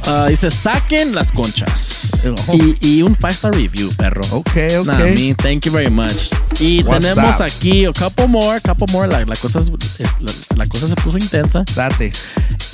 Uh, 0.06 0.28
dice, 0.28 0.50
saquen 0.50 1.14
las 1.14 1.32
conchas. 1.32 2.24
Y, 2.52 2.76
y 2.80 3.02
un 3.02 3.14
five 3.14 3.32
star 3.32 3.54
review, 3.54 3.90
perro. 3.96 4.22
Ok, 4.32 4.50
ok. 4.80 4.86
Nah, 4.86 4.98
me, 4.98 5.34
thank 5.34 5.64
you 5.64 5.72
very 5.72 5.90
much. 5.90 6.30
Y 6.60 6.82
What's 6.82 7.04
tenemos 7.04 7.40
up? 7.40 7.46
aquí 7.46 7.86
a 7.86 7.92
couple 7.92 8.26
more, 8.28 8.60
couple 8.60 8.86
more. 8.92 9.08
La, 9.08 9.20
la 9.24 9.34
cosa, 9.36 9.60
la, 9.60 10.32
la 10.56 10.66
cosa 10.66 10.88
se 10.88 10.94
puso 10.96 11.16
intensa. 11.18 11.64
Date. 11.74 12.12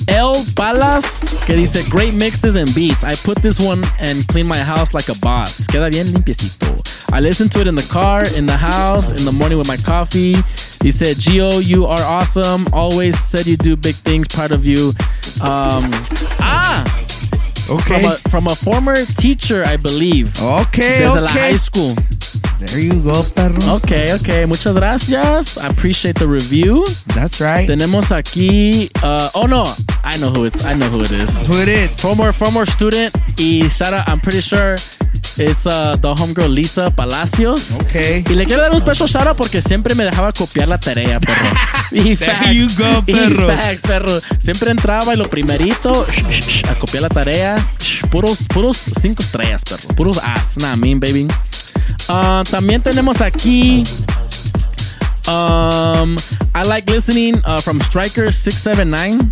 El 0.07 0.33
Palas, 0.55 1.39
que 1.45 1.55
dice, 1.55 1.83
great 1.89 2.13
mixes 2.13 2.55
and 2.55 2.73
beats. 2.75 3.03
I 3.03 3.13
put 3.23 3.41
this 3.41 3.59
one 3.59 3.81
and 3.99 4.25
clean 4.27 4.47
my 4.47 4.57
house 4.57 4.93
like 4.93 5.09
a 5.09 5.15
boss. 5.19 5.67
Queda 5.67 5.89
bien 5.89 6.11
limpiecito. 6.11 6.67
I 7.13 7.19
listen 7.21 7.49
to 7.49 7.61
it 7.61 7.67
in 7.67 7.75
the 7.75 7.87
car, 7.91 8.23
in 8.35 8.45
the 8.45 8.57
house, 8.57 9.11
in 9.11 9.25
the 9.25 9.31
morning 9.31 9.57
with 9.57 9.67
my 9.67 9.77
coffee. 9.77 10.35
He 10.81 10.91
said, 10.91 11.17
Gio, 11.17 11.63
you 11.63 11.85
are 11.85 12.01
awesome. 12.01 12.67
Always 12.73 13.19
said 13.19 13.45
you 13.45 13.57
do 13.57 13.75
big 13.75 13.95
things. 13.95 14.27
Proud 14.27 14.51
of 14.51 14.65
you. 14.65 14.89
Um, 15.41 15.91
ah! 16.41 16.83
Okay. 17.69 18.01
From 18.01 18.11
a, 18.11 18.17
from 18.29 18.47
a 18.47 18.55
former 18.55 18.95
teacher, 19.05 19.63
I 19.65 19.77
believe. 19.77 20.33
Okay, 20.41 20.99
Desde 20.99 21.21
la 21.21 21.25
okay. 21.25 21.51
high 21.51 21.57
school. 21.57 21.95
There 22.57 22.79
you 22.79 23.01
go, 23.01 23.23
perro. 23.35 23.57
Okay, 23.77 24.13
okay. 24.13 24.45
Muchas 24.45 24.77
gracias. 24.77 25.57
I 25.57 25.67
appreciate 25.67 26.15
the 26.15 26.27
review. 26.27 26.85
That's 27.15 27.39
right. 27.39 27.67
Tenemos 27.69 28.11
aquí. 28.11 28.89
Uh, 29.01 29.29
oh 29.35 29.45
no, 29.45 29.63
I 30.03 30.17
know 30.17 30.29
who 30.29 30.45
it's. 30.45 30.65
I 30.65 30.73
know 30.75 30.89
who 30.89 31.01
it 31.01 31.11
is. 31.11 31.29
Who 31.47 31.61
it 31.61 31.67
is? 31.67 31.95
Former 31.99 32.31
former 32.31 32.65
student. 32.65 33.15
Y 33.37 33.67
shout 33.69 33.93
out. 33.93 34.07
I'm 34.07 34.19
pretty 34.19 34.41
sure 34.41 34.75
it's 35.37 35.65
uh, 35.65 35.95
the 36.01 36.13
homegirl 36.13 36.53
Lisa 36.53 36.89
Palacios. 36.91 37.79
Okay. 37.81 38.23
Y 38.29 38.33
le 38.35 38.45
quiero 38.45 38.61
dar 38.61 38.71
un 38.73 38.81
special 38.81 39.07
shout 39.07 39.27
out 39.27 39.37
porque 39.37 39.61
siempre 39.61 39.95
me 39.95 40.03
dejaba 40.03 40.31
copiar 40.33 40.67
la 40.67 40.77
tarea, 40.77 41.19
perro. 41.19 41.49
Y 41.93 42.15
There 42.15 42.31
facts, 42.31 42.53
you 42.53 42.67
go, 42.77 43.03
y 43.05 43.13
perro. 43.13 43.47
facts, 43.47 43.81
perro. 43.81 44.21
Siempre 44.39 44.71
entraba 44.71 45.13
y 45.13 45.17
lo 45.17 45.29
primerito 45.29 45.91
a 46.69 46.75
copiar 46.75 47.03
la 47.03 47.09
tarea. 47.09 47.55
Puros, 48.09 48.45
puros 48.47 48.77
cinco 49.01 49.21
estrellas, 49.21 49.61
perro. 49.63 49.89
Puros 49.95 50.17
as. 50.23 50.57
Nah, 50.57 50.75
mean, 50.77 50.99
baby. 51.01 51.27
Ah, 52.07 52.43
también 52.49 52.81
tenemos 52.81 53.19
aquí. 53.21 53.83
Um, 55.27 56.17
I 56.55 56.63
like 56.65 56.89
listening 56.89 57.41
uh, 57.45 57.59
from 57.61 57.79
Striker 57.81 58.31
six 58.31 58.57
seven 58.57 58.89
nine. 58.89 59.29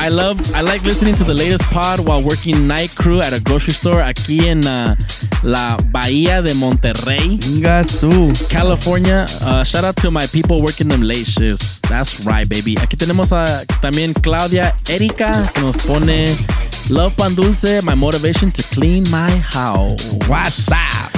I 0.00 0.10
love 0.10 0.40
I 0.54 0.60
like 0.62 0.84
listening 0.84 1.14
to 1.16 1.24
the 1.24 1.34
latest 1.34 1.64
pod 1.70 1.98
while 2.00 2.22
working 2.22 2.66
night 2.66 2.94
crew 2.94 3.20
at 3.20 3.32
a 3.32 3.40
grocery 3.40 3.72
store 3.72 4.00
aquí 4.02 4.46
en 4.46 4.64
uh, 4.66 4.94
la 5.42 5.76
Bahía 5.90 6.40
de 6.40 6.54
Monterrey, 6.54 7.38
California. 8.48 9.26
Uh, 9.44 9.64
shout 9.64 9.84
out 9.84 9.96
to 9.96 10.10
my 10.10 10.24
people 10.28 10.62
working 10.62 10.88
them 10.88 11.02
late 11.02 11.26
shifts. 11.26 11.80
That's 11.88 12.24
right, 12.24 12.48
baby. 12.48 12.76
Aquí 12.76 12.96
tenemos 12.96 13.32
a 13.32 13.66
también 13.82 14.14
Claudia 14.22 14.74
Erika 14.88 15.32
que 15.52 15.62
nos 15.62 15.76
pone 15.78 16.26
Love 16.90 17.14
Pan 17.16 17.34
Dulce, 17.34 17.82
my 17.82 17.94
motivation 17.96 18.50
to 18.52 18.62
clean 18.74 19.02
my 19.10 19.30
house. 19.42 20.14
What's 20.28 20.68
up? 20.70 21.10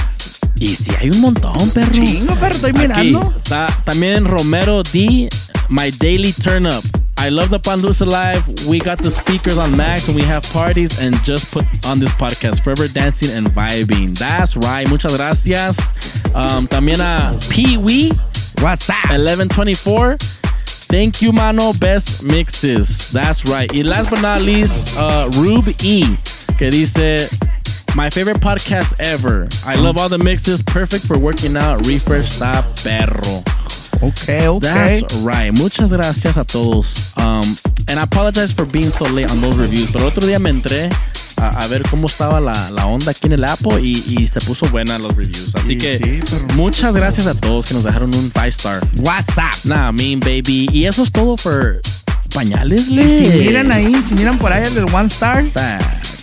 Y 0.59 0.75
si 0.75 0.93
hay 0.97 1.11
un 1.11 1.21
montón, 1.21 1.71
perro. 1.71 1.93
Chingo, 1.93 2.35
perro, 2.37 2.55
estoy 2.55 2.71
Aquí, 2.71 2.79
mirando. 3.13 3.35
ta- 3.49 3.69
también 3.85 4.25
Romero 4.25 4.83
D, 4.83 5.29
my 5.69 5.91
daily 5.99 6.33
turn 6.33 6.67
up. 6.67 6.83
I 7.23 7.29
love 7.29 7.51
the 7.51 7.59
Pan 7.59 7.83
Dulce 7.83 8.01
Live. 8.01 8.67
We 8.67 8.79
got 8.79 8.97
the 8.97 9.11
speakers 9.11 9.59
on 9.59 9.77
max 9.77 10.09
and 10.09 10.17
we 10.17 10.23
have 10.23 10.43
parties 10.55 11.03
and 11.03 11.15
just 11.23 11.53
put 11.53 11.67
on 11.87 12.01
this 12.01 12.09
podcast. 12.13 12.65
Forever 12.65 12.89
dancing 12.89 13.29
and 13.37 13.47
vibing. 13.47 14.17
That's 14.19 14.57
right. 14.57 14.89
Muchas 14.89 15.15
gracias. 15.19 16.25
Um, 16.35 16.67
también 16.67 16.99
a 17.01 17.39
Pee 17.51 17.77
Wee. 17.77 18.09
What's 18.63 18.89
up? 18.89 19.11
1124. 19.11 20.17
Thank 20.17 21.21
you, 21.21 21.33
mano. 21.33 21.75
Best 21.75 22.25
mixes. 22.25 23.13
That's 23.13 23.45
right. 23.45 23.71
And 23.71 23.87
last 23.87 24.09
but 24.09 24.23
not 24.23 24.41
least, 24.41 24.97
uh, 24.97 25.31
Rube 25.37 25.75
E, 25.85 26.17
que 26.57 26.71
dice, 26.71 27.29
my 27.95 28.09
favorite 28.09 28.39
podcast 28.39 28.99
ever. 28.99 29.47
I 29.67 29.75
love 29.75 29.99
all 29.99 30.09
the 30.09 30.19
mixes. 30.19 30.63
Perfect 30.63 31.07
for 31.07 31.19
working 31.19 31.59
out. 31.59 31.87
Refresh, 31.87 32.31
stop, 32.31 32.65
perro. 32.83 33.45
Okay, 34.03 34.47
okay. 34.49 35.01
That's 35.01 35.15
right. 35.23 35.53
Muchas 35.53 35.91
gracias 35.91 36.37
a 36.37 36.45
todos. 36.45 37.13
Um, 37.17 37.45
and 37.89 37.99
I 37.99 38.03
apologize 38.05 38.53
for 38.53 38.65
being 38.65 38.91
so 38.91 39.05
late 39.05 39.31
on 39.31 39.41
those 39.41 39.57
reviews. 39.59 39.91
Pero 39.93 40.05
el 40.07 40.11
otro 40.11 40.27
día 40.27 40.39
me 40.39 40.51
entré 40.51 40.89
a, 41.37 41.49
a 41.49 41.67
ver 41.69 41.83
cómo 41.91 42.07
estaba 42.07 42.41
la, 42.41 42.71
la 42.71 42.87
onda 42.87 43.11
aquí 43.11 43.27
en 43.27 43.33
el 43.33 43.45
Apple 43.45 43.81
y, 43.83 44.17
y 44.19 44.27
se 44.27 44.41
puso 44.41 44.67
buena 44.69 44.99
los 44.99 45.15
reviews. 45.17 45.55
Así 45.55 45.69
Sí, 45.73 45.77
que 45.79 45.99
sí, 45.99 46.37
muchas 46.55 46.95
gracias 46.95 47.27
a 47.27 47.35
todos 47.35 47.67
que 47.67 47.75
nos 47.75 47.85
dejaron 47.85 48.15
un 48.15 48.31
five 48.31 48.49
star. 48.49 48.81
What's 48.99 49.37
up? 49.37 49.69
Nah, 49.69 49.93
mean 49.93 50.21
baby. 50.21 50.69
Y 50.73 50.87
eso 50.87 51.03
es 51.03 51.13
todo 51.13 51.37
por 51.37 51.81
pañales, 52.33 52.87
si 52.87 52.93
miran 53.39 53.71
ahí, 53.73 53.93
si 54.01 54.15
miran 54.15 54.39
por 54.39 54.53
ahí 54.53 54.63
el 54.65 54.85
One 54.95 55.07
Star. 55.07 55.45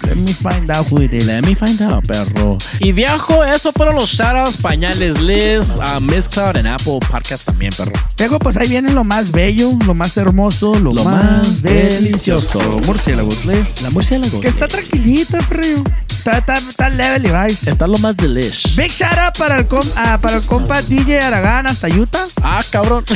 Let 0.07 0.15
me 0.15 0.33
find 0.33 0.69
out 0.71 0.87
who 0.89 1.01
it 1.01 1.13
is. 1.13 1.25
Let 1.25 1.41
me 1.41 1.53
find 1.55 1.81
out, 1.81 2.05
perro. 2.07 2.57
Y 2.79 2.91
viejo, 2.93 3.43
eso 3.43 3.71
fueron 3.73 3.95
los 3.95 4.09
shoutouts, 4.09 4.57
pañales 4.57 5.19
Liz, 5.21 5.79
a 5.81 5.99
Miss 5.99 6.29
Cloud 6.29 6.55
en 6.55 6.67
Apple 6.67 6.99
Podcast 7.11 7.43
también, 7.43 7.71
perro. 7.75 7.91
Luego, 8.17 8.39
pues 8.39 8.55
ahí 8.57 8.69
viene 8.69 8.91
lo 8.93 9.03
más 9.03 9.31
bello, 9.31 9.71
lo 9.85 9.93
más 9.93 10.15
hermoso, 10.17 10.73
lo, 10.75 10.93
Lo 10.93 11.03
más, 11.03 11.15
más 11.47 11.61
delicioso. 11.61 12.59
delicioso. 12.59 12.79
Murciélagos, 12.85 13.45
Les. 13.45 13.81
La 13.81 13.89
murciélago. 13.89 14.39
Que 14.39 14.47
está 14.47 14.67
tranquilita, 14.67 15.39
perro. 15.49 15.83
Está, 16.27 16.39
está, 16.39 16.57
está 16.57 16.89
level 16.89 17.25
y 17.25 17.31
vice. 17.31 17.69
Está 17.69 17.87
lo 17.87 17.97
más 17.99 18.17
delish. 18.17 18.75
Big 18.75 18.91
shout 18.91 19.17
out 19.17 19.37
para 19.37 19.59
el, 19.59 19.67
com- 19.67 19.79
ah, 19.95 20.17
para 20.21 20.35
el 20.37 20.43
compa 20.43 20.81
DJ 20.81 21.19
Aragán 21.21 21.67
hasta 21.67 21.87
Utah. 21.87 22.25
Ah, 22.43 22.59
cabrón. 22.69 23.05
Que, 23.05 23.15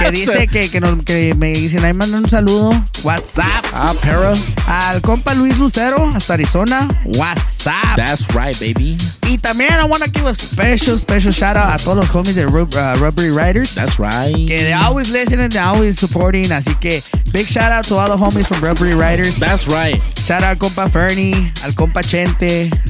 que 0.00 0.10
dice 0.10 0.48
que, 0.48 0.68
que, 0.68 0.80
nos- 0.80 1.04
que 1.04 1.34
me 1.34 1.52
dicen 1.52 1.84
ahí 1.84 1.92
mandan 1.92 2.24
un 2.24 2.28
saludo. 2.28 2.70
WhatsApp. 3.04 3.64
Ah, 3.72 3.92
perro. 4.02 4.32
Al 4.66 5.00
compa 5.02 5.34
Luis 5.34 5.56
Lucero 5.58 6.04
hasta 6.14 6.34
Arizona. 6.34 6.88
WhatsApp. 7.04 7.96
That's 7.96 8.26
right, 8.34 8.58
baby. 8.58 8.96
Y 9.28 9.38
también 9.38 9.70
I 9.74 9.84
want 9.84 10.02
to 10.02 10.10
give 10.10 10.26
a 10.28 10.34
special, 10.34 10.98
special 10.98 11.32
shout 11.32 11.56
out 11.56 11.72
a 11.80 11.82
todos 11.82 11.96
los 11.96 12.10
homies 12.10 12.34
de 12.34 12.46
Rub- 12.46 12.74
uh, 12.74 12.96
Rubbery 12.98 13.30
Riders. 13.30 13.74
That's 13.76 14.00
right. 14.00 14.34
Que 14.48 14.56
they 14.58 14.72
always 14.72 15.10
listening, 15.10 15.48
they 15.50 15.60
always 15.60 15.96
supporting. 15.96 16.50
Así 16.50 16.74
que 16.80 17.02
big 17.32 17.46
shout 17.46 17.70
out 17.70 17.86
to 17.86 17.96
all 17.96 18.08
the 18.08 18.16
homies 18.16 18.46
from 18.48 18.60
Rubbery 18.60 18.94
Riders. 18.94 19.38
That's 19.38 19.68
right. 19.68 20.02
Shout 20.26 20.42
out 20.42 20.50
al 20.52 20.56
compa 20.58 20.88
Fernie, 20.90 21.50
al 21.64 21.74
compa 21.74 22.02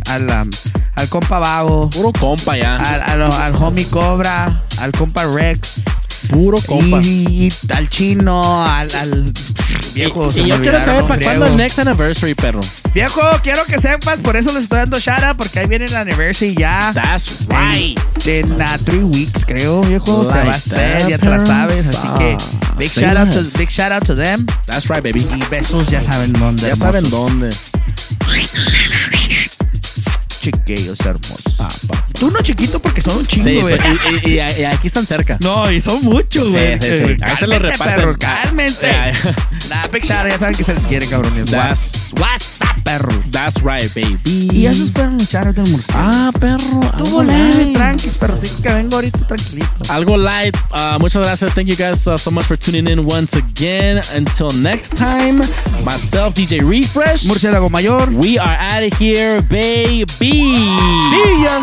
Al, 0.09 0.23
um, 0.31 0.51
al 0.95 1.09
compa 1.09 1.39
Vago. 1.39 1.91
Puro 1.91 2.13
compa 2.13 2.57
ya. 2.57 2.77
Al, 2.77 3.23
al, 3.23 3.33
al 3.33 3.55
homie 3.57 3.87
Cobra, 3.87 4.63
al 4.79 4.93
compa 4.93 5.27
Rex. 5.27 5.85
Puro 6.31 6.59
compa. 6.67 7.01
Y, 7.03 7.49
y 7.49 7.53
al 7.73 7.89
chino, 7.91 8.65
al, 8.65 8.95
al 8.95 9.33
viejo. 9.95 10.29
Y 10.35 10.43
me 10.43 10.49
yo 10.49 10.63
quiero 10.63 10.79
saber 10.79 11.05
para 11.07 11.23
cuándo 11.23 11.47
el 11.47 11.57
next 11.57 11.79
anniversary, 11.79 12.35
perro. 12.35 12.61
Viejo, 12.95 13.21
quiero 13.43 13.65
que 13.65 13.79
sepas, 13.79 14.21
por 14.21 14.37
eso 14.37 14.53
les 14.53 14.65
estoy 14.65 14.79
dando 14.79 14.97
out, 14.97 15.37
porque 15.37 15.61
ahí 15.61 15.67
viene 15.67 15.87
el 15.87 15.97
anniversary 15.97 16.55
ya. 16.55 16.93
That's 16.95 17.47
right. 17.49 17.99
En 18.25 18.53
uh, 18.53 18.79
three 18.85 19.03
weeks, 19.03 19.45
creo, 19.45 19.81
viejo. 19.83 20.23
se 20.23 20.29
va 20.29 20.41
a 20.41 20.45
Like 20.45 20.51
hacer, 20.57 21.09
ya 21.09 21.19
te 21.19 21.27
la 21.29 21.45
sabes. 21.45 21.87
Así 21.89 22.09
que 22.19 22.37
big 22.77 22.89
Say 22.89 23.05
shout, 23.05 23.17
out 23.17 23.31
to, 23.31 23.43
big 23.59 23.69
shout 23.69 23.93
out 23.93 24.05
to 24.05 24.15
them. 24.15 24.47
That's 24.67 24.89
right, 24.89 25.03
baby. 25.03 25.27
Y 25.35 25.43
besos, 25.51 25.89
ya 25.89 26.01
saben 26.01 26.33
dónde. 26.33 26.69
Ya 26.69 26.77
saben 26.77 27.05
hermosos. 27.05 27.11
dónde. 27.11 27.51
Chiquillos 30.43 30.99
hermosos. 31.01 31.55
Ah, 31.61 31.69
pa- 31.87 32.05
Tú 32.19 32.29
no 32.33 32.41
chiquito 32.43 32.81
porque 32.81 33.01
son 33.01 33.17
un 33.19 33.27
chingo, 33.27 33.47
Sí, 33.49 33.55
güey. 33.61 33.79
sí, 33.79 34.19
y, 34.25 34.29
y- 34.31 34.35
y- 34.61 34.65
aquí 34.65 34.89
están 34.89 35.07
cerca. 35.07 35.37
No, 35.41 35.71
y 35.71 35.81
son 35.81 36.03
muchos, 36.03 36.47
Sí, 36.47 36.51
güey. 36.51 36.75
sí, 36.81 36.89
sí. 36.89 37.17
Ahí 37.23 37.37
se 37.37 37.47
lo 37.47 37.53
Cálmense, 37.53 37.71
reparten. 37.73 37.97
perro, 37.97 38.17
cálmense. 38.19 38.87
Yeah. 38.89 39.13
Nah, 39.71 39.87
out, 39.89 40.29
ya 40.29 40.39
saben 40.41 40.55
que 40.57 40.65
se 40.65 40.75
les 40.75 40.85
quiere, 40.87 41.07
cabrones. 41.07 41.47
That's- 41.51 42.11
WhatsApp, 42.21 42.77
perro. 42.85 43.23
That's 43.31 43.63
right, 43.63 43.89
baby. 43.95 44.49
Y 44.53 44.67
esos 44.67 44.91
fueron 44.91 45.17
los 45.19 45.29
out 45.31 45.55
del 45.55 45.67
murciélago. 45.71 46.11
Ah, 46.13 46.33
perro. 46.39 46.81
Tuvo 46.99 47.21
algo 47.21 47.25
light. 47.25 47.73
tranquis, 47.73 48.17
pero 48.21 48.37
digo 48.37 48.55
que 48.63 48.69
vengo 48.73 48.97
ahorita 48.97 49.19
tranquilito. 49.27 49.69
Algo 49.89 50.17
light. 50.19 50.55
Uh, 50.73 50.99
muchas 51.01 51.23
gracias. 51.23 51.55
Thank 51.55 51.69
you 51.69 51.77
guys 51.77 52.07
uh, 52.07 52.19
so 52.19 52.31
much 52.31 52.45
for 52.45 52.57
tuning 52.59 52.87
in 52.89 53.01
once 53.07 53.35
again. 53.39 54.01
Until 54.15 54.51
next 54.61 54.95
time, 54.97 55.41
myself, 55.85 56.35
DJ 56.35 56.61
Refresh. 56.61 57.25
Murciélago 57.27 57.71
mayor. 57.71 58.11
We 58.11 58.39
are 58.39 58.59
out 58.61 58.83
of 58.93 58.99
here, 59.01 59.41
baby. 59.49 60.32
See. 60.33 61.43
Ya. 61.43 61.61